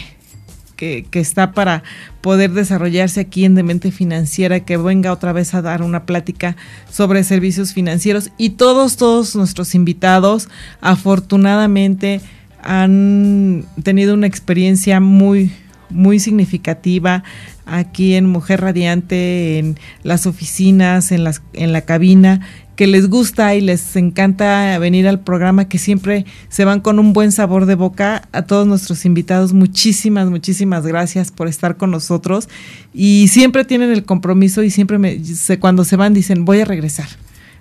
que, 0.75 1.07
está 1.13 1.51
para 1.53 1.83
poder 2.21 2.51
desarrollarse 2.51 3.21
aquí 3.21 3.45
en 3.45 3.55
Demente 3.55 3.91
Financiera, 3.91 4.59
que 4.59 4.77
venga 4.77 5.11
otra 5.11 5.33
vez 5.33 5.53
a 5.53 5.61
dar 5.61 5.81
una 5.81 6.05
plática 6.05 6.55
sobre 6.89 7.23
servicios 7.23 7.73
financieros. 7.73 8.31
Y 8.37 8.51
todos, 8.51 8.97
todos 8.97 9.35
nuestros 9.35 9.75
invitados, 9.75 10.49
afortunadamente, 10.81 12.21
han 12.61 13.65
tenido 13.83 14.13
una 14.13 14.27
experiencia 14.27 14.99
muy, 14.99 15.51
muy 15.89 16.19
significativa 16.19 17.23
aquí 17.65 18.15
en 18.15 18.25
Mujer 18.27 18.61
Radiante, 18.61 19.59
en 19.59 19.79
las 20.03 20.25
oficinas, 20.25 21.11
en, 21.11 21.23
las, 21.23 21.41
en 21.53 21.73
la 21.73 21.81
cabina 21.81 22.41
que 22.75 22.87
les 22.87 23.09
gusta 23.09 23.55
y 23.55 23.61
les 23.61 23.95
encanta 23.95 24.77
venir 24.79 25.07
al 25.07 25.19
programa, 25.19 25.67
que 25.67 25.77
siempre 25.77 26.25
se 26.49 26.65
van 26.65 26.81
con 26.81 26.99
un 26.99 27.13
buen 27.13 27.31
sabor 27.31 27.65
de 27.65 27.75
boca. 27.75 28.27
A 28.31 28.43
todos 28.43 28.67
nuestros 28.67 29.05
invitados, 29.05 29.53
muchísimas, 29.53 30.29
muchísimas 30.29 30.85
gracias 30.85 31.31
por 31.31 31.47
estar 31.47 31.77
con 31.77 31.91
nosotros. 31.91 32.49
Y 32.93 33.27
siempre 33.29 33.65
tienen 33.65 33.91
el 33.91 34.03
compromiso 34.03 34.63
y 34.63 34.69
siempre 34.69 34.97
me, 34.97 35.21
cuando 35.59 35.85
se 35.85 35.95
van 35.95 36.13
dicen, 36.13 36.45
voy 36.45 36.61
a 36.61 36.65
regresar. 36.65 37.07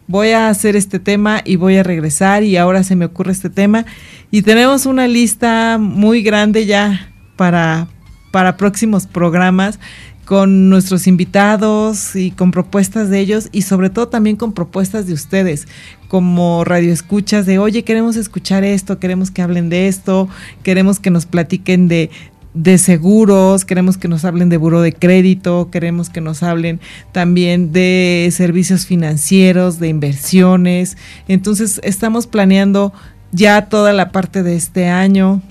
Voy 0.06 0.30
a 0.30 0.48
hacer 0.48 0.76
este 0.76 0.98
tema 0.98 1.40
y 1.44 1.56
voy 1.56 1.76
a 1.76 1.82
regresar 1.82 2.42
y 2.42 2.56
ahora 2.56 2.82
se 2.82 2.96
me 2.96 3.06
ocurre 3.06 3.32
este 3.32 3.50
tema. 3.50 3.86
Y 4.30 4.42
tenemos 4.42 4.84
una 4.84 5.06
lista 5.06 5.78
muy 5.80 6.22
grande 6.22 6.66
ya 6.66 7.12
para, 7.36 7.88
para 8.30 8.56
próximos 8.56 9.06
programas 9.06 9.78
con 10.24 10.70
nuestros 10.70 11.06
invitados 11.06 12.16
y 12.16 12.30
con 12.30 12.50
propuestas 12.50 13.10
de 13.10 13.20
ellos 13.20 13.48
y 13.52 13.62
sobre 13.62 13.90
todo 13.90 14.08
también 14.08 14.36
con 14.36 14.52
propuestas 14.52 15.06
de 15.06 15.12
ustedes 15.12 15.66
como 16.08 16.64
radioescuchas 16.64 17.44
de, 17.44 17.58
oye, 17.58 17.82
queremos 17.82 18.16
escuchar 18.16 18.64
esto, 18.64 18.98
queremos 18.98 19.30
que 19.30 19.42
hablen 19.42 19.68
de 19.68 19.88
esto, 19.88 20.28
queremos 20.62 21.00
que 21.00 21.10
nos 21.10 21.26
platiquen 21.26 21.88
de, 21.88 22.10
de 22.54 22.78
seguros, 22.78 23.64
queremos 23.64 23.98
que 23.98 24.06
nos 24.06 24.24
hablen 24.24 24.48
de 24.48 24.56
buro 24.56 24.80
de 24.80 24.92
crédito, 24.92 25.70
queremos 25.72 26.10
que 26.10 26.20
nos 26.20 26.42
hablen 26.42 26.80
también 27.10 27.72
de 27.72 28.28
servicios 28.32 28.86
financieros, 28.86 29.80
de 29.80 29.88
inversiones. 29.88 30.96
Entonces 31.26 31.80
estamos 31.82 32.28
planeando 32.28 32.92
ya 33.32 33.66
toda 33.66 33.92
la 33.92 34.12
parte 34.12 34.44
de 34.44 34.54
este 34.54 34.88
año 34.88 35.42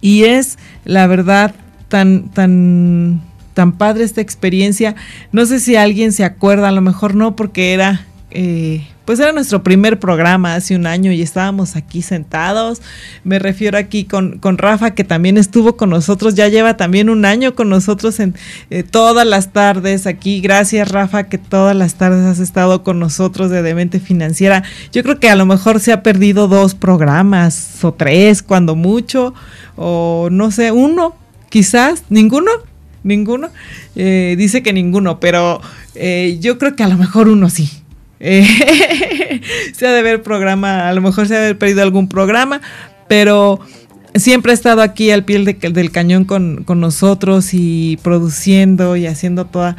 y 0.00 0.24
es 0.24 0.58
la 0.86 1.06
verdad 1.06 1.54
tan 1.88 2.30
tan 2.30 3.20
tan 3.54 3.72
padre 3.72 4.04
esta 4.04 4.20
experiencia. 4.20 4.94
No 5.32 5.46
sé 5.46 5.60
si 5.60 5.76
alguien 5.76 6.12
se 6.12 6.24
acuerda, 6.24 6.68
a 6.68 6.72
lo 6.72 6.80
mejor 6.80 7.14
no, 7.14 7.36
porque 7.36 7.72
era, 7.72 8.06
eh, 8.30 8.86
pues 9.04 9.18
era 9.18 9.32
nuestro 9.32 9.64
primer 9.64 9.98
programa 9.98 10.54
hace 10.54 10.76
un 10.76 10.86
año 10.86 11.10
y 11.10 11.20
estábamos 11.20 11.74
aquí 11.74 12.00
sentados. 12.00 12.80
Me 13.24 13.40
refiero 13.40 13.76
aquí 13.76 14.04
con, 14.04 14.38
con 14.38 14.56
Rafa, 14.56 14.92
que 14.92 15.02
también 15.02 15.36
estuvo 15.36 15.76
con 15.76 15.90
nosotros, 15.90 16.36
ya 16.36 16.46
lleva 16.48 16.76
también 16.76 17.10
un 17.10 17.24
año 17.24 17.56
con 17.56 17.68
nosotros 17.68 18.20
en 18.20 18.36
eh, 18.70 18.84
todas 18.84 19.26
las 19.26 19.52
tardes 19.52 20.06
aquí. 20.06 20.40
Gracias, 20.40 20.90
Rafa, 20.90 21.24
que 21.24 21.38
todas 21.38 21.74
las 21.74 21.94
tardes 21.94 22.24
has 22.24 22.38
estado 22.38 22.84
con 22.84 23.00
nosotros 23.00 23.50
de 23.50 23.62
Demente 23.62 23.98
Financiera. 23.98 24.62
Yo 24.92 25.02
creo 25.02 25.18
que 25.18 25.28
a 25.28 25.36
lo 25.36 25.44
mejor 25.44 25.80
se 25.80 25.92
ha 25.92 26.04
perdido 26.04 26.46
dos 26.46 26.76
programas 26.76 27.82
o 27.82 27.92
tres, 27.92 28.44
cuando 28.44 28.76
mucho, 28.76 29.34
o 29.74 30.28
no 30.30 30.52
sé, 30.52 30.70
uno, 30.70 31.16
quizás, 31.48 32.04
ninguno 32.10 32.69
ninguno. 33.02 33.48
Eh, 33.96 34.34
dice 34.38 34.62
que 34.62 34.72
ninguno, 34.72 35.20
pero 35.20 35.60
eh, 35.94 36.38
yo 36.40 36.58
creo 36.58 36.76
que 36.76 36.82
a 36.82 36.88
lo 36.88 36.96
mejor 36.96 37.28
uno 37.28 37.50
sí. 37.50 37.70
Eh, 38.20 38.46
se 39.72 39.86
ha 39.86 39.92
de 39.92 40.00
haber 40.00 40.22
programa, 40.22 40.88
a 40.88 40.92
lo 40.92 41.00
mejor 41.00 41.26
se 41.26 41.34
ha 41.34 41.38
de 41.38 41.44
haber 41.46 41.58
perdido 41.58 41.82
algún 41.82 42.08
programa, 42.08 42.60
pero 43.08 43.60
siempre 44.14 44.52
ha 44.52 44.54
estado 44.54 44.82
aquí 44.82 45.10
al 45.10 45.24
pie 45.24 45.38
del 45.38 45.90
cañón 45.90 46.24
con, 46.24 46.64
nosotros 46.80 47.50
y 47.52 47.98
produciendo 48.02 48.96
y 48.96 49.06
haciendo 49.06 49.46
toda, 49.46 49.76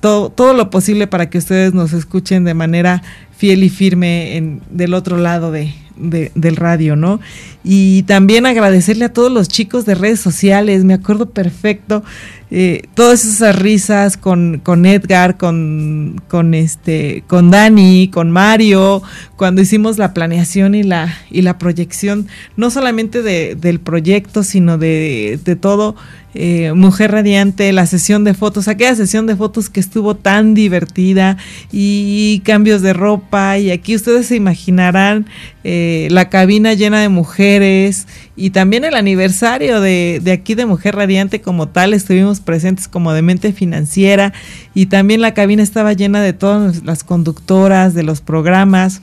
todo, 0.00 0.30
todo 0.30 0.54
lo 0.54 0.70
posible 0.70 1.06
para 1.06 1.30
que 1.30 1.38
ustedes 1.38 1.74
nos 1.74 1.92
escuchen 1.92 2.44
de 2.44 2.54
manera 2.54 3.02
fiel 3.36 3.62
y 3.62 3.68
firme 3.68 4.36
en, 4.36 4.62
del 4.70 4.94
otro 4.94 5.16
lado 5.16 5.52
de, 5.52 5.72
del 5.96 6.56
radio, 6.56 6.96
¿no? 6.96 7.20
y 7.64 8.02
también 8.02 8.44
agradecerle 8.44 9.06
a 9.06 9.12
todos 9.12 9.32
los 9.32 9.48
chicos 9.48 9.86
de 9.86 9.94
redes 9.94 10.20
sociales, 10.20 10.84
me 10.84 10.92
acuerdo 10.92 11.30
perfecto, 11.30 12.04
eh, 12.50 12.82
todas 12.94 13.24
esas 13.24 13.58
risas 13.58 14.18
con, 14.18 14.60
con 14.62 14.84
Edgar, 14.84 15.38
con, 15.38 16.20
con, 16.28 16.52
este, 16.52 17.24
con 17.26 17.50
Dani, 17.50 18.10
con 18.12 18.30
Mario, 18.30 19.02
cuando 19.36 19.62
hicimos 19.62 19.96
la 19.96 20.12
planeación 20.12 20.74
y 20.74 20.82
la, 20.82 21.16
y 21.30 21.40
la 21.40 21.56
proyección, 21.56 22.28
no 22.56 22.70
solamente 22.70 23.22
de, 23.22 23.54
del 23.54 23.80
proyecto, 23.80 24.42
sino 24.42 24.76
de, 24.76 25.40
de 25.42 25.56
todo 25.56 25.96
eh, 26.34 26.72
Mujer 26.74 27.12
Radiante, 27.12 27.72
la 27.72 27.86
sesión 27.86 28.24
de 28.24 28.34
fotos, 28.34 28.68
aquella 28.68 28.94
sesión 28.94 29.26
de 29.26 29.36
fotos 29.36 29.70
que 29.70 29.80
estuvo 29.80 30.16
tan 30.16 30.54
divertida 30.54 31.36
y 31.70 32.40
cambios 32.44 32.82
de 32.82 32.92
ropa 32.92 33.58
y 33.58 33.70
aquí 33.70 33.94
ustedes 33.94 34.26
se 34.26 34.36
imaginarán 34.36 35.26
eh, 35.62 36.08
la 36.10 36.28
cabina 36.28 36.74
llena 36.74 37.00
de 37.00 37.08
mujeres 37.08 38.08
y 38.36 38.50
también 38.50 38.84
el 38.84 38.94
aniversario 38.94 39.80
de, 39.80 40.20
de, 40.22 40.32
aquí 40.32 40.54
de 40.54 40.66
Mujer 40.66 40.96
Radiante 40.96 41.40
como 41.40 41.68
tal, 41.68 41.94
estuvimos 41.94 42.40
presentes 42.40 42.88
como 42.88 43.12
de 43.12 43.22
mente 43.22 43.52
financiera 43.52 44.32
y 44.74 44.86
también 44.86 45.20
la 45.20 45.34
cabina 45.34 45.62
estaba 45.62 45.92
llena 45.92 46.20
de 46.20 46.32
todas 46.32 46.84
las 46.84 47.04
conductoras 47.04 47.94
de 47.94 48.02
los 48.02 48.20
programas 48.20 49.02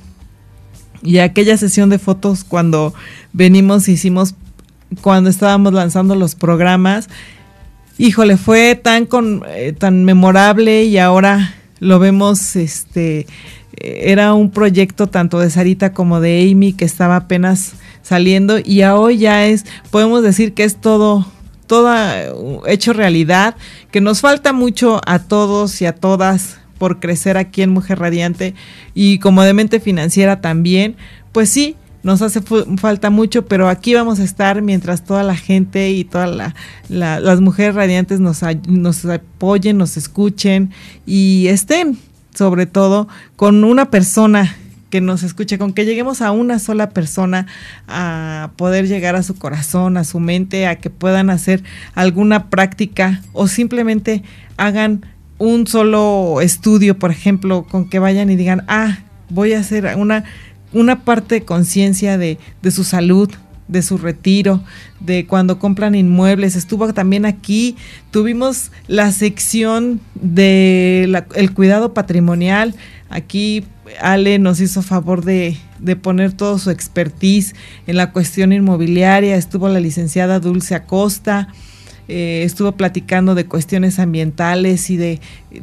y 1.03 1.17
aquella 1.17 1.57
sesión 1.57 1.89
de 1.89 1.99
fotos 1.99 2.43
cuando 2.43 2.93
venimos 3.33 3.87
hicimos 3.87 4.35
cuando 5.01 5.29
estábamos 5.29 5.73
lanzando 5.73 6.15
los 6.15 6.35
programas. 6.35 7.07
Híjole, 7.97 8.37
fue 8.37 8.75
tan 8.75 9.05
con, 9.05 9.43
eh, 9.47 9.73
tan 9.77 10.03
memorable 10.03 10.83
y 10.83 10.97
ahora 10.97 11.55
lo 11.79 11.99
vemos 11.99 12.55
este 12.55 13.27
era 13.83 14.33
un 14.33 14.51
proyecto 14.51 15.07
tanto 15.07 15.39
de 15.39 15.49
Sarita 15.49 15.93
como 15.93 16.19
de 16.19 16.49
Amy 16.51 16.73
que 16.73 16.85
estaba 16.85 17.15
apenas 17.15 17.73
saliendo 18.03 18.59
y 18.63 18.83
hoy 18.83 19.17
ya 19.17 19.47
es 19.47 19.65
podemos 19.89 20.21
decir 20.21 20.53
que 20.53 20.63
es 20.63 20.79
todo 20.79 21.25
todo 21.71 22.67
hecho 22.67 22.91
realidad, 22.91 23.55
que 23.91 24.01
nos 24.01 24.19
falta 24.19 24.51
mucho 24.51 24.99
a 25.05 25.19
todos 25.19 25.81
y 25.81 25.85
a 25.85 25.95
todas 25.95 26.59
por 26.77 26.99
crecer 26.99 27.37
aquí 27.37 27.61
en 27.61 27.69
Mujer 27.69 27.97
Radiante 27.97 28.55
y 28.93 29.19
como 29.19 29.41
de 29.43 29.53
mente 29.53 29.79
financiera 29.79 30.41
también, 30.41 30.97
pues 31.31 31.49
sí, 31.49 31.77
nos 32.03 32.21
hace 32.21 32.41
falta 32.77 33.09
mucho, 33.09 33.45
pero 33.45 33.69
aquí 33.69 33.93
vamos 33.93 34.19
a 34.19 34.23
estar 34.23 34.61
mientras 34.61 35.03
toda 35.03 35.23
la 35.23 35.35
gente 35.35 35.91
y 35.91 36.03
todas 36.03 36.53
las 36.89 37.41
mujeres 37.41 37.75
radiantes 37.75 38.19
nos, 38.19 38.41
nos 38.67 39.05
apoyen, 39.05 39.77
nos 39.77 39.97
escuchen 39.97 40.71
y 41.05 41.47
estén, 41.47 41.97
sobre 42.33 42.65
todo, 42.65 43.07
con 43.35 43.63
una 43.63 43.91
persona 43.91 44.55
que 44.89 45.01
nos 45.01 45.23
escuche, 45.23 45.57
con 45.57 45.73
que 45.73 45.85
lleguemos 45.85 46.21
a 46.21 46.31
una 46.31 46.59
sola 46.59 46.89
persona 46.89 47.47
a 47.87 48.51
poder 48.57 48.87
llegar 48.87 49.15
a 49.15 49.23
su 49.23 49.35
corazón, 49.35 49.97
a 49.97 50.03
su 50.03 50.19
mente, 50.19 50.67
a 50.67 50.75
que 50.75 50.89
puedan 50.89 51.29
hacer 51.29 51.63
alguna 51.95 52.49
práctica 52.49 53.21
o 53.31 53.47
simplemente 53.47 54.21
hagan 54.57 55.05
un 55.37 55.65
solo 55.65 56.41
estudio, 56.41 56.99
por 56.99 57.09
ejemplo, 57.09 57.63
con 57.63 57.89
que 57.89 57.99
vayan 57.99 58.29
y 58.29 58.35
digan, 58.35 58.63
ah, 58.67 58.99
voy 59.29 59.53
a 59.53 59.59
hacer 59.59 59.95
una 59.97 60.25
una 60.73 61.03
parte 61.03 61.35
de 61.35 61.45
conciencia 61.45 62.17
de, 62.17 62.37
de 62.61 62.71
su 62.71 62.83
salud, 62.83 63.29
de 63.67 63.81
su 63.81 63.97
retiro, 63.97 64.61
de 64.99 65.25
cuando 65.25 65.57
compran 65.57 65.95
inmuebles. 65.95 66.55
Estuvo 66.55 66.93
también 66.93 67.25
aquí, 67.25 67.77
tuvimos 68.11 68.71
la 68.87 69.11
sección 69.11 70.01
de 70.15 71.23
el 71.35 71.53
cuidado 71.53 71.93
patrimonial. 71.93 72.75
Aquí 73.09 73.63
Ale 74.01 74.39
nos 74.39 74.59
hizo 74.59 74.81
favor 74.81 75.23
de, 75.23 75.57
de, 75.79 75.95
poner 75.95 76.33
todo 76.33 76.59
su 76.59 76.69
expertise 76.69 77.55
en 77.87 77.95
la 77.95 78.11
cuestión 78.11 78.53
inmobiliaria. 78.53 79.35
Estuvo 79.35 79.69
la 79.69 79.79
licenciada 79.79 80.39
Dulce 80.39 80.75
Acosta. 80.75 81.47
Eh, 82.07 82.43
estuvo 82.43 82.73
platicando 82.73 83.35
de 83.35 83.45
cuestiones 83.45 83.97
ambientales 83.97 84.89
y 84.89 84.97
de 84.97 85.21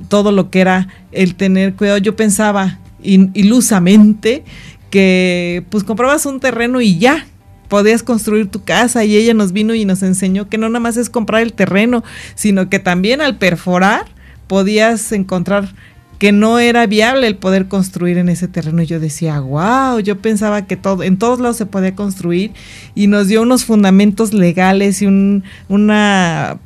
todo 0.09 0.33
lo 0.33 0.51
que 0.51 0.61
era 0.61 0.89
el 1.13 1.35
tener 1.35 1.75
cuidado. 1.75 1.99
Yo 1.99 2.17
pensaba 2.17 2.79
ilusamente 3.03 4.45
que 4.91 5.65
pues 5.71 5.85
comprabas 5.85 6.27
un 6.27 6.41
terreno 6.41 6.81
y 6.81 6.99
ya 6.99 7.27
podías 7.69 8.03
construir 8.03 8.51
tu 8.51 8.65
casa 8.65 9.05
y 9.05 9.17
ella 9.17 9.35
nos 9.35 9.53
vino 9.53 9.75
y 9.75 9.85
nos 9.85 10.03
enseñó 10.03 10.49
que 10.49 10.59
no 10.59 10.69
nada 10.69 10.81
más 10.81 10.97
es 10.97 11.11
comprar 11.11 11.43
el 11.43 11.53
terreno, 11.53 12.03
sino 12.35 12.69
que 12.71 12.79
también 12.79 13.21
al 13.21 13.37
perforar 13.37 14.07
podías 14.47 15.13
encontrar 15.13 15.75
que 16.19 16.33
no 16.33 16.59
era 16.59 16.87
viable 16.87 17.27
el 17.29 17.37
poder 17.37 17.69
construir 17.69 18.19
en 18.19 18.29
ese 18.29 18.49
terreno. 18.49 18.83
Y 18.83 18.87
yo 18.87 18.99
decía, 18.99 19.39
wow, 19.39 20.01
yo 20.01 20.19
pensaba 20.19 20.67
que 20.67 20.77
todo, 20.77 21.05
en 21.05 21.17
todos 21.17 21.39
lados 21.39 21.57
se 21.57 21.67
podía 21.67 21.95
construir 21.95 22.53
y 22.95 23.07
nos 23.07 23.29
dio 23.29 23.43
unos 23.43 23.65
fundamentos 23.65 24.33
legales 24.33 25.01
y 25.01 25.07
un, 25.07 25.45
una, 25.69 26.59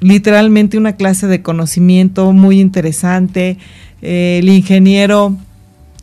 literalmente 0.00 0.76
una 0.76 0.96
clase 0.96 1.28
de 1.28 1.40
conocimiento 1.40 2.32
muy 2.32 2.60
interesante. 2.60 3.56
Eh, 4.02 4.40
el 4.42 4.48
ingeniero 4.50 5.36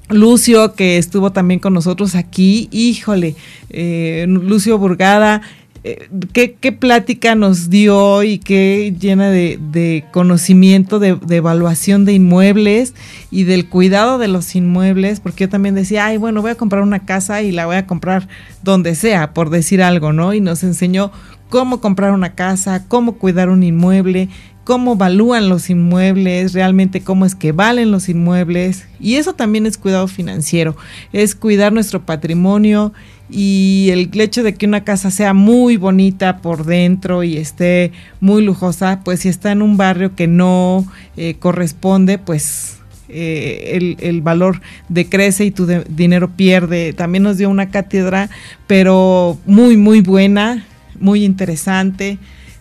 Lucio, 0.10 0.74
que 0.74 0.98
estuvo 0.98 1.32
también 1.32 1.60
con 1.60 1.74
nosotros 1.74 2.16
aquí, 2.16 2.70
híjole, 2.72 3.36
eh, 3.70 4.26
Lucio 4.28 4.78
Burgada, 4.78 5.42
eh, 5.84 6.10
¿qué, 6.34 6.72
plática 6.72 7.36
nos 7.36 7.70
dio 7.70 8.24
y 8.24 8.40
qué 8.40 8.94
llena 9.00 9.30
de, 9.30 10.06
conocimiento, 10.12 11.00
de, 11.00 11.18
evaluación 11.30 12.04
de 12.04 12.14
inmuebles 12.14 12.94
y 13.32 13.44
del 13.44 13.70
cuidado 13.70 14.18
de 14.18 14.28
los 14.28 14.56
inmuebles, 14.56 15.20
porque 15.20 15.46
yo 15.46 15.50
también 15.50 15.76
decía, 15.76 16.06
ay, 16.06 16.18
bueno, 16.18 16.42
voy 16.42 16.52
a 16.52 16.56
comprar 16.56 16.84
una 16.84 17.06
casa 17.06 17.42
y 17.42 17.52
la 17.52 17.66
voy 17.66 17.76
a 17.76 17.88
comprar 17.88 18.28
donde 18.64 18.96
sea, 18.96 19.34
por 19.34 19.50
decir 19.50 19.82
algo, 19.82 20.14
¿no? 20.14 20.34
Y 20.34 20.42
nos 20.42 20.64
enseñó 20.64 21.12
cómo 21.50 21.80
comprar 21.80 22.12
una 22.12 22.34
casa, 22.34 22.86
cómo 22.88 23.14
cuidar 23.14 23.50
un 23.50 23.64
inmueble, 23.64 24.30
cómo 24.68 24.96
evalúan 24.96 25.48
los 25.48 25.70
inmuebles, 25.70 26.52
realmente 26.52 27.00
cómo 27.00 27.26
es 27.26 27.36
que 27.36 27.54
valen 27.54 27.90
los 27.90 28.10
inmuebles. 28.10 28.86
Y 29.00 29.16
eso 29.16 29.32
también 29.32 29.66
es 29.66 29.78
cuidado 29.78 30.10
financiero, 30.10 30.76
es 31.14 31.36
cuidar 31.36 31.72
nuestro 31.72 32.06
patrimonio 32.06 32.92
y 33.30 33.88
el 33.94 34.10
hecho 34.20 34.44
de 34.44 34.56
que 34.56 34.66
una 34.66 34.84
casa 34.84 35.10
sea 35.10 35.34
muy 35.34 35.78
bonita 35.78 36.40
por 36.40 36.66
dentro 36.66 37.24
y 37.24 37.38
esté 37.38 37.94
muy 38.20 38.42
lujosa, 38.42 39.00
pues 39.06 39.22
si 39.22 39.30
está 39.30 39.54
en 39.54 39.62
un 39.62 39.78
barrio 39.78 40.16
que 40.16 40.28
no 40.28 40.86
eh, 41.16 41.36
corresponde, 41.40 42.18
pues 42.18 42.80
eh, 43.08 43.96
el, 44.02 44.22
valor 44.22 44.60
decrece 44.90 45.46
y 45.46 45.52
tu 45.52 45.66
dinero 45.66 46.32
pierde. 46.36 46.92
También 46.92 47.24
nos 47.24 47.38
dio 47.38 47.50
una 47.50 47.70
cátedra, 47.70 48.30
pero 48.68 49.38
muy, 49.46 49.78
muy 49.78 50.02
buena, 50.02 50.68
muy 51.00 51.24
interesante. 51.24 52.18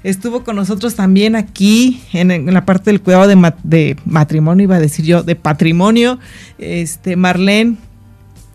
Estuvo 0.06 0.44
con 0.44 0.54
nosotros 0.54 0.94
también 0.94 1.34
aquí 1.34 2.00
en, 2.12 2.54
la 2.54 2.64
parte 2.64 2.92
del 2.92 3.00
cuidado 3.00 3.26
de, 3.26 3.96
matrimonio, 4.04 4.62
iba 4.62 4.76
a 4.76 4.80
decir 4.80 5.04
yo, 5.04 5.24
de 5.24 5.34
patrimonio, 5.34 6.20
este 6.58 7.16
Marlene, 7.16 7.76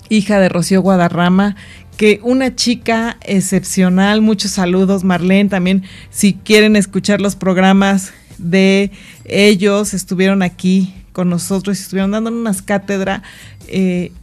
hija 0.08 0.40
de 0.40 0.48
Rocío 0.48 0.82
Guadarrama, 0.82 1.58
que 1.98 2.22
una 2.24 2.56
chica 2.56 3.18
excepcional. 3.20 4.22
Muchos 4.22 4.52
saludos, 4.52 5.04
Marlene. 5.04 5.50
También, 5.50 5.84
si 6.10 6.36
quieren 6.36 6.78
escuchar 6.78 7.20
los 7.20 7.36
programas 7.36 8.14
de 8.38 8.92
ellos, 9.26 9.94
estuvieron 9.94 10.44
aquí 10.44 10.94
con 11.12 11.30
nosotros 11.30 11.78
y 11.78 11.82
estuvieron 11.82 12.12
dando 12.12 12.32
unas 12.32 12.62
cátedras. 12.62 13.24
Eh, 13.68 14.14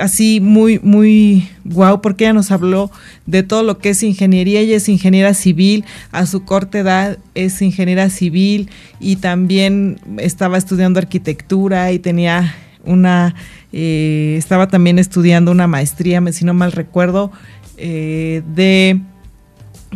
así 0.00 0.40
muy, 0.40 0.78
muy 0.80 1.48
guau, 1.64 2.00
porque 2.00 2.24
ella 2.24 2.32
nos 2.32 2.50
habló 2.50 2.90
de 3.26 3.42
todo 3.42 3.62
lo 3.62 3.78
que 3.78 3.90
es 3.90 4.02
ingeniería. 4.02 4.60
Ella 4.60 4.76
es 4.76 4.88
ingeniera 4.88 5.34
civil, 5.34 5.84
a 6.10 6.26
su 6.26 6.44
corta 6.44 6.78
edad 6.78 7.18
es 7.34 7.60
ingeniera 7.62 8.10
civil 8.10 8.70
y 9.00 9.16
también 9.16 10.00
estaba 10.18 10.58
estudiando 10.58 10.98
arquitectura 10.98 11.92
y 11.92 11.98
tenía 11.98 12.54
una, 12.84 13.34
eh, 13.72 14.34
estaba 14.38 14.68
también 14.68 14.98
estudiando 14.98 15.50
una 15.50 15.66
maestría, 15.66 16.22
si 16.32 16.44
no 16.44 16.54
mal 16.54 16.72
recuerdo, 16.72 17.32
eh, 17.76 18.42
de 18.54 19.00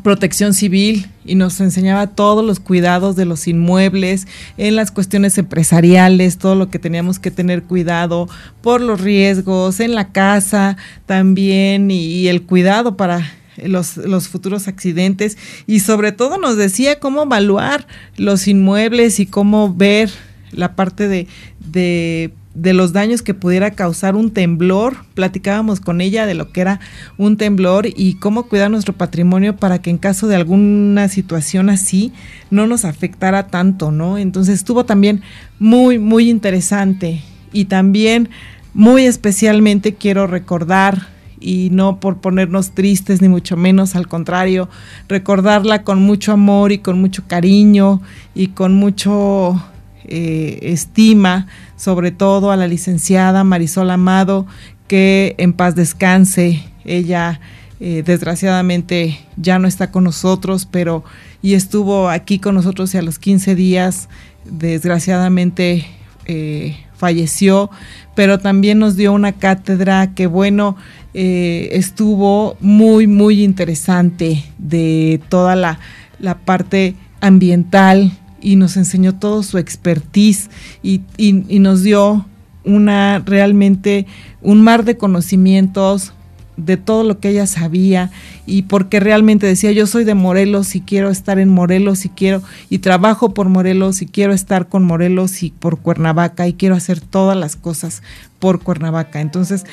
protección 0.03 0.55
civil 0.55 1.07
y 1.25 1.35
nos 1.35 1.61
enseñaba 1.61 2.09
todos 2.09 2.45
los 2.45 2.61
cuidados 2.61 3.17
de 3.17 3.25
los 3.25 3.49
inmuebles, 3.49 4.27
en 4.57 4.77
las 4.77 4.91
cuestiones 4.91 5.39
empresariales, 5.39 6.39
todo 6.39 6.55
lo 6.55 6.71
que 6.71 6.79
teníamos 6.79 7.19
que 7.19 7.31
tener 7.31 7.63
cuidado 7.63 8.29
por 8.61 8.81
los 8.81 9.01
riesgos, 9.01 9.81
en 9.81 9.95
la 9.95 10.13
casa 10.13 10.77
también 11.07 11.91
y, 11.91 12.29
el 12.29 12.43
cuidado 12.43 12.97
para 12.97 13.33
los, 13.57 13.97
los, 13.97 14.29
futuros 14.29 14.69
accidentes. 14.69 15.37
Y 15.67 15.81
sobre 15.81 16.13
todo 16.13 16.39
nos 16.39 16.57
decía 16.57 16.99
cómo 17.01 17.23
evaluar 17.23 17.87
los 18.17 18.49
inmuebles 18.49 19.21
y 19.21 19.27
cómo 19.27 19.75
ver 19.75 20.11
la 20.53 20.75
parte 20.75 21.09
de, 21.09 21.27
de 21.61 22.33
de 22.57 22.73
los 22.73 22.93
daños 22.93 23.23
que 23.23 23.35
pudiera 23.35 23.73
causar 23.73 24.17
un 24.17 24.31
temblor. 24.31 24.97
Platicábamos 25.15 25.81
con 25.81 26.01
ella 26.01 26.27
de 26.27 26.35
lo 26.35 26.53
que 26.53 26.63
era 26.63 26.81
un 27.19 27.37
temblor 27.37 27.87
y 27.87 28.15
cómo 28.15 28.49
cuidar 28.49 28.71
nuestro 28.71 28.95
patrimonio 28.95 29.57
para 29.57 29.81
que 29.81 29.91
en 29.91 29.99
caso 29.99 30.27
de 30.27 30.37
alguna 30.37 31.09
situación 31.09 31.69
así 31.69 32.13
no 32.51 32.67
nos 32.67 32.85
afectara 32.85 33.49
tanto, 33.49 33.91
¿no? 33.91 34.17
Entonces 34.17 34.55
estuvo 34.55 34.87
también 34.87 35.21
muy, 35.59 35.99
muy 35.99 36.31
interesante 36.31 37.21
y 37.53 37.67
también 37.67 38.31
muy 38.73 39.05
especialmente 39.05 39.95
quiero 39.95 40.27
recordar 40.27 41.09
y 41.39 41.69
no 41.71 42.01
por 42.01 42.19
ponernos 42.19 42.71
tristes 42.71 43.21
ni 43.21 43.29
mucho 43.29 43.59
menos, 43.59 43.95
al 43.95 44.09
contrario, 44.09 44.71
recordarla 45.09 45.83
con 45.83 46.01
mucho 46.03 46.33
amor 46.33 46.73
y 46.73 46.79
con 46.79 46.99
mucho 47.01 47.25
cariño 47.27 48.01
y 48.35 48.49
con 48.49 48.75
mucho 48.75 49.63
eh, 50.09 50.59
estima, 50.63 51.49
sobre 51.77 52.13
todo 52.13 52.53
a 52.53 52.57
la 52.57 52.69
licenciada 52.69 53.43
Marisol 53.45 53.91
Amado, 53.91 54.47
que 54.87 55.35
en 55.39 55.53
paz 55.53 55.75
descanse. 55.75 56.63
Ella 56.85 57.41
eh, 57.81 58.03
desgraciadamente 58.07 59.19
ya 59.37 59.59
no 59.59 59.67
está 59.67 59.91
con 59.91 60.05
nosotros, 60.05 60.69
pero 60.71 61.03
y 61.43 61.55
estuvo 61.55 62.09
aquí 62.09 62.39
con 62.39 62.55
nosotros 62.55 62.95
y 62.95 62.99
a 62.99 63.03
los 63.03 63.19
15 63.19 63.55
días, 63.57 64.09
desgraciadamente 64.45 65.87
eh, 66.27 66.77
falleció, 66.97 67.71
pero 68.15 68.39
también 68.39 68.79
nos 68.79 68.97
dio 68.97 69.13
una 69.13 69.33
cátedra 69.33 70.15
que 70.15 70.27
bueno, 70.27 70.77
estuvo 71.15 72.59
muy, 72.61 73.07
muy 73.07 73.43
interesante 73.43 74.45
de 74.59 75.19
toda 75.31 75.57
la, 75.57 75.79
la 76.19 76.37
parte 76.37 76.95
ambiental 77.21 78.13
y 78.47 78.55
nos 78.55 78.77
enseñó 78.77 79.17
todo 79.17 79.43
su 79.43 79.59
expertise 79.59 80.51
y, 80.81 81.01
y, 81.17 81.59
nos 81.59 81.83
dio 81.83 82.27
una 82.63 83.19
realmente 83.19 84.07
un 84.41 84.63
mar 84.63 84.85
de 84.85 84.97
conocimientos 84.97 86.13
de 86.57 86.77
todo 86.77 87.03
lo 87.03 87.19
que 87.19 87.31
ella 87.31 87.49
sabía 87.49 88.13
y 88.47 88.63
porque 88.63 89.01
realmente 89.01 89.49
decía 89.49 89.73
yo 89.73 89.89
soy 89.89 90.05
de 90.05 90.15
Morelos 90.15 90.77
y 90.77 90.81
quiero 90.81 91.11
estar 91.11 91.41
en 91.41 91.49
Morelos 91.49 92.05
y 92.05 92.09
quiero 92.09 92.41
y 92.71 92.79
trabajo 92.79 93.35
por 93.35 93.49
Morelos 93.49 94.01
y 94.01 94.07
quiero 94.07 94.33
estar 94.33 94.69
con 94.69 94.85
Morelos 94.85 95.43
y 95.43 95.51
por 95.51 95.81
Cuernavaca 95.81 96.47
y 96.47 96.53
quiero 96.53 96.77
hacer 96.77 97.01
todas 97.01 97.37
las 97.37 97.57
cosas 97.57 98.05
por 98.39 98.61
Cuernavaca. 98.61 99.21
Entonces, 99.21 99.65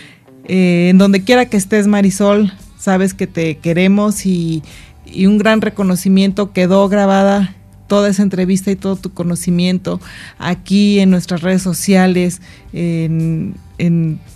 eh, 0.46 0.88
en 0.90 0.98
donde 0.98 1.24
quiera 1.24 1.46
que 1.46 1.58
estés 1.58 1.86
Marisol, 1.86 2.52
sabes 2.80 3.14
que 3.14 3.28
te 3.28 3.58
queremos 3.60 4.26
y, 4.26 4.64
y 5.06 5.28
un 5.28 5.38
gran 5.38 5.62
reconocimiento 5.62 6.54
quedó 6.54 6.90
grabada 6.90 7.56
toda 7.88 8.10
esa 8.10 8.24
entrevista 8.24 8.72
y 8.72 8.76
todo 8.76 8.96
tu 8.96 9.14
conocimiento 9.14 10.00
aquí 10.38 11.00
en 11.00 11.10
nuestras 11.10 11.42
redes 11.42 11.62
sociales, 11.62 12.42
en, 12.72 13.56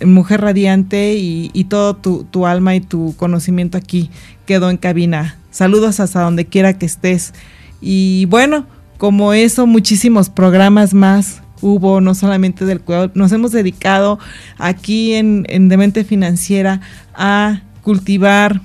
Mujer 0.04 0.42
Radiante 0.42 1.14
y, 1.14 1.64
todo 1.64 1.96
tu, 1.96 2.46
alma 2.46 2.74
y 2.74 2.80
tu 2.80 3.14
conocimiento 3.16 3.78
aquí 3.78 4.10
quedó 4.46 4.68
en 4.68 4.76
cabina. 4.76 5.36
Saludos 5.50 6.00
hasta 6.00 6.20
donde 6.20 6.44
quiera 6.44 6.76
que 6.76 6.84
estés. 6.84 7.32
Y 7.80 8.26
bueno, 8.26 8.66
como 8.98 9.32
eso, 9.32 9.66
muchísimos 9.66 10.28
programas 10.28 10.92
más 10.92 11.40
hubo, 11.62 12.00
no 12.00 12.14
solamente 12.14 12.66
del 12.66 12.80
cuidado, 12.80 13.10
nos 13.14 13.32
hemos 13.32 13.52
dedicado 13.52 14.18
aquí 14.58 15.14
en, 15.14 15.46
en 15.48 15.68
Demente 15.68 16.04
Financiera 16.04 16.80
a 17.14 17.62
cultivar 17.82 18.60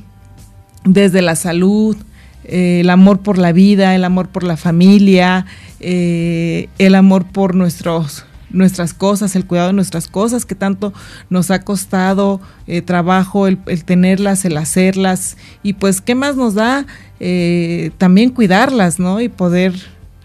desde 0.83 1.21
la 1.21 1.35
salud, 1.35 1.95
eh, 2.45 2.81
el 2.81 2.89
amor 2.89 3.19
por 3.19 3.37
la 3.37 3.51
vida, 3.51 3.95
el 3.95 4.03
amor 4.03 4.29
por 4.29 4.43
la 4.43 4.57
familia, 4.57 5.45
eh, 5.79 6.69
el 6.77 6.95
amor 6.95 7.25
por 7.25 7.55
nuestros 7.55 8.25
nuestras 8.49 8.93
cosas, 8.93 9.35
el 9.35 9.47
cuidado 9.47 9.69
de 9.69 9.73
nuestras 9.73 10.07
cosas 10.07 10.45
que 10.45 10.53
tanto 10.53 10.93
nos 11.31 11.49
ha 11.49 11.61
costado 11.61 12.39
eh, 12.67 12.83
trabajo 12.83 13.47
el, 13.47 13.57
tenerlas, 13.83 14.45
el 14.45 14.57
hacerlas 14.57 15.37
y 15.63 15.73
pues 15.73 16.01
qué 16.01 16.13
más 16.13 16.35
nos 16.35 16.53
da 16.53 16.85
también 17.97 18.29
cuidarlas, 18.31 18.99
¿no? 18.99 19.21
Y 19.21 19.29
poder 19.29 19.73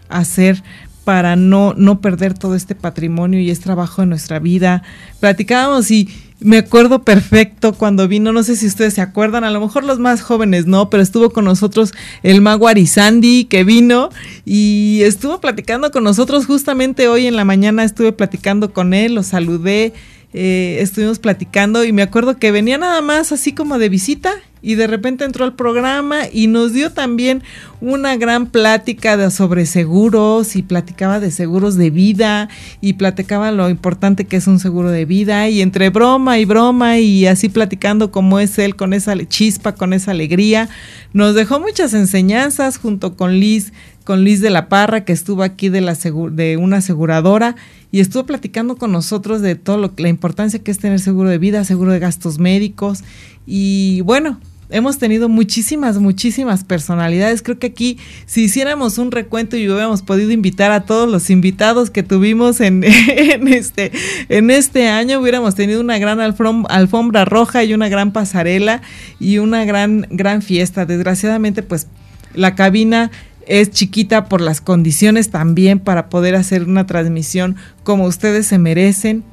hacer 0.09 0.63
para 1.05 1.37
no, 1.37 1.73
no 1.75 2.03
perder 2.03 2.35
todo 2.35 2.55
este 2.55 2.75
patrimonio 2.75 3.41
y 3.41 3.51
este 3.51 3.65
trabajo 3.65 4.03
de 4.03 4.09
nuestra 4.09 4.41
vida. 4.41 4.83
Platicábamos 5.21 5.91
y 5.91 6.11
me 6.41 6.59
acuerdo 6.59 7.03
perfecto 7.03 7.75
cuando 7.75 8.07
vino, 8.07 8.33
no 8.33 8.43
sé 8.43 8.55
si 8.55 8.67
ustedes 8.67 8.95
se 8.95 9.01
acuerdan, 9.01 9.45
a 9.45 9.51
lo 9.51 9.61
mejor 9.61 9.85
los 9.85 9.99
más 9.99 10.23
jóvenes 10.23 10.67
no, 10.67 10.89
pero 10.89 11.03
estuvo 11.03 11.31
con 11.31 11.45
nosotros 11.45 11.93
el 12.23 12.41
mago 12.41 12.69
Arizandi 12.69 13.45
que 13.45 13.65
vino 13.65 14.11
y 14.45 15.01
estuvo 15.03 15.41
platicando 15.41 15.91
con 15.91 16.05
nosotros 16.05 16.47
justamente 16.47 17.09
hoy 17.09 17.27
en 17.27 17.37
la 17.37 17.45
mañana, 17.45 17.83
estuve 17.83 18.13
platicando 18.13 18.73
con 18.73 18.95
él, 18.95 19.15
lo 19.15 19.25
saludé, 19.25 19.93
eh, 20.33 20.79
estuvimos 20.81 21.19
platicando 21.19 21.85
y 21.85 21.93
me 21.93 22.03
acuerdo 22.03 22.37
que 22.37 22.53
venía 22.53 22.79
nada 22.79 23.01
más 23.01 23.33
así 23.33 23.53
como 23.53 23.79
de 23.79 23.89
visita 23.89 24.33
y 24.63 24.75
de 24.75 24.87
repente 24.87 25.25
entró 25.25 25.45
al 25.45 25.55
programa 25.55 26.23
y 26.33 26.47
nos 26.47 26.73
dio 26.73 26.93
también 26.93 27.43
una 27.81 28.17
gran 28.17 28.47
plática 28.47 29.31
sobre 29.31 29.67
seguros 29.67 30.57
y 30.57 30.63
platicaba 30.63 31.21
de 31.21 31.31
seguros 31.31 31.77
de 31.77 31.91
vida 31.91 32.49
y 32.81 32.95
platicaba 32.95 33.53
lo 33.53 33.69
importante 33.69 34.25
que 34.25 34.37
es 34.37 34.47
un 34.47 34.59
seguro 34.59 34.91
de 34.91 35.05
vida 35.05 35.49
y 35.49 35.63
entre 35.63 35.91
broma 35.91 36.39
y 36.39 36.45
broma 36.45 36.99
y 36.99 37.27
así 37.27 37.49
platicando 37.49 38.11
como 38.11 38.41
es 38.41 38.59
él 38.59 38.77
con 38.77 38.93
esa 38.93 39.17
chispa, 39.27 39.75
con 39.75 39.93
esa 39.93 40.11
alegría, 40.11 40.69
nos 41.13 41.35
dejó 41.35 41.61
muchas 41.61 41.95
enseñanzas 41.95 42.79
junto 42.79 43.17
con 43.17 43.39
Liz, 43.39 43.73
con 44.05 44.25
Liz 44.25 44.41
de 44.41 44.51
la 44.51 44.69
Parra 44.69 45.05
que 45.05 45.13
estuvo 45.13 45.43
aquí 45.43 45.69
de, 45.69 45.81
la 45.81 45.95
de 45.95 46.57
una 46.57 46.79
aseguradora 46.79 47.57
y 47.91 48.01
estuvo 48.01 48.27
platicando 48.27 48.77
con 48.77 48.93
nosotros 48.93 49.41
de 49.41 49.55
todo 49.55 49.79
lo 49.79 49.93
la 49.97 50.09
importancia 50.09 50.59
que 50.59 50.71
es 50.71 50.79
tener 50.79 51.01
seguro 51.01 51.31
de 51.31 51.39
vida, 51.39 51.65
seguro 51.65 51.93
de 51.93 51.99
gastos 51.99 52.39
médicos 52.39 53.03
y 53.47 54.03
bueno, 54.03 54.39
hemos 54.71 54.99
tenido 54.99 55.29
muchísimas, 55.29 55.99
muchísimas 55.99 56.65
personalidades. 56.65 57.43
Creo 57.43 57.59
que 57.59 57.69
aquí, 57.69 57.99
si 58.27 58.43
hiciéramos 58.45 58.99
un 58.99 59.11
recuento 59.11 59.57
y 59.57 59.69
hubiéramos 59.69 60.03
podido 60.03 60.31
invitar 60.31 60.71
a 60.71 60.85
todos 60.85 61.09
los 61.09 61.31
invitados 61.31 61.91
que 61.91 62.03
tuvimos 62.03 62.61
en, 62.61 62.85
este, 62.85 63.93
en 64.29 64.51
este 64.51 64.89
año, 64.89 65.21
hubiéramos 65.21 65.55
tenido 65.55 65.81
una 65.81 65.99
gran 65.99 66.21
alfombra 66.21 67.25
roja 67.25 67.65
y 67.65 67.75
una 67.75 67.89
gran 67.89 68.13
pasarela 68.13 68.83
y 69.19 69.39
una 69.39 69.65
gran, 69.65 70.07
gran 70.11 70.43
fiesta. 70.43 70.87
Desgraciadamente, 70.87 71.63
pues 71.63 71.87
la 72.35 72.55
cabina 72.55 73.11
es 73.49 73.71
chiquita 73.71 74.27
por 74.27 74.41
las 74.41 74.61
condiciones 74.61 75.31
también 75.31 75.81
para 75.81 76.09
poder 76.09 76.37
hacer 76.37 76.65
una 76.65 76.87
transmisión 76.87 77.57
como 77.83 78.05
ustedes 78.05 78.47
se 78.47 78.59
merecen, 78.59 79.25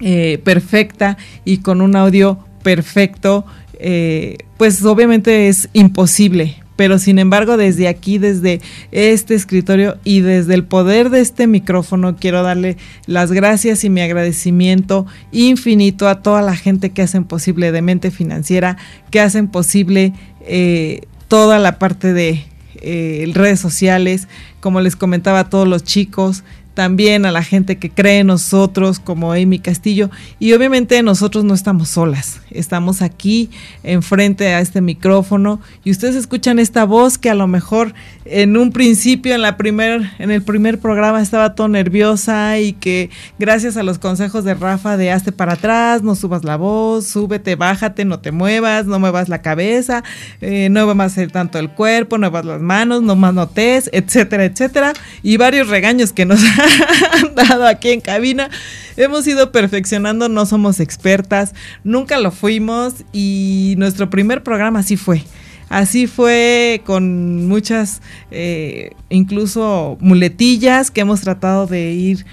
eh, 0.00 0.40
perfecta 0.42 1.18
y 1.44 1.58
con 1.58 1.80
un 1.80 1.94
audio 1.94 2.38
perfecto 2.62 3.44
eh, 3.78 4.38
pues 4.56 4.82
obviamente 4.84 5.48
es 5.48 5.68
imposible. 5.72 6.56
Pero 6.76 6.98
sin 6.98 7.20
embargo, 7.20 7.56
desde 7.56 7.86
aquí, 7.86 8.18
desde 8.18 8.60
este 8.90 9.34
escritorio 9.34 9.98
y 10.02 10.22
desde 10.22 10.54
el 10.54 10.64
poder 10.64 11.10
de 11.10 11.20
este 11.20 11.46
micrófono, 11.46 12.16
quiero 12.16 12.42
darle 12.42 12.76
las 13.06 13.30
gracias 13.30 13.84
y 13.84 13.90
mi 13.90 14.00
agradecimiento 14.00 15.06
infinito 15.30 16.08
a 16.08 16.20
toda 16.20 16.42
la 16.42 16.56
gente 16.56 16.90
que 16.90 17.02
hacen 17.02 17.24
posible 17.24 17.70
de 17.70 17.80
mente 17.80 18.10
financiera, 18.10 18.76
que 19.10 19.20
hacen 19.20 19.46
posible 19.46 20.14
eh, 20.40 21.02
toda 21.28 21.60
la 21.60 21.78
parte 21.78 22.12
de 22.12 22.44
eh, 22.84 23.30
redes 23.34 23.60
sociales, 23.60 24.28
como 24.60 24.80
les 24.80 24.96
comentaba 24.96 25.40
a 25.40 25.50
todos 25.50 25.66
los 25.66 25.84
chicos, 25.84 26.44
también 26.74 27.24
a 27.24 27.32
la 27.32 27.42
gente 27.42 27.76
que 27.76 27.90
cree 27.90 28.20
en 28.20 28.26
nosotros, 28.26 28.98
como 28.98 29.32
Amy 29.32 29.58
Castillo. 29.60 30.10
Y 30.38 30.52
obviamente 30.52 31.02
nosotros 31.02 31.44
no 31.44 31.54
estamos 31.54 31.88
solas, 31.88 32.40
estamos 32.50 33.02
aquí 33.02 33.50
enfrente 33.82 34.48
a 34.54 34.60
este 34.60 34.80
micrófono 34.80 35.60
y 35.84 35.90
ustedes 35.90 36.16
escuchan 36.16 36.58
esta 36.58 36.84
voz 36.84 37.18
que 37.18 37.30
a 37.30 37.34
lo 37.34 37.46
mejor 37.46 37.94
en 38.24 38.56
un 38.56 38.72
principio, 38.72 39.34
en, 39.34 39.42
la 39.42 39.56
primer, 39.56 40.10
en 40.18 40.30
el 40.30 40.42
primer 40.42 40.78
programa 40.78 41.22
estaba 41.22 41.54
todo 41.54 41.68
nerviosa 41.68 42.58
y 42.58 42.72
que 42.72 43.10
gracias 43.38 43.76
a 43.76 43.82
los 43.82 43.98
consejos 43.98 44.44
de 44.44 44.54
Rafa 44.54 44.96
de 44.96 45.10
hazte 45.10 45.32
para 45.32 45.54
atrás, 45.54 46.02
no 46.02 46.14
subas 46.14 46.44
la 46.44 46.56
voz, 46.56 47.06
súbete, 47.06 47.54
bájate, 47.54 48.04
no 48.04 48.20
te 48.20 48.32
muevas, 48.32 48.86
no 48.86 48.98
muevas 48.98 49.28
la 49.28 49.42
cabeza, 49.42 50.02
eh, 50.40 50.68
no 50.70 50.90
hacer 51.02 51.30
tanto 51.30 51.58
el 51.58 51.70
cuerpo, 51.70 52.18
no 52.18 52.30
muevas 52.30 52.44
las 52.44 52.60
manos, 52.60 53.02
no 53.02 53.16
manotes, 53.16 53.90
etcétera, 53.92 54.44
etcétera. 54.44 54.92
Y 55.22 55.36
varios 55.36 55.68
regaños 55.68 56.12
que 56.12 56.24
nos 56.24 56.40
han 57.12 57.34
dado 57.34 57.66
aquí 57.66 57.90
en 57.90 58.00
cabina. 58.00 58.50
Hemos 58.96 59.26
ido 59.26 59.52
perfeccionando, 59.52 60.28
no 60.28 60.46
somos 60.46 60.80
expertas, 60.80 61.54
nunca 61.82 62.18
lo 62.18 62.30
fuimos 62.30 62.94
y 63.12 63.74
nuestro 63.78 64.10
primer 64.10 64.42
programa 64.42 64.80
así 64.80 64.96
fue. 64.96 65.22
Así 65.68 66.06
fue 66.06 66.82
con 66.84 67.46
muchas, 67.48 68.02
eh, 68.30 68.92
incluso 69.08 69.96
muletillas 70.00 70.90
que 70.90 71.00
hemos 71.00 71.22
tratado 71.22 71.66
de 71.66 71.90
ir 71.92 72.26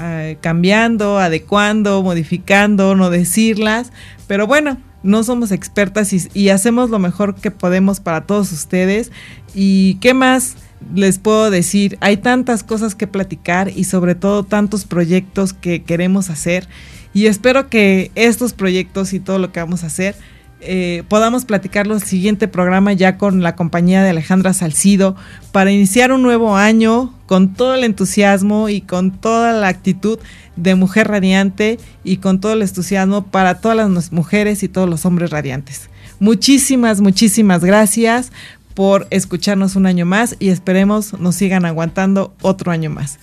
eh, 0.00 0.38
cambiando, 0.40 1.18
adecuando, 1.18 2.02
modificando, 2.02 2.96
no 2.96 3.10
decirlas. 3.10 3.92
Pero 4.26 4.46
bueno, 4.46 4.78
no 5.02 5.22
somos 5.22 5.52
expertas 5.52 6.12
y, 6.12 6.28
y 6.34 6.48
hacemos 6.48 6.90
lo 6.90 6.98
mejor 6.98 7.36
que 7.36 7.50
podemos 7.50 8.00
para 8.00 8.26
todos 8.26 8.50
ustedes. 8.52 9.12
¿Y 9.54 9.94
qué 9.96 10.14
más? 10.14 10.56
Les 10.94 11.18
puedo 11.18 11.50
decir, 11.50 11.98
hay 12.00 12.18
tantas 12.18 12.62
cosas 12.62 12.94
que 12.94 13.06
platicar 13.06 13.70
y 13.74 13.84
sobre 13.84 14.14
todo 14.14 14.44
tantos 14.44 14.84
proyectos 14.84 15.52
que 15.52 15.82
queremos 15.82 16.30
hacer 16.30 16.68
y 17.12 17.26
espero 17.26 17.68
que 17.68 18.10
estos 18.14 18.52
proyectos 18.52 19.12
y 19.12 19.20
todo 19.20 19.38
lo 19.38 19.50
que 19.52 19.60
vamos 19.60 19.82
a 19.84 19.88
hacer 19.88 20.14
eh, 20.60 21.04
podamos 21.08 21.44
platicar 21.44 21.86
el 21.86 22.02
siguiente 22.02 22.48
programa 22.48 22.92
ya 22.92 23.16
con 23.16 23.44
la 23.44 23.54
compañía 23.54 24.02
de 24.02 24.10
Alejandra 24.10 24.52
Salcido 24.52 25.14
para 25.52 25.70
iniciar 25.70 26.10
un 26.10 26.22
nuevo 26.22 26.56
año 26.56 27.14
con 27.26 27.54
todo 27.54 27.74
el 27.74 27.84
entusiasmo 27.84 28.68
y 28.68 28.80
con 28.80 29.12
toda 29.12 29.52
la 29.52 29.68
actitud 29.68 30.18
de 30.56 30.74
mujer 30.74 31.06
radiante 31.06 31.78
y 32.02 32.16
con 32.16 32.40
todo 32.40 32.54
el 32.54 32.62
entusiasmo 32.62 33.26
para 33.26 33.60
todas 33.60 33.76
las 33.88 34.10
mujeres 34.10 34.64
y 34.64 34.68
todos 34.68 34.88
los 34.88 35.06
hombres 35.06 35.30
radiantes. 35.30 35.90
Muchísimas, 36.18 37.00
muchísimas 37.00 37.64
gracias 37.64 38.32
por 38.78 39.08
escucharnos 39.10 39.74
un 39.74 39.86
año 39.86 40.06
más 40.06 40.36
y 40.38 40.50
esperemos 40.50 41.18
nos 41.18 41.34
sigan 41.34 41.64
aguantando 41.64 42.36
otro 42.42 42.70
año 42.70 42.90
más. 42.90 43.18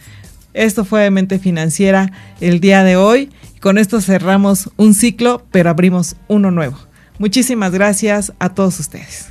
Esto 0.53 0.83
fue 0.83 1.09
Mente 1.11 1.39
Financiera 1.39 2.11
el 2.41 2.59
día 2.59 2.83
de 2.83 2.97
hoy. 2.97 3.29
Con 3.61 3.77
esto 3.77 4.01
cerramos 4.01 4.69
un 4.75 4.93
ciclo, 4.93 5.45
pero 5.51 5.69
abrimos 5.69 6.17
uno 6.27 6.51
nuevo. 6.51 6.77
Muchísimas 7.19 7.71
gracias 7.71 8.33
a 8.37 8.49
todos 8.49 8.81
ustedes. 8.81 9.27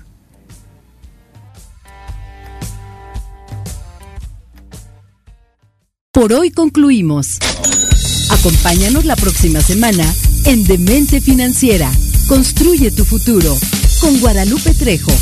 Por 6.11 6.33
hoy 6.33 6.51
concluimos. 6.51 7.39
Acompáñanos 8.31 9.05
la 9.05 9.17
próxima 9.17 9.61
semana 9.61 10.11
en 10.47 10.65
Demente 10.65 11.21
Financiera. 11.21 11.93
Construye 12.29 12.91
tu 12.93 13.05
futuro 13.05 13.55
con 14.01 14.19
Guadalupe 14.21 14.73
Trejo. 14.73 15.13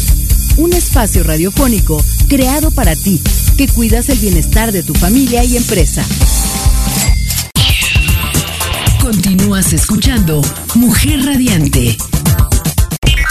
Un 0.56 0.72
espacio 0.72 1.22
radiofónico 1.22 2.02
creado 2.28 2.70
para 2.70 2.94
ti, 2.94 3.20
que 3.56 3.68
cuidas 3.68 4.08
el 4.08 4.18
bienestar 4.18 4.72
de 4.72 4.82
tu 4.82 4.94
familia 4.94 5.44
y 5.44 5.56
empresa. 5.56 6.04
Continúas 9.00 9.72
escuchando 9.72 10.42
Mujer 10.74 11.24
Radiante 11.24 11.96